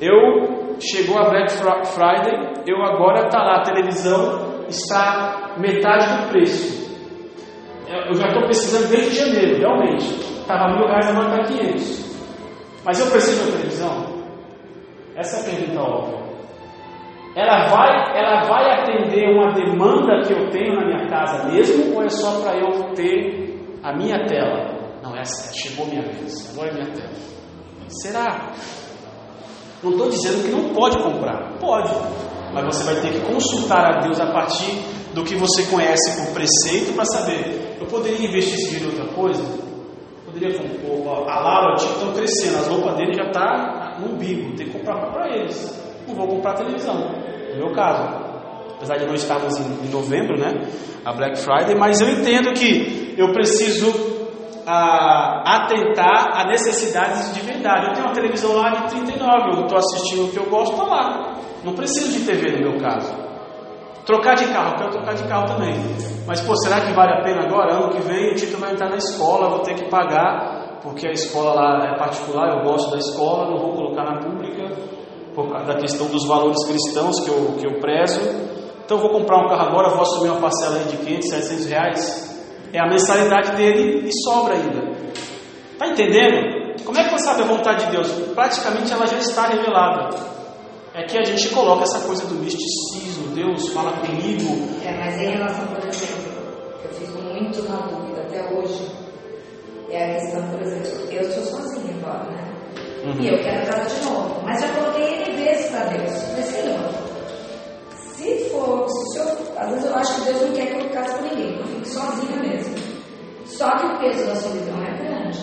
Eu 0.00 0.76
chegou 0.78 1.18
a 1.18 1.30
Black 1.30 1.52
Friday, 1.52 2.64
eu 2.66 2.82
agora 2.82 3.26
está 3.26 3.42
lá 3.42 3.56
a 3.56 3.62
televisão 3.62 4.56
está 4.68 5.54
metade 5.58 6.22
do 6.22 6.28
preço. 6.30 6.86
Eu 7.88 8.14
já 8.14 8.26
estou 8.26 8.42
precisando 8.42 8.90
desde 8.90 9.16
janeiro, 9.16 9.58
realmente. 9.58 10.06
Estava 10.40 10.74
mil 10.74 10.86
reais, 10.86 11.08
agora 11.08 11.42
está 11.42 11.54
500. 11.54 12.06
Mas 12.84 13.00
eu 13.00 13.10
preciso 13.10 13.46
da 13.46 13.56
televisão? 13.56 14.16
Essa 15.16 15.36
é 15.36 15.40
a 15.40 15.56
pergunta 15.56 15.80
óbvia. 15.80 16.26
Ela 17.36 17.68
vai, 17.68 18.18
ela 18.18 18.44
vai 18.44 18.80
atender 18.80 19.28
uma 19.28 19.52
demanda 19.52 20.22
que 20.26 20.32
eu 20.32 20.48
tenho 20.50 20.74
na 20.74 20.86
minha 20.86 21.06
casa 21.08 21.48
mesmo, 21.50 21.94
ou 21.94 22.02
é 22.02 22.08
só 22.08 22.40
para 22.40 22.58
eu 22.58 22.94
ter 22.94 23.60
a 23.82 23.92
minha 23.92 24.24
tela? 24.26 24.75
Não, 25.06 25.16
essa 25.16 25.54
chegou 25.54 25.86
minha 25.86 26.02
vez, 26.02 26.50
agora 26.50 26.70
é 26.70 26.74
minha 26.74 26.90
tela. 26.90 27.12
Será? 27.88 28.52
Não 29.80 29.92
estou 29.92 30.08
dizendo 30.08 30.42
que 30.42 30.50
não 30.50 30.74
pode 30.74 31.00
comprar, 31.00 31.58
pode, 31.60 31.94
mas 32.52 32.64
você 32.64 32.82
vai 32.82 33.00
ter 33.00 33.12
que 33.12 33.20
consultar 33.20 33.98
a 33.98 34.00
Deus 34.00 34.18
a 34.18 34.32
partir 34.32 34.76
do 35.14 35.22
que 35.22 35.36
você 35.36 35.64
conhece 35.66 36.20
por 36.20 36.34
preceito 36.34 36.92
para 36.92 37.04
saber. 37.04 37.76
Eu 37.78 37.86
poderia 37.86 38.26
investir 38.26 38.54
esse 38.54 38.70
dinheiro 38.70 38.96
em 38.96 39.00
outra 39.00 39.14
coisa? 39.14 39.44
Poderia 40.24 40.58
comprar. 40.58 41.32
A 41.32 41.40
Laura, 41.40 41.74
o 41.74 41.76
Tico 41.76 41.92
estão 41.92 42.12
crescendo, 42.12 42.58
as 42.58 42.66
roupas 42.66 42.96
dele 42.96 43.14
já 43.14 43.26
está 43.28 43.98
no 44.00 44.12
umbigo, 44.12 44.56
tem 44.56 44.66
que 44.66 44.72
comprar 44.72 45.12
para 45.12 45.28
eles. 45.36 45.84
Não 46.08 46.16
vou 46.16 46.26
comprar 46.26 46.54
televisão, 46.54 46.96
no 46.96 47.56
meu 47.56 47.72
caso. 47.72 48.26
Apesar 48.74 48.96
de 48.96 49.06
não 49.06 49.14
estarmos 49.14 49.56
em 49.56 49.88
novembro, 49.88 50.36
né? 50.36 50.68
A 51.04 51.12
Black 51.12 51.38
Friday, 51.38 51.76
mas 51.78 52.00
eu 52.00 52.10
entendo 52.10 52.52
que 52.52 53.14
eu 53.16 53.32
preciso 53.32 54.15
a 54.66 55.42
atentar 55.58 56.40
a 56.40 56.44
necessidades 56.44 57.32
de 57.32 57.40
verdade. 57.40 57.86
Eu 57.86 57.92
tenho 57.92 58.06
uma 58.06 58.14
televisão 58.14 58.52
lá 58.56 58.70
de 58.70 58.90
39, 58.90 59.58
eu 59.58 59.62
estou 59.62 59.78
assistindo 59.78 60.24
o 60.24 60.30
que 60.30 60.38
eu 60.38 60.50
gosto, 60.50 60.72
está 60.72 60.84
lá. 60.84 61.34
Não 61.62 61.72
preciso 61.72 62.18
de 62.18 62.26
TV 62.26 62.58
no 62.58 62.70
meu 62.70 62.80
caso. 62.80 63.14
Trocar 64.04 64.34
de 64.34 64.46
carro, 64.46 64.76
quero 64.76 64.90
trocar 64.90 65.14
de 65.14 65.24
carro 65.24 65.46
também. 65.46 65.74
Mas, 66.26 66.40
pô, 66.40 66.54
será 66.56 66.80
que 66.80 66.92
vale 66.92 67.12
a 67.12 67.22
pena 67.22 67.44
agora? 67.44 67.74
Ano 67.74 67.90
que 67.90 68.00
vem 68.02 68.32
o 68.32 68.34
Tito 68.34 68.56
vai 68.56 68.72
entrar 68.72 68.88
na 68.88 68.96
escola, 68.96 69.50
vou 69.50 69.60
ter 69.60 69.74
que 69.74 69.88
pagar, 69.88 70.80
porque 70.82 71.06
a 71.06 71.12
escola 71.12 71.54
lá 71.54 71.86
é 71.86 71.98
particular, 71.98 72.56
eu 72.56 72.64
gosto 72.64 72.90
da 72.90 72.98
escola, 72.98 73.50
não 73.50 73.58
vou 73.58 73.72
colocar 73.72 74.04
na 74.04 74.20
pública, 74.20 74.64
por 75.34 75.48
causa 75.48 75.66
da 75.66 75.74
questão 75.76 76.06
dos 76.08 76.26
valores 76.26 76.64
cristãos 76.66 77.20
que 77.20 77.30
eu, 77.30 77.56
que 77.58 77.66
eu 77.66 77.80
prezo. 77.80 78.20
Então, 78.84 78.98
vou 78.98 79.10
comprar 79.10 79.44
um 79.44 79.48
carro 79.48 79.68
agora, 79.68 79.90
vou 79.90 80.02
assumir 80.02 80.30
uma 80.30 80.40
parcela 80.40 80.78
de 80.84 80.96
500, 80.96 81.28
700 81.28 81.66
reais 81.66 82.25
é 82.72 82.80
a 82.80 82.88
mensalidade 82.88 83.56
dele 83.56 84.08
e 84.08 84.10
sobra 84.22 84.54
ainda. 84.54 84.96
Está 85.72 85.88
entendendo? 85.88 86.84
Como 86.84 86.98
é 86.98 87.04
que 87.04 87.10
você 87.10 87.24
sabe 87.24 87.42
a 87.42 87.46
vontade 87.46 87.86
de 87.86 87.92
Deus? 87.92 88.08
Praticamente 88.34 88.92
ela 88.92 89.06
já 89.06 89.18
está 89.18 89.48
revelada. 89.48 90.16
É 90.94 91.02
que 91.02 91.18
a 91.18 91.24
gente 91.24 91.48
coloca 91.50 91.82
essa 91.82 92.00
coisa 92.06 92.26
do 92.26 92.36
misticismo, 92.36 93.34
Deus 93.34 93.68
fala 93.68 93.92
comigo. 93.92 94.78
É, 94.82 94.96
mas 94.96 95.20
em 95.20 95.32
relação, 95.32 95.66
por 95.66 95.86
exemplo, 95.86 96.32
eu 96.82 96.90
fico 96.90 97.22
muito 97.22 97.62
na 97.68 97.76
dúvida 97.86 98.22
até 98.22 98.54
hoje, 98.54 98.90
é 99.90 100.04
a 100.04 100.14
questão, 100.14 100.48
por 100.48 100.62
exemplo, 100.62 101.12
eu 101.12 101.30
sou 101.32 101.42
sozinha 101.42 101.94
agora, 102.02 102.30
né? 102.30 102.46
Uhum. 103.04 103.20
E 103.20 103.28
eu 103.28 103.38
quero 103.42 103.66
casa 103.66 103.94
de 103.94 104.04
novo. 104.04 104.42
Mas 104.42 104.60
já 104.60 104.68
coloquei 104.68 105.22
N 105.24 105.36
vezes 105.36 105.70
para 105.70 105.84
Deus. 105.84 106.22
Falei, 106.22 106.42
Senhor, 106.44 106.90
se 108.14 108.50
for, 108.50 108.88
se 108.88 109.18
eu, 109.18 109.26
às 109.58 109.70
vezes 109.70 109.84
eu 109.84 109.94
acho 109.94 110.14
que 110.14 110.20
Deus 110.22 110.40
não 110.40 110.52
quer 110.52 110.66
que 110.66 110.80
eu 110.80 110.85
sozinha 111.96 112.36
mesmo. 112.42 112.74
Só 113.44 113.70
que 113.76 113.86
o 113.86 113.98
peso 113.98 114.26
da 114.26 114.34
solidão 114.36 114.82
é 114.82 114.92
grande. 115.02 115.38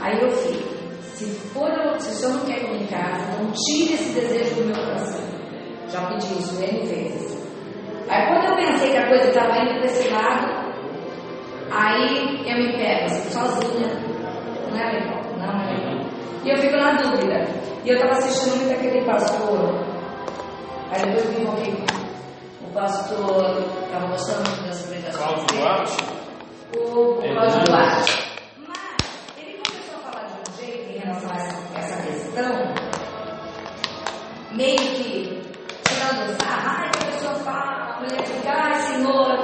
Aí 0.00 0.20
eu 0.20 0.30
fico, 0.30 0.68
se 1.02 1.26
for, 1.50 1.70
se 1.98 2.10
o 2.10 2.12
Senhor 2.12 2.34
não 2.34 2.44
quer 2.44 2.60
que 2.60 2.66
eu 2.66 2.78
me 2.78 2.86
case, 2.86 3.24
então 3.30 3.52
tire 3.52 3.94
esse 3.94 4.12
desejo 4.12 4.54
do 4.56 4.64
meu 4.66 4.74
coração. 4.74 5.24
Já 5.88 6.06
pedi 6.06 6.38
isso 6.38 6.62
N 6.62 6.86
vezes. 6.86 7.46
Aí 8.08 8.26
quando 8.28 8.44
eu 8.50 8.56
pensei 8.56 8.90
que 8.90 8.96
a 8.96 9.08
coisa 9.08 9.28
estava 9.28 9.58
indo 9.58 9.78
para 9.78 9.86
esse 9.86 10.08
lado, 10.10 10.74
aí 11.70 12.50
eu 12.50 12.56
me 12.56 12.76
pego 12.76 13.04
assim, 13.04 13.30
sozinha. 13.30 13.88
Não 14.70 14.78
é 14.78 14.92
legal, 14.92 15.22
não 15.38 15.60
é 15.60 15.74
legal. 15.74 16.06
E 16.44 16.50
eu 16.50 16.56
fico 16.58 16.76
na 16.76 16.92
dúvida. 16.94 17.46
E 17.84 17.88
eu 17.88 17.94
estava 17.94 18.12
assistindo 18.12 18.56
muito 18.56 18.72
aquele 18.74 19.04
pastor. 19.04 19.84
Aí 20.90 21.02
depois 21.04 21.30
me 21.30 21.42
envolvi 21.42 22.05
pastor 22.76 23.64
estava 23.86 24.06
gostando 24.08 24.50
muito 24.50 24.68
das 24.68 24.82
pregações. 24.82 25.16
Cláudio 25.16 25.46
Duarte? 25.46 25.96
O, 26.76 27.22
é, 27.22 27.32
Cláudio 27.32 27.64
Duarte. 27.64 28.32
Mas 28.68 29.38
ele 29.38 29.62
começou 29.66 29.96
a 29.96 30.10
falar 30.10 30.26
de 30.26 30.34
um 30.34 30.56
jeito 30.58 30.90
em 30.90 30.98
relação 30.98 31.30
a 31.30 31.78
essa, 31.78 32.02
questão, 32.02 32.74
meio 34.52 34.76
que 34.76 35.42
tirando 35.88 36.42
sarro, 36.42 36.82
ai, 36.82 36.90
que 36.90 36.98
a 36.98 37.12
pessoa 37.12 37.34
fala, 37.36 37.94
a 37.94 38.00
mulher 38.00 38.26
fica, 38.26 38.52
ai, 38.52 38.82
senhor, 38.82 39.38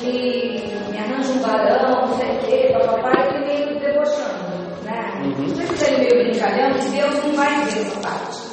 me, 0.00 0.92
me 0.92 0.98
arranja 0.98 1.32
um 1.32 1.40
varão, 1.40 2.06
não 2.06 2.16
sei 2.18 2.36
o 2.36 2.38
quê, 2.38 2.72
papai, 2.86 3.28
ele 3.34 3.46
meio 3.46 3.80
debochando, 3.80 4.84
né? 4.84 5.12
Uhum. 5.24 5.34
Por 5.34 5.74
isso 5.74 5.84
ele 5.86 6.08
meio 6.08 6.30
brincalhão, 6.30 6.72
que 6.74 6.88
Deus 6.90 7.24
não 7.24 7.32
vai 7.34 7.64
ver 7.64 7.80
essa 7.80 8.00
parte. 8.00 8.46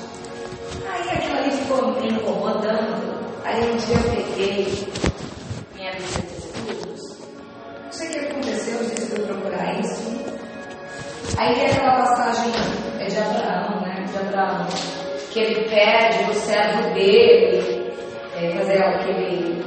Aí 0.89 1.09
aquilo 1.11 1.38
ali 1.38 1.51
ficou 1.51 2.01
me 2.01 2.07
incomodando. 2.09 3.13
Aí 3.45 3.61
um 3.71 3.75
dia 3.75 3.97
eu 3.97 4.22
peguei 4.34 4.65
minha 5.75 5.91
lista 5.91 6.21
de 6.21 6.34
estudos. 6.34 7.19
Não 7.86 7.91
sei 7.91 8.07
o 8.07 8.11
que 8.11 8.19
aconteceu, 8.19 8.73
não 8.79 8.89
sei 8.89 8.97
se 8.97 9.19
eu 9.19 9.27
procurar 9.27 9.79
isso. 9.79 10.23
Aí 11.38 11.55
tem 11.55 11.65
aquela 11.67 11.97
passagem 11.97 12.51
é 12.99 13.05
de 13.05 13.17
Abraão, 13.17 13.81
né? 13.81 14.05
De 14.09 14.17
Abraão, 14.17 14.67
que 15.31 15.39
ele 15.39 15.69
pede 15.69 16.29
o 16.29 16.34
servo 16.34 16.93
dele 16.93 17.93
é, 18.36 18.49
fazer 18.57 18.84
aquele, 18.84 19.63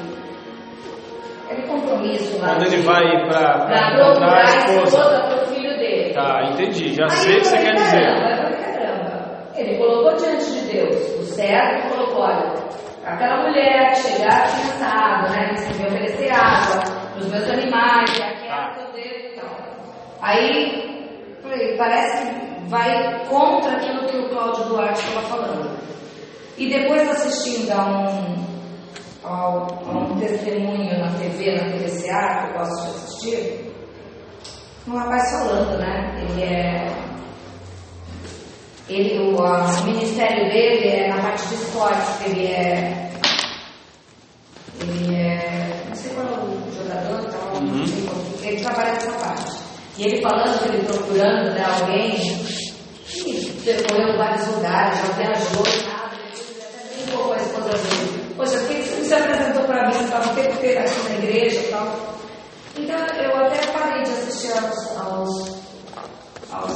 aquele 1.45 1.67
compromisso 1.67 2.39
lá. 2.41 2.55
Quando 2.55 2.67
ele 2.67 2.83
vai 2.83 3.27
para 3.27 3.97
procurar 3.97 4.45
a 4.45 4.45
esposa 4.45 5.21
para 5.21 5.43
o 5.43 5.47
filho 5.47 5.77
dele. 5.79 6.13
Tá, 6.15 6.43
entendi. 6.53 6.93
Já 6.93 7.05
Aí 7.05 7.11
sei 7.11 7.37
o 7.37 7.39
que 7.39 7.47
você 7.47 7.59
quer 7.59 7.75
dizer. 7.75 8.05
Caramba, 8.05 8.57
ele 9.57 9.79
colocou 9.79 10.17
diante 10.17 10.51
de 10.51 10.73
Deus, 10.73 11.19
o 11.19 11.23
servo 11.23 11.89
colocou, 11.89 12.23
olha, 12.23 12.55
aquela 13.07 13.43
mulher 13.43 13.95
chegar 13.95 14.43
cansada, 14.43 15.29
né? 15.31 15.55
Que 15.55 15.79
me 15.79 15.87
oferecer 15.87 16.33
água 16.33 16.83
para 16.83 17.19
os 17.19 17.31
meus 17.31 17.49
animais, 17.49 18.19
e 18.19 18.23
aquela 18.23 18.75
que 18.75 18.81
eu 18.81 18.93
devo 18.93 19.27
e 19.27 19.41
tal. 19.41 19.57
Aí, 20.21 21.77
parece 21.79 22.27
que 22.27 22.69
vai 22.69 23.25
contra 23.27 23.77
aquilo 23.77 24.07
que 24.07 24.17
o 24.17 24.29
Cláudio 24.29 24.65
Duarte 24.65 25.01
estava 25.01 25.27
falando. 25.27 25.77
E 26.59 26.69
depois 26.69 27.09
assistindo 27.09 27.71
a 27.71 27.85
um, 27.85 28.47
a 29.25 29.49
um 29.93 30.19
testemunho 30.19 30.99
na 30.99 31.13
TV, 31.19 31.55
na 31.55 31.71
TVCA, 31.71 32.41
que 32.41 32.49
eu 32.49 32.59
gosto 32.59 32.83
de 32.83 32.89
assistir, 32.89 33.73
um 34.89 34.97
rapaz 34.97 35.31
falando, 35.33 35.79
né? 35.79 36.15
Ele 36.21 36.43
é. 36.45 37.16
Ele, 38.89 39.19
o, 39.19 39.43
a, 39.43 39.65
o 39.65 39.85
ministério 39.85 40.49
dele 40.49 40.89
é 40.89 41.09
na 41.09 41.21
parte 41.21 41.47
de 41.49 41.55
esportes, 41.55 42.27
ele 42.27 42.47
é. 42.47 43.11
Ele 44.81 45.15
é. 45.15 45.85
Não 45.89 45.95
sei 45.95 46.13
qual 46.13 46.27
é 46.27 46.31
o 46.31 46.73
jogador, 46.73 47.31
tal, 47.31 47.63
uhum. 47.63 47.85
ele 48.43 48.61
trabalha 48.61 48.93
nessa 48.93 49.13
parte. 49.13 49.57
E 49.99 50.05
ele 50.05 50.23
falando 50.23 50.59
que 50.63 50.69
ele 50.69 50.85
procurando 50.85 51.55
né, 51.55 51.65
alguém 51.65 52.17
que 53.07 53.63
percorreu 53.65 54.17
vários 54.19 54.47
lugares, 54.49 54.99
já 54.99 55.13
viajou, 55.15 55.65
nada, 55.89 56.15
ele 56.15 56.63
até 56.63 56.95
brincou 56.95 57.25
com 57.25 57.33
a 57.33 57.37
esposa 57.37 57.71
dele. 57.71 58.35
Poxa, 58.37 58.59
por 58.59 58.69
que 58.69 58.83
você 58.83 59.05
se 59.05 59.15
apresentou 59.15 59.65
para 59.65 59.87
mim? 59.87 59.95
Você 59.95 60.05
estava 60.05 60.31
o 60.31 60.35
tempo 60.35 60.53
inteiro 60.53 60.81
aqui 60.81 61.09
na 61.09 61.15
igreja 61.17 61.61
e 61.61 61.69
tal. 61.71 62.17
Então 62.77 62.99
eu 62.99 63.37
até 63.47 63.67
parei 63.73 64.03
de 64.03 64.11
assistir 64.11 64.53
aos, 64.53 64.97
aos, 64.99 65.57
aos 66.53 66.73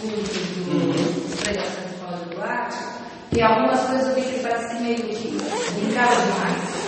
cultos 0.00 0.36
do 0.66 1.36
pregação 1.42 1.84
de 1.84 1.94
Paulo 1.94 2.34
Duarte, 2.34 2.76
e 3.36 3.42
algumas 3.42 3.78
coisas 3.86 4.08
eu 4.08 4.14
vi 4.14 4.22
que 4.22 4.40
parece 4.40 4.82
meio 4.82 4.96
que 4.96 5.28
brincaram 5.74 6.16
demais. 6.22 6.86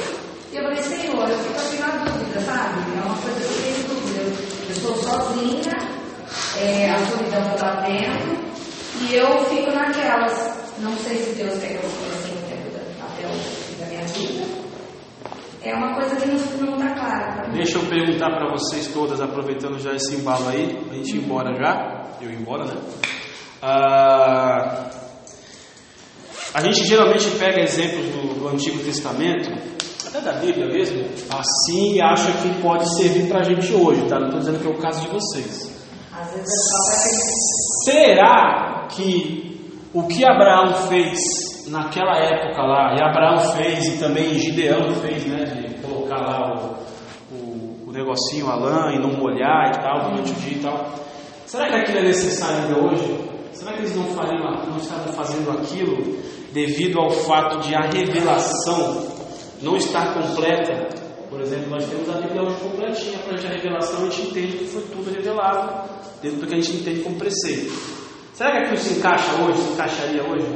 E 0.50 0.56
eu 0.56 0.62
falei, 0.62 0.82
Senhor, 0.82 1.28
eu 1.28 1.38
fico 1.38 1.56
assim 1.56 1.78
na 1.78 1.88
dúvida, 1.88 2.40
sabe? 2.40 2.78
É 2.96 3.04
uma 3.04 3.14
coisa 3.16 3.38
que 3.38 3.54
eu 3.54 3.62
tenho 3.62 3.88
dúvida. 3.88 4.20
Eu, 4.22 4.72
estou 4.72 4.96
sozinha, 4.96 5.72
é, 6.58 6.90
a 6.90 6.98
solidão 7.00 7.42
está 7.54 7.74
batendo, 7.74 8.38
e 9.02 9.14
eu 9.14 9.44
fico 9.44 9.70
naquelas. 9.72 10.56
Não 10.78 10.92
sei 10.96 11.16
se 11.16 11.34
Deus 11.34 11.58
quer 11.58 11.78
que 11.78 11.84
eu 11.84 11.90
fique 11.90 12.14
assim 12.14 12.38
até 13.02 13.26
o 13.26 13.32
fim 13.32 13.80
da 13.80 13.86
minha 13.86 14.06
vida. 14.06 14.68
É 15.62 15.74
uma 15.74 15.94
coisa 15.96 16.16
que 16.16 16.28
não 16.28 16.78
está 16.78 16.94
clara. 16.94 17.48
Deixa 17.52 17.76
eu 17.76 17.84
perguntar 17.86 18.30
para 18.30 18.50
vocês 18.52 18.86
todas, 18.88 19.20
aproveitando 19.20 19.78
já 19.78 19.92
esse 19.92 20.14
embalo 20.14 20.48
aí, 20.48 20.78
a 20.90 20.94
gente 20.94 21.14
ir 21.14 21.24
embora 21.24 21.54
já. 21.56 22.04
Eu 22.22 22.30
ir 22.30 22.40
embora, 22.40 22.64
né? 22.64 22.80
Ah, 23.60 24.97
a 26.54 26.62
gente 26.62 26.84
geralmente 26.84 27.30
pega 27.32 27.62
exemplos 27.62 28.06
do, 28.06 28.40
do 28.40 28.48
Antigo 28.48 28.78
Testamento 28.82 29.50
até 30.06 30.20
da 30.20 30.32
Bíblia 30.32 30.66
mesmo, 30.66 31.04
assim 31.30 31.94
e 31.94 32.00
acha 32.00 32.32
que 32.32 32.62
pode 32.62 32.88
servir 32.96 33.28
para 33.28 33.40
a 33.40 33.42
gente 33.42 33.72
hoje, 33.74 34.02
tá? 34.08 34.18
Não 34.18 34.26
estou 34.26 34.40
dizendo 34.40 34.60
que 34.60 34.66
é 34.66 34.70
o 34.70 34.78
caso 34.78 35.02
de 35.02 35.08
vocês. 35.08 35.86
Às 36.12 36.32
vezes 36.32 36.48
é 37.84 37.90
Será 37.90 38.86
que 38.90 39.60
o 39.92 40.06
que 40.06 40.24
Abraão 40.24 40.74
fez 40.88 41.18
naquela 41.68 42.16
época 42.16 42.62
lá, 42.62 42.94
e 42.94 43.02
Abraão 43.02 43.38
fez 43.54 43.86
e 43.86 43.98
também 43.98 44.38
Gideão 44.38 44.94
fez, 44.94 45.26
né, 45.26 45.44
de 45.44 45.74
colocar 45.82 46.16
lá 46.16 46.54
o, 46.54 47.34
o, 47.34 47.88
o 47.88 47.92
negocinho, 47.92 48.48
a 48.48 48.56
lã 48.56 48.92
e 48.94 48.98
não 48.98 49.12
molhar 49.12 49.72
e 49.74 49.82
tal, 49.82 50.10
durante 50.10 50.32
o 50.32 50.34
dia 50.36 50.56
e 50.56 50.60
tal, 50.60 50.94
será 51.46 51.68
que 51.68 51.74
aquilo 51.74 51.98
é 51.98 52.02
necessário 52.02 52.64
ainda 52.64 52.78
hoje? 52.78 53.28
Será 53.52 53.72
que 53.72 53.80
eles 53.80 53.96
não, 53.96 54.04
fariam, 54.04 54.50
não 54.66 54.76
estavam 54.76 55.12
fazendo 55.12 55.50
aquilo 55.50 56.18
devido 56.58 56.98
ao 56.98 57.10
fato 57.10 57.60
de 57.60 57.74
a 57.74 57.82
revelação 57.82 59.06
não 59.62 59.76
estar 59.76 60.12
completa. 60.14 60.88
Por 61.30 61.40
exemplo, 61.40 61.70
nós 61.70 61.84
temos 61.86 62.08
a 62.08 62.20
Bíblia 62.20 62.42
hoje 62.42 62.56
completinha 62.56 63.18
para 63.18 63.34
a 63.34 63.36
gente 63.36 63.52
a 63.52 63.56
revelação, 63.56 64.06
a 64.06 64.10
gente 64.10 64.30
entende 64.30 64.58
que 64.58 64.64
foi 64.64 64.82
tudo 64.82 65.14
revelado 65.14 65.88
dentro 66.20 66.40
do 66.40 66.46
que 66.46 66.54
a 66.54 66.60
gente 66.60 66.78
entende 66.78 67.00
como 67.00 67.16
preceito. 67.16 67.72
Será 68.32 68.50
que 68.52 68.58
aquilo 68.58 68.76
se 68.78 68.98
encaixa 68.98 69.42
hoje, 69.42 69.58
se 69.58 69.72
encaixaria 69.72 70.22
hoje? 70.24 70.46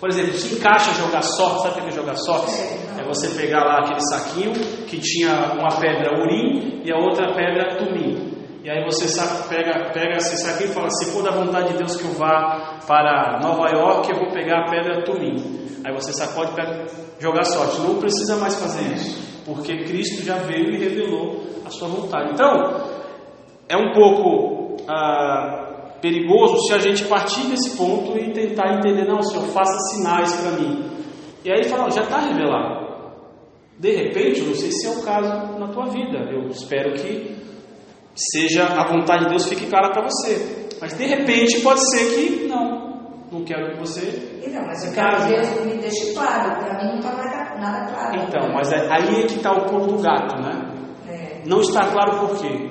Por 0.00 0.08
exemplo, 0.08 0.32
se 0.34 0.54
encaixa 0.54 0.92
jogar 0.94 1.22
sorte, 1.22 1.62
sabe 1.62 1.80
o 1.80 1.82
que 1.82 1.88
é 1.88 1.92
jogar 1.92 2.16
sorte? 2.16 2.52
É 2.98 3.04
você 3.04 3.28
pegar 3.28 3.64
lá 3.64 3.80
aquele 3.80 4.00
saquinho 4.00 4.52
que 4.86 4.98
tinha 4.98 5.52
uma 5.58 5.78
pedra 5.78 6.20
urim 6.20 6.82
e 6.84 6.92
a 6.92 6.96
outra 6.96 7.34
pedra 7.34 7.76
tumim. 7.76 8.32
E 8.62 8.70
aí 8.70 8.82
você 8.84 9.06
pega, 9.48 9.90
pega 9.92 10.16
esse 10.16 10.38
saquinho 10.38 10.70
e 10.70 10.72
fala, 10.72 10.88
se 10.90 11.10
for 11.12 11.22
da 11.22 11.32
vontade 11.32 11.72
de 11.72 11.78
Deus 11.78 11.96
que 11.96 12.04
eu 12.04 12.12
vá 12.12 12.73
para 12.86 13.40
Nova 13.40 13.68
York, 13.70 14.10
eu 14.10 14.18
vou 14.18 14.32
pegar 14.32 14.60
a 14.60 14.70
pedra 14.70 15.04
tumim. 15.04 15.36
Aí 15.84 15.92
você 15.92 16.12
sacode 16.12 16.52
para 16.52 16.86
jogar 17.18 17.44
sorte. 17.44 17.80
Não 17.80 17.98
precisa 17.98 18.36
mais 18.36 18.54
fazer 18.54 18.94
isso, 18.94 19.42
porque 19.44 19.84
Cristo 19.84 20.22
já 20.22 20.38
veio 20.38 20.70
e 20.70 20.78
revelou 20.78 21.42
a 21.64 21.70
sua 21.70 21.88
vontade. 21.88 22.32
Então, 22.32 22.80
é 23.68 23.76
um 23.76 23.92
pouco 23.92 24.76
ah, 24.88 25.96
perigoso 26.00 26.66
se 26.66 26.74
a 26.74 26.78
gente 26.78 27.04
partir 27.04 27.46
desse 27.48 27.76
ponto 27.76 28.18
e 28.18 28.32
tentar 28.32 28.74
entender, 28.74 29.06
não, 29.06 29.22
Senhor, 29.22 29.46
faça 29.48 29.78
sinais 29.90 30.34
para 30.36 30.50
mim. 30.52 30.90
E 31.44 31.50
aí 31.50 31.64
fala, 31.64 31.90
já 31.90 32.02
está 32.02 32.20
revelado. 32.20 32.84
De 33.78 33.90
repente, 33.90 34.40
eu 34.40 34.46
não 34.46 34.54
sei 34.54 34.70
se 34.70 34.86
é 34.86 34.90
o 34.90 35.02
caso 35.02 35.58
na 35.58 35.68
tua 35.68 35.86
vida. 35.86 36.30
Eu 36.30 36.48
espero 36.48 36.94
que 36.94 37.36
seja 38.14 38.64
a 38.64 38.86
vontade 38.86 39.24
de 39.24 39.30
Deus 39.30 39.48
fique 39.48 39.66
clara 39.66 39.90
para 39.90 40.04
você. 40.04 40.68
Mas 40.80 40.96
de 40.96 41.04
repente 41.04 41.60
pode 41.60 41.80
ser 41.90 42.14
que 42.14 42.46
não. 42.46 42.73
Não 43.34 43.44
quero 43.44 43.72
que 43.72 43.80
você. 43.80 44.38
Então, 44.46 44.62
mas 44.64 44.86
eu 44.86 44.92
quero 44.92 45.16
que 45.16 45.32
Deus 45.32 45.66
me 45.66 45.80
deixe 45.80 46.14
claro. 46.14 46.56
Para 46.56 46.78
mim 46.78 46.90
não 46.90 46.98
está 47.00 47.56
nada 47.58 47.92
claro. 47.92 48.22
Então, 48.28 48.52
mas 48.54 48.72
é, 48.72 48.86
aí 48.88 49.22
é 49.22 49.26
que 49.26 49.34
está 49.34 49.50
o 49.50 49.64
pulo 49.64 49.88
do 49.88 50.00
gato, 50.00 50.40
né? 50.40 50.72
É. 51.08 51.42
Não 51.44 51.60
está 51.60 51.90
claro 51.90 52.20
por 52.20 52.38
quê? 52.40 52.70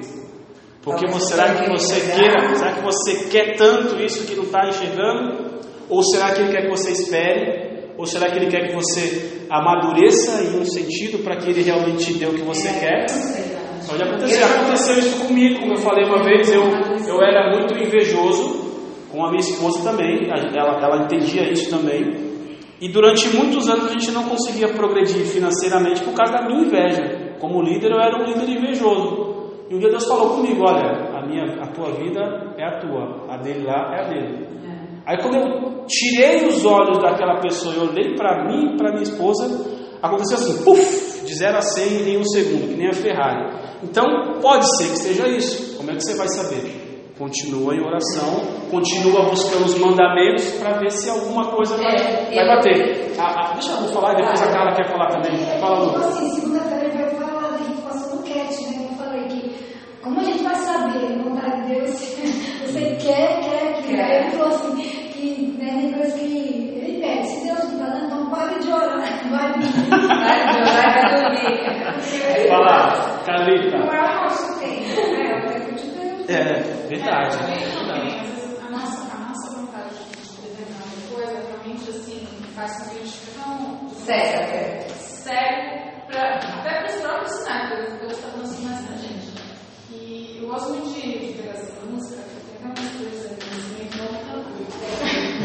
Porque 0.82 1.05
você, 1.07 1.34
será 1.34 1.53
que 1.53 1.70
você 1.70 1.99
queira, 2.16 2.55
será 2.55 2.72
que 2.76 2.82
você 2.82 3.26
quer 3.26 3.57
tanto 3.57 4.01
isso 4.01 4.26
que 4.26 4.36
não 4.36 4.43
está 4.43 4.70
enxergando? 4.70 5.59
Ou 5.89 6.01
será 6.01 6.32
que 6.32 6.39
ele 6.39 6.53
quer 6.53 6.61
que 6.61 6.70
você 6.70 6.91
espere? 6.91 7.91
Ou 7.97 8.05
será 8.05 8.32
que 8.32 8.38
ele 8.38 8.47
quer 8.47 8.70
que 8.70 8.74
você 8.74 9.45
amadureça 9.49 10.43
em 10.43 10.61
um 10.61 10.66
sentido 10.66 11.22
para 11.26 11.36
que 11.36 11.49
ele 11.49 11.61
realmente 11.61 12.05
te 12.05 12.14
dê 12.14 12.26
o 12.26 12.36
que 12.36 12.41
você 12.41 12.70
é, 12.70 12.80
quer? 12.80 13.05
Pode 13.86 14.01
acontecer. 14.01 14.41
Aconteceu 14.41 14.97
isso 14.97 15.28
comigo, 15.28 15.59
como 15.59 15.74
eu 15.74 15.78
falei 15.80 16.05
uma 16.05 16.24
vez, 16.24 16.49
eu, 16.53 16.64
eu 16.64 17.22
era 17.22 17.51
muito 17.51 17.78
invejoso 17.78 18.62
com 19.14 19.24
a 19.24 19.30
minha 19.30 19.41
esposa 19.41 19.88
também, 19.88 20.28
ela, 20.28 20.84
ela 20.84 21.03
entendia 21.03 21.47
isso 21.51 21.70
também. 21.70 22.34
E 22.82 22.89
durante 22.89 23.30
muitos 23.38 23.70
anos 23.70 23.86
a 23.86 23.89
gente 23.91 24.11
não 24.11 24.24
conseguia 24.24 24.74
progredir 24.74 25.24
financeiramente 25.28 26.03
por 26.03 26.16
causa 26.16 26.34
da 26.34 26.47
minha 26.47 26.66
inveja. 26.66 27.36
Como 27.39 27.61
líder, 27.61 27.91
eu 27.91 27.99
era 27.99 28.18
um 28.18 28.26
líder 28.26 28.57
invejoso. 28.57 29.34
E 29.70 29.76
um 29.76 29.78
dia 29.78 29.89
Deus 29.89 30.07
falou 30.07 30.32
comigo: 30.32 30.64
Olha, 30.68 31.16
a, 31.16 31.26
minha, 31.28 31.43
a 31.61 31.68
tua 31.68 31.91
vida 31.91 32.55
é 32.57 32.66
a 32.66 32.80
tua, 32.80 33.28
a 33.30 33.38
dele 33.38 33.66
lá 33.66 33.93
é 33.95 34.03
a 34.03 34.09
dele. 34.09 34.47
É. 34.66 35.11
Aí, 35.11 35.18
quando 35.22 35.36
eu 35.36 35.86
tirei 35.86 36.47
os 36.47 36.66
olhos 36.66 36.97
daquela 36.97 37.39
pessoa 37.39 37.76
e 37.76 37.80
olhei 37.80 38.16
para 38.16 38.45
mim 38.45 38.74
e 38.74 38.78
para 38.78 38.91
minha 38.91 39.03
esposa, 39.03 39.45
aconteceu 40.01 40.38
assim: 40.38 40.64
puf, 40.64 41.24
de 41.24 41.34
0 41.36 41.55
a 41.55 41.61
100 41.61 42.09
em 42.09 42.18
um 42.18 42.26
segundo, 42.26 42.68
que 42.68 42.76
nem 42.76 42.89
a 42.89 42.93
Ferrari. 42.93 43.53
Então, 43.84 44.05
pode 44.41 44.66
ser 44.78 44.89
que 44.89 44.97
seja 44.97 45.28
isso. 45.28 45.78
Como 45.78 45.91
é 45.91 45.93
que 45.93 46.01
você 46.01 46.18
vai 46.18 46.28
saber? 46.30 46.82
Continua 47.24 47.74
em 47.74 47.80
oração, 47.80 48.41
continua 48.69 49.30
buscando 49.30 49.63
os 49.63 49.80
mandamentos 49.80 50.43
para 50.59 50.78
ver 50.78 50.91
se 50.91 51.09
alguma 51.09 51.49
coisa 51.55 51.78
vai, 51.78 51.95
é, 51.95 52.36
vai 52.36 52.47
bater. 52.57 53.13
A, 53.17 53.24
a, 53.24 53.53
deixa 53.53 53.71
eu 53.71 53.88
falar 53.93 54.11
e 54.11 54.15
depois 54.17 54.41
a 54.41 54.51
Carla 54.51 54.76
quer 54.76 54.89
falar 54.89 55.07
também. 55.07 55.38
Fala, 55.57 55.80
Lu. 55.80 55.95
Assim, 55.95 56.30
segunda-feira 56.32 56.89
vai 56.89 57.09
falar 57.11 57.51
da 57.51 57.57
gente 57.59 57.82
passou 57.82 58.17
no 58.17 58.24
cat, 58.24 58.63
né? 58.65 58.89
Eu 58.91 58.97
falei 58.97 59.24
que 59.30 59.55
como 60.03 60.19
a 60.19 60.24
gente 60.26 60.43
vai 60.43 60.53
saber 60.53 61.13
a 61.13 61.24
vontade 61.24 61.61
de 61.61 61.76
Deus? 61.76 61.91
Você 62.67 62.97
quer, 62.97 63.39
quer, 63.39 63.82
quer. 63.84 64.24
Ele 64.24 64.32
falou 64.32 64.47
assim, 64.49 64.76
que 65.13 65.55
né, 65.57 65.78
tem 65.80 65.93
coisa 65.93 66.19
que 66.19 66.26
ele 66.26 66.99
pede. 66.99 67.26
Se 67.26 67.45
Deus 67.45 67.59
não 67.59 67.71
está 67.71 67.86
dando, 67.86 68.05
então 68.05 68.30
pare 68.36 68.59
de 68.59 68.67
orar. 68.67 69.30
Vai 69.32 69.53
dormir. 69.53 69.89
Vai 69.89 70.51
de 70.51 70.59
orar, 70.59 70.93
vai 70.93 71.21
dormir. 71.21 72.49
Fala, 72.49 73.24
Carlita. 73.26 73.78
Não 73.78 73.93
é 73.93 74.11
o 74.11 74.24
nosso 74.24 74.59
tempo, 74.59 75.11
né? 75.13 76.12
É, 76.28 76.61
verdade. 76.88 77.38
a, 77.38 78.69
nossa, 78.69 79.13
a 79.13 79.30
nossa 79.30 79.55
vontade 79.55 79.89
de 79.95 80.41
determinada 80.41 81.13
coisa 81.13 81.47
realmente 81.47 81.89
assim, 81.89 82.28
faz 82.55 82.78
com 82.78 82.89
que 82.89 82.95
a 82.95 82.99
gente 82.99 83.17
fique 83.17 83.39
tão 83.39 83.89
sério, 83.89 84.89
sério 84.89 85.93
pra, 86.07 86.36
até 86.36 86.82
para 86.82 86.86
os 86.86 87.01
próprios 87.01 87.32
sinais 87.32 87.69
que 87.99 88.05
está 88.05 88.28
dando 88.30 88.47
sinais 88.47 88.86
pra 88.86 88.97
gente. 88.97 89.34
E 89.91 90.39
eu 90.41 90.47
gosto 90.47 90.69
muito 90.69 90.93
de, 90.93 91.28
de 91.28 91.34
pegar 91.34 91.53
essa 91.53 91.86
música, 91.86 92.21
porque 92.21 92.57
tem 92.57 92.65
umas 92.65 92.80
coisas 92.95 93.32
assim, 93.32 93.74
meio 93.76 93.89
tão 93.91 94.07
tranquilo. 94.07 94.67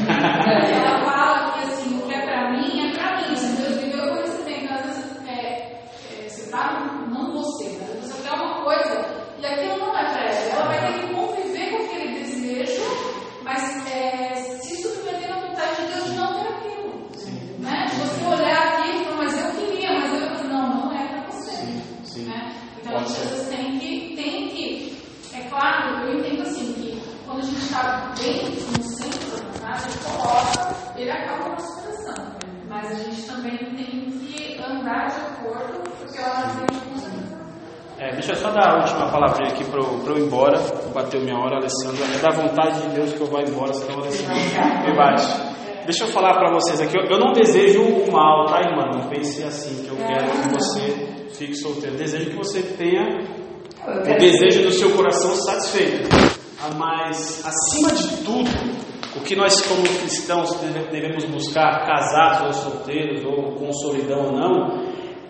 Ela 0.08 1.04
fala 1.04 1.52
que 1.52 1.66
assim, 1.66 1.98
o 1.98 2.02
que 2.06 2.14
é 2.14 2.20
pra 2.22 2.50
mim 2.52 2.88
é 2.88 2.92
pra 2.92 3.16
mim. 3.16 3.36
Se 3.36 3.62
Deus 3.62 3.76
me 3.76 3.90
deu, 3.90 4.04
eu 4.04 4.14
vou 4.14 4.22
receber. 4.22 4.64
Então, 4.64 4.76
às 4.76 4.86
vezes, 4.86 5.28
é, 5.28 5.86
é, 6.18 6.28
você 6.28 6.50
tá, 6.50 7.06
não 7.10 7.32
você, 7.32 7.78
mas 7.80 8.04
você 8.04 8.22
quer 8.22 8.34
uma 8.34 8.64
coisa 8.64 9.04
e 9.38 9.46
aquilo 9.46 9.78
não 9.78 9.96
é 9.96 10.04
para 10.12 10.24
ela. 10.24 10.50
Ela 10.50 10.66
vai 10.66 10.92
ter 10.92 11.00
que 11.00 11.14
conviver 11.14 11.70
com 11.70 11.84
aquele 11.84 12.18
desejo, 12.20 12.82
mas 13.42 13.86
é, 13.86 14.34
se 14.60 14.82
submeter 14.82 15.32
à 15.32 15.40
vontade 15.40 15.76
de 15.76 15.92
Deus 15.92 16.04
de 16.04 16.16
não 16.16 16.34
ter 16.34 16.48
aquilo. 16.48 17.08
Né? 17.58 17.86
De 17.86 17.96
você 17.96 18.24
olhar 18.24 18.62
aquilo 18.62 19.00
e 19.00 19.04
falar, 19.04 19.16
mas 19.16 19.48
andar 34.88 35.06
de 35.08 35.20
acordo 35.20 35.90
porque 35.98 36.18
ela 36.18 36.44
aprende 36.44 36.80
com 36.80 36.94
os 36.94 37.04
É, 37.98 38.12
deixa 38.12 38.32
eu 38.32 38.36
só 38.36 38.50
dar 38.50 38.70
a 38.70 38.76
última 38.78 39.10
palavrinha 39.10 39.52
aqui 39.52 39.64
para 39.64 39.80
eu, 39.80 40.06
eu 40.06 40.18
ir 40.18 40.26
embora. 40.26 40.58
Bateu 40.94 41.20
minha 41.20 41.36
hora, 41.36 41.56
Alessandro. 41.56 42.02
É 42.04 42.18
da 42.18 42.30
vá 43.30 43.42
embora, 43.42 43.72
senão 43.72 43.98
o 43.98 44.02
Alessandro 44.02 44.34
me 44.86 44.96
bate. 44.96 45.26
Deixa 45.84 46.04
eu 46.04 46.08
falar 46.08 46.34
para 46.34 46.52
vocês 46.52 46.80
aqui. 46.80 46.96
Eu, 46.98 47.18
não 47.18 47.32
desejo 47.32 47.82
o 47.82 48.12
mal, 48.12 48.44
tá, 48.46 48.60
irmã? 48.60 48.90
Não 48.94 49.08
pense 49.08 49.42
assim, 49.42 49.84
que 49.84 49.88
eu 49.90 49.96
quero 49.96 50.30
que 50.30 50.48
você 50.54 50.90
fique 51.38 51.54
solteiro. 51.54 51.94
Eu 51.94 51.98
desejo 51.98 52.30
que 52.30 52.36
você 52.36 52.62
tenha 52.62 53.04
o 53.86 54.18
desejo 54.18 54.62
do 54.64 54.72
seu 54.72 54.90
coração 54.94 55.34
satisfeito. 55.34 56.08
Ah, 56.60 56.74
Mas, 56.76 57.42
acima 57.46 57.90
de 57.92 58.16
tudo, 58.24 58.50
o 59.16 59.20
que 59.20 59.34
nós, 59.34 59.62
como 59.66 59.82
cristãos, 59.82 60.52
deve- 60.60 60.90
devemos 60.90 61.24
buscar, 61.24 61.86
casados 61.86 62.46
ou 62.48 62.52
solteiros, 62.72 63.24
ou 63.24 63.54
com 63.54 63.72
solidão 63.72 64.26
ou 64.26 64.32
não, 64.32 64.82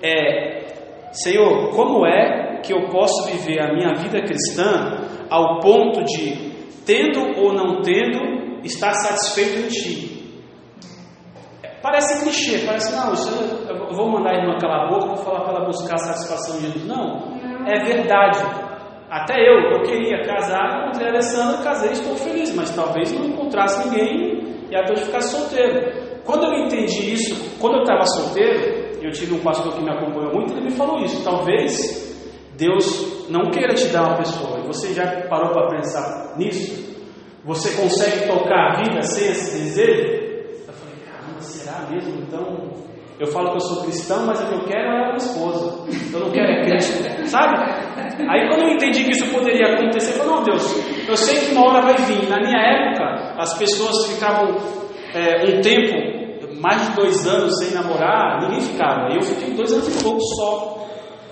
é: 0.03 1.09
Senhor, 1.13 1.71
como 1.71 2.05
é 2.07 2.61
que 2.63 2.73
eu 2.73 2.89
posso 2.91 3.27
viver 3.31 3.61
a 3.61 3.73
minha 3.75 3.95
vida 3.95 4.21
cristã 4.23 5.07
ao 5.31 5.61
ponto 5.61 6.03
de, 6.05 6.48
tendo 6.89 7.39
ou 7.39 7.53
não 7.53 7.83
tendo, 7.83 8.65
estar 8.65 8.93
satisfeito 8.95 9.59
em 9.61 9.69
Ti? 9.69 10.19
Parece 11.83 12.25
clichê, 12.25 12.65
parece, 12.67 12.97
não, 12.97 13.13
isso 13.13 13.31
eu 13.31 13.79
eu 13.89 13.95
vou 13.95 14.11
mandar 14.11 14.33
a 14.33 14.39
irmã 14.39 14.57
calar 14.59 14.87
a 14.87 14.89
boca, 14.89 15.07
vou 15.07 15.17
falar 15.17 15.41
para 15.41 15.57
ela 15.57 15.67
buscar 15.67 15.95
a 15.95 15.99
satisfação 15.99 16.57
de 16.57 16.67
Jesus. 16.67 16.87
Não, 16.87 17.39
é 17.67 17.85
verdade. 17.85 18.39
Até 19.11 19.35
eu, 19.41 19.71
eu 19.73 19.83
queria 19.83 20.23
casar, 20.25 20.83
encontrei 20.83 21.09
a 21.09 21.11
Alessandra, 21.13 21.63
casei, 21.63 21.93
estou 21.93 22.15
feliz, 22.17 22.55
mas 22.55 22.75
talvez 22.75 23.11
não 23.13 23.25
encontrasse 23.25 23.89
ninguém 23.89 24.67
e 24.71 24.77
até 24.77 24.93
eu 24.93 24.99
ficasse 24.99 25.35
solteiro. 25.35 26.21
Quando 26.25 26.45
eu 26.45 26.65
entendi 26.67 27.15
isso, 27.15 27.59
quando 27.59 27.77
eu 27.77 27.83
estava 27.83 28.05
solteiro, 28.05 28.99
eu 29.01 29.11
tive 29.13 29.35
um 29.35 29.41
pastor 29.41 29.73
que 29.73 29.83
me 29.83 29.91
acompanhou 29.91 30.35
muito, 30.35 30.53
ele 30.53 30.67
me 30.67 30.71
falou 30.73 30.99
isso. 30.99 31.25
Talvez 31.25 31.73
Deus 32.59 33.18
não 33.31 33.51
queira 33.51 33.75
te 33.75 33.89
dar 33.89 34.05
uma 34.05 34.17
pessoa. 34.17 34.59
E 34.61 34.67
você 34.67 34.93
já 34.93 35.27
parou 35.29 35.53
para 35.53 35.77
pensar 35.77 36.35
nisso? 36.37 36.97
Você 37.45 37.81
consegue 37.81 38.27
tocar 38.27 38.73
a 38.73 38.83
vida 38.83 39.03
sem 39.03 39.31
esse 39.31 39.59
desejo? 39.59 40.03
Eu 40.67 40.73
falei, 40.73 40.95
caramba, 41.07 41.41
será 41.41 41.89
mesmo? 41.91 42.21
Então, 42.23 42.69
eu 43.19 43.27
falo 43.27 43.51
que 43.51 43.57
eu 43.57 43.61
sou 43.61 43.83
cristão, 43.83 44.27
mas 44.27 44.41
o 44.41 44.47
que 44.47 44.55
eu 44.55 44.65
quero 44.65 44.89
é 44.89 45.09
uma 45.09 45.17
esposa. 45.17 45.87
Eu 46.13 46.21
não 46.21 46.31
quero 46.31 46.53
é 46.53 46.63
Cristo, 46.63 47.03
sabe? 47.27 47.57
Aí 48.29 48.49
quando 48.49 48.63
eu 48.63 48.75
entendi 48.75 49.05
que 49.05 49.11
isso 49.11 49.33
poderia 49.33 49.75
acontecer, 49.75 50.13
eu 50.13 50.25
falei, 50.25 50.35
não, 50.35 50.43
Deus, 50.43 51.09
eu 51.09 51.17
sei 51.17 51.41
que 51.41 51.53
uma 51.53 51.67
hora 51.67 51.83
vai 51.83 51.97
vir. 51.97 52.29
Na 52.29 52.39
minha 52.39 52.59
época, 52.59 53.35
as 53.39 53.59
pessoas 53.59 54.07
ficavam 54.13 54.57
é, 55.15 55.45
um 55.47 55.61
tempo, 55.61 56.61
mais 56.61 56.89
de 56.89 56.97
dois 56.97 57.27
anos 57.27 57.59
sem 57.59 57.75
namorar, 57.75 58.41
ninguém 58.43 58.61
ficava. 58.61 59.09
Eu 59.13 59.23
fiquei 59.23 59.55
dois 59.55 59.73
anos 59.73 59.89
e 59.89 60.03
pouco 60.03 60.21
só. 60.37 60.87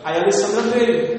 Aí 0.04 0.16
a 0.16 0.22
Alessandra 0.22 0.62
veio. 0.70 1.15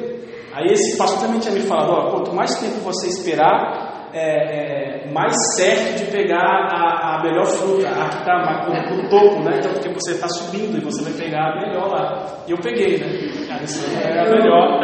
Aí 0.58 0.66
esse 0.72 0.98
pastor 0.98 1.22
também 1.22 1.40
tinha 1.40 1.54
me 1.54 1.62
falado, 1.62 1.92
ó, 1.92 2.10
quanto 2.10 2.34
mais 2.34 2.60
tempo 2.60 2.80
você 2.80 3.08
esperar, 3.10 4.10
é, 4.12 5.04
é, 5.06 5.12
mais 5.12 5.32
certo 5.56 6.00
de 6.00 6.12
pegar 6.12 6.42
a, 6.42 7.20
a 7.20 7.24
melhor 7.24 7.46
fruta, 7.46 7.88
a 7.88 8.10
que 8.10 8.18
está 8.18 8.96
no 8.96 9.08
topo, 9.08 9.44
né? 9.44 9.58
Então, 9.60 9.72
porque 9.74 9.90
você 9.90 10.14
está 10.14 10.28
subindo 10.28 10.76
e 10.80 10.84
você 10.84 11.04
vai 11.04 11.14
pegar 11.14 11.52
a 11.52 11.62
melhor 11.62 11.90
lá. 11.92 12.26
E 12.48 12.52
eu 12.52 12.58
peguei, 12.58 12.98
né? 12.98 13.06
A 13.52 14.32
melhor. 14.32 14.80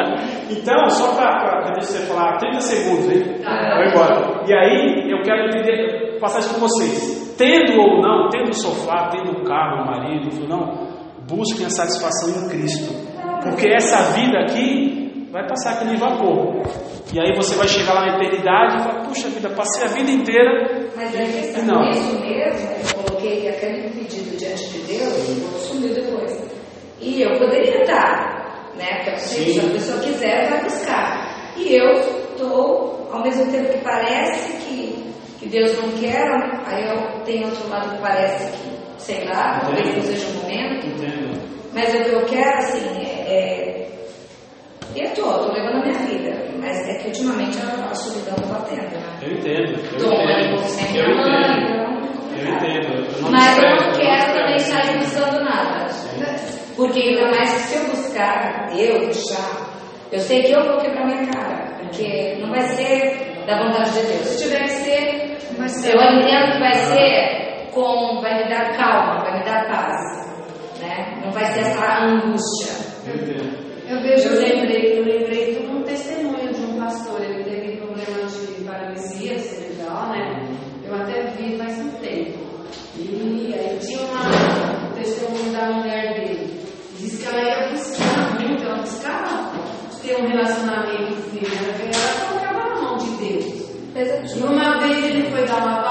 Então, 0.52 0.90
só 0.90 1.16
para 1.16 1.74
você 1.82 2.06
falar 2.06 2.38
30 2.38 2.60
segundos, 2.60 3.10
hein? 3.10 3.24
Vou 3.42 3.84
embora. 3.84 4.44
E 4.48 4.54
aí, 4.54 5.12
eu 5.12 5.24
quero 5.24 5.48
entender, 5.48 6.20
passar 6.20 6.38
isso 6.38 6.54
com 6.54 6.60
vocês. 6.60 7.34
Tendo 7.36 7.82
ou 7.82 8.00
não, 8.00 8.30
tendo 8.30 8.52
o 8.52 8.54
sofá, 8.54 9.10
tendo 9.10 9.40
o 9.40 9.44
carro, 9.44 9.82
o 9.82 9.86
marido, 9.88 10.48
não, 10.48 10.88
busquem 11.28 11.66
a 11.66 11.70
satisfação 11.72 12.30
em 12.30 12.50
Cristo. 12.50 12.94
Porque 13.42 13.74
essa 13.74 14.14
vida 14.14 14.38
aqui 14.38 15.03
vai 15.34 15.48
passar 15.48 15.74
aquele 15.74 15.98
vapor. 15.98 16.62
E 17.12 17.20
aí 17.20 17.36
você 17.36 17.56
vai 17.56 17.68
chegar 17.68 17.94
lá 17.96 18.06
na 18.06 18.18
eternidade 18.18 18.76
e 18.76 18.80
falar, 18.84 19.08
puxa 19.08 19.30
vida, 19.30 19.50
passei 19.50 19.84
a 19.84 19.88
vida 19.88 20.12
inteira. 20.12 20.92
Mas 20.96 21.16
é 21.16 21.24
e 21.24 21.32
questão 21.32 21.66
não. 21.66 21.90
isso 21.90 22.20
mesmo, 22.20 22.70
eu 22.70 23.04
coloquei 23.04 23.50
aquele 23.50 23.90
pedido 23.90 24.38
diante 24.38 24.70
de 24.70 24.80
Deus 24.82 25.30
e 25.30 25.42
vou 25.42 25.60
sumiu 25.60 25.94
depois. 25.96 26.40
E 27.02 27.24
eu 27.24 27.32
poderia 27.40 27.82
estar, 27.82 28.72
né? 28.78 29.04
Porque 29.04 29.12
que 29.12 29.54
se 29.54 29.60
a 29.60 29.70
pessoa 29.72 30.00
quiser, 30.02 30.50
vai 30.52 30.64
buscar. 30.64 31.54
E 31.58 31.76
eu 31.76 31.92
estou, 31.94 33.10
ao 33.12 33.24
mesmo 33.24 33.52
tempo 33.52 33.74
que 33.74 33.84
parece 33.84 34.54
que, 34.58 35.14
que 35.40 35.50
Deus 35.50 35.76
não 35.82 35.90
quer, 36.00 36.30
aí 36.68 36.88
eu 36.88 37.24
tenho 37.24 37.48
outro 37.48 37.68
lado 37.70 37.96
que 37.96 38.02
parece 38.02 38.52
que, 38.56 38.70
sei 39.00 39.26
lá, 39.26 39.60
talvez 39.62 39.96
não 39.96 40.04
seja 40.04 40.28
o 40.28 40.44
momento. 40.44 40.88
Entendo. 40.88 41.42
Mas 41.74 41.92
o 41.96 42.04
que 42.04 42.10
eu 42.12 42.26
quero, 42.26 42.58
assim, 42.60 43.04
é. 43.04 43.80
é 43.80 43.83
eu 44.96 45.10
tô, 45.14 45.40
tô 45.40 45.52
levando 45.54 45.82
a 45.82 45.86
minha 45.86 46.00
vida, 46.00 46.46
mas 46.60 46.88
é 46.90 46.94
que 47.00 47.08
ultimamente 47.08 47.58
a, 47.62 47.90
a 47.90 47.94
solidão 47.96 48.36
tá 48.36 48.60
batendo, 48.60 48.82
né? 48.82 49.20
Eu 49.22 49.32
entendo, 49.32 49.80
eu 49.94 50.00
Tô 50.00 50.14
entendo. 50.14 50.58
sem 50.66 50.98
Eu 50.98 51.08
minha 51.08 51.18
mãe, 51.18 51.42
entendo. 51.42 51.72
então. 51.72 51.94
Eu 52.38 52.56
entendo. 52.56 53.16
Eu 53.16 53.22
não 53.22 53.32
Mas 53.32 53.58
eu 53.58 53.70
não 53.76 53.92
quero 53.94 54.34
também 54.34 54.60
sair 54.60 54.98
buscando 55.00 55.44
nada. 55.44 55.86
Porque 56.76 57.00
ainda 57.00 57.30
mais 57.32 57.54
que 57.54 57.60
se 57.60 57.76
eu 57.78 57.86
buscar, 57.90 58.70
eu 58.76 59.08
puxar, 59.08 59.70
eu 60.12 60.20
sei 60.20 60.42
que 60.44 60.52
eu 60.52 60.64
vou 60.66 60.78
quebrar 60.80 61.06
minha 61.06 61.28
cara. 61.32 61.74
Porque 61.80 62.38
não 62.42 62.50
vai 62.50 62.62
ser 62.62 63.44
da 63.46 63.62
vontade 63.64 63.92
de 63.92 64.08
Deus. 64.08 64.28
Se 64.28 64.44
tiver 64.44 64.64
que 64.64 64.70
ser, 64.70 65.38
eu 65.60 66.02
entendo 66.02 66.52
que 66.54 66.60
vai 66.60 66.74
ser 66.74 67.70
com, 67.72 68.22
vai 68.22 68.44
me 68.44 68.50
dar 68.50 68.76
calma, 68.76 69.22
vai 69.24 69.40
me 69.40 69.46
dar 69.46 69.68
paz. 69.68 70.24
Né? 70.82 71.22
Não 71.24 71.32
vai 71.32 71.46
ser 71.46 71.60
essa 71.60 72.04
angústia. 72.04 72.74
Eu 73.08 73.16
entendo. 73.16 73.73
Eu 73.94 74.02
vejo, 74.02 74.28
eu 74.30 74.42
lembrei, 74.42 74.98
eu 74.98 75.04
lembrei 75.04 75.54
de 75.54 75.68
um 75.68 75.84
testemunho 75.84 76.52
de 76.52 76.62
um 76.62 76.80
pastor, 76.80 77.22
ele 77.22 77.44
teve 77.44 77.78
problema 77.78 78.28
de 78.28 78.64
paralisia 78.64 79.38
cerebral, 79.38 80.10
né? 80.10 80.50
Eu 80.84 80.96
até 80.96 81.28
vi 81.38 81.56
faz 81.58 81.78
um 81.78 81.92
tempo. 82.00 82.40
E 82.98 83.54
aí 83.54 83.78
tinha 83.78 84.00
uma, 84.02 84.88
um 84.88 84.94
testemunho 84.94 85.52
da 85.54 85.70
mulher 85.74 86.16
dele. 86.16 86.60
Diz 86.98 87.20
que 87.22 87.28
ela 87.28 87.44
ia 87.44 87.70
buscar 87.70 88.42
muito, 88.42 88.64
ela 88.64 88.78
buscava 88.78 89.52
ter 90.02 90.16
um 90.16 90.28
relacionamento 90.28 91.14
firme, 91.30 91.56
ela 91.56 92.28
colocava 92.28 92.70
na 92.70 92.82
mão 92.82 92.98
de 92.98 93.10
Deus. 93.18 94.36
E 94.36 94.44
uma 94.44 94.80
vez 94.80 95.06
ele 95.06 95.30
foi 95.30 95.46
dar 95.46 95.58
uma 95.58 95.83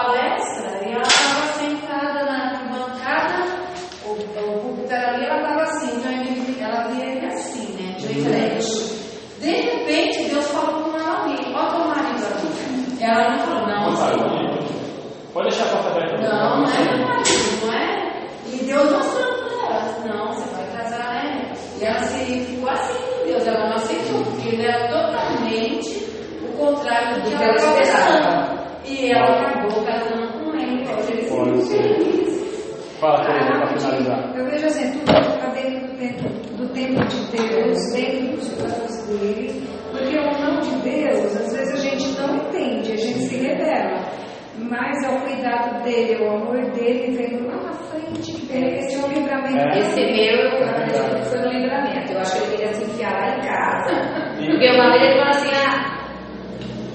esse 48.78 48.94
é 48.94 49.04
um 49.04 49.08
livramento. 49.08 49.58
É. 49.58 49.78
Esse 49.78 50.00
meu, 50.00 50.38
eu 50.50 50.68
acredito 50.68 51.16
que 51.16 51.24
foi 51.28 51.38
no 51.40 51.48
livramento. 51.52 52.12
Eu 52.12 52.20
acho 52.20 52.32
que 52.36 52.42
ele 52.44 52.56
queria 52.56 52.74
se 52.74 52.84
enfiar 52.84 53.12
lá 53.12 53.36
em 53.36 53.40
casa. 53.40 54.34
Porque 54.36 54.70
uma 54.72 54.90
vez 54.92 55.02
ele 55.02 55.18
falou 55.18 55.28
assim, 55.30 55.50
ah. 55.54 55.98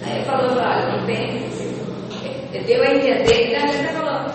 Aí 0.05 0.15
ele 0.15 0.25
falou, 0.25 0.51
olha, 0.51 0.97
não 0.97 1.05
tem. 1.05 1.47
Deu 2.65 2.81
a 2.83 2.87
entender, 2.87 3.49
e 3.51 3.55
a 3.55 3.67
gente 3.67 3.93
falou, 3.93 4.25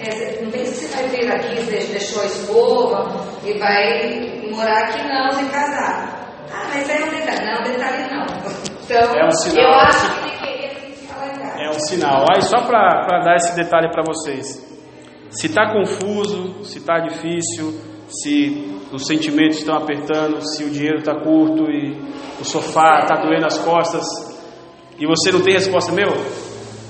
é, 0.00 0.42
não 0.42 0.50
tem 0.50 0.62
que 0.62 0.66
você 0.68 0.96
vai 0.96 1.08
vir 1.08 1.30
aqui, 1.30 1.54
você 1.56 1.86
deixou 1.92 2.22
a 2.22 2.26
escova 2.26 3.24
e 3.44 3.52
vai 3.58 4.50
morar 4.50 4.84
aqui 4.84 5.06
não, 5.06 5.30
sem 5.32 5.46
casar. 5.48 6.26
Ah, 6.52 6.66
mas 6.74 6.90
aí 6.90 7.02
é 7.02 7.04
um 7.04 7.10
detalhe, 7.10 7.44
não 7.46 7.52
é 7.52 7.60
um 7.60 7.62
detalhe 7.62 8.10
não. 8.10 8.26
Então, 8.84 9.20
É 9.20 9.26
um 9.26 9.30
sinal. 9.30 9.64
eu 9.64 9.74
acho 9.80 10.10
que 10.10 10.28
ele 10.28 10.36
queria 10.38 10.68
se 10.80 10.86
enfiar 10.90 11.18
lá 11.18 11.26
em 11.26 11.38
casa. 11.38 11.62
É 11.62 11.68
um 11.68 11.78
sinal. 11.80 12.24
Aí 12.34 12.42
só 12.42 12.58
para 12.66 13.20
dar 13.24 13.34
esse 13.36 13.54
detalhe 13.54 13.88
para 13.90 14.02
vocês. 14.04 14.65
Se 15.38 15.46
está 15.48 15.70
confuso, 15.70 16.64
se 16.64 16.78
está 16.78 16.98
difícil, 17.00 17.78
se 18.08 18.80
os 18.92 19.06
sentimentos 19.06 19.58
estão 19.58 19.76
apertando, 19.76 20.40
se 20.40 20.64
o 20.64 20.70
dinheiro 20.70 20.98
está 20.98 21.14
curto 21.14 21.70
e 21.70 21.92
o 22.40 22.44
sofá 22.44 23.00
está 23.02 23.16
doendo 23.22 23.44
as 23.44 23.58
costas 23.58 24.04
e 24.98 25.06
você 25.06 25.30
não 25.30 25.42
tem 25.42 25.52
resposta, 25.52 25.92
meu, 25.92 26.08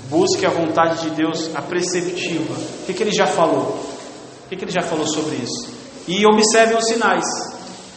busque 0.09 0.47
a 0.47 0.51
vontade 0.51 1.03
de 1.03 1.11
Deus, 1.11 1.55
a 1.57 1.63
preceptiva. 1.63 2.55
O 2.55 2.87
que, 2.87 2.95
que 2.95 3.03
ele 3.03 3.13
já 3.13 3.27
falou? 3.27 3.81
O 4.45 4.49
que, 4.49 4.57
que 4.57 4.65
ele 4.65 4.71
já 4.71 4.83
falou 4.83 5.07
sobre 5.07 5.37
isso? 5.37 5.75
E 6.07 6.25
observe 6.25 6.75
os 6.75 6.85
sinais. 6.87 7.25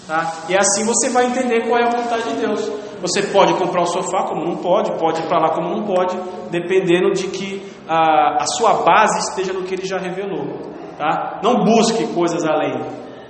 Tá? 0.07 0.45
E 0.49 0.57
assim 0.57 0.83
você 0.83 1.09
vai 1.09 1.27
entender 1.27 1.67
qual 1.67 1.79
é 1.79 1.85
a 1.85 1.91
vontade 1.91 2.23
de 2.29 2.35
Deus. 2.37 2.71
Você 3.01 3.21
pode 3.27 3.53
comprar 3.53 3.83
o 3.83 3.85
sofá 3.85 4.23
como 4.27 4.43
não 4.43 4.57
pode, 4.57 4.97
pode 4.97 5.21
ir 5.21 5.27
para 5.27 5.39
lá 5.39 5.53
como 5.53 5.69
não 5.69 5.85
pode, 5.85 6.17
dependendo 6.49 7.11
de 7.11 7.27
que 7.27 7.58
a, 7.89 8.43
a 8.43 8.45
sua 8.45 8.83
base 8.83 9.29
esteja 9.29 9.51
no 9.51 9.63
que 9.63 9.73
ele 9.73 9.85
já 9.85 9.97
revelou. 9.97 10.59
Tá? 10.97 11.39
Não 11.43 11.63
busque 11.63 12.05
coisas 12.13 12.45
além. 12.45 12.79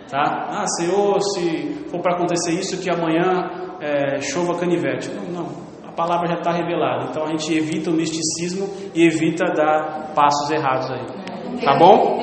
Tá? 0.10 0.48
Ah, 0.50 0.66
Senhor, 0.78 1.18
se 1.22 1.86
for 1.90 2.02
para 2.02 2.16
acontecer 2.16 2.52
isso, 2.52 2.82
que 2.82 2.90
amanhã 2.90 3.78
é, 3.80 4.20
chova 4.22 4.60
canivete. 4.60 5.10
Não, 5.12 5.44
não. 5.44 5.70
A 5.88 5.92
palavra 5.92 6.28
já 6.28 6.36
está 6.36 6.52
revelada. 6.52 7.08
Então 7.10 7.24
a 7.24 7.28
gente 7.28 7.54
evita 7.54 7.90
o 7.90 7.94
misticismo 7.94 8.68
e 8.94 9.06
evita 9.06 9.46
dar 9.54 10.12
passos 10.14 10.50
errados 10.52 10.92
aí. 10.92 11.06
Tá 11.64 11.78
bom? 11.78 12.20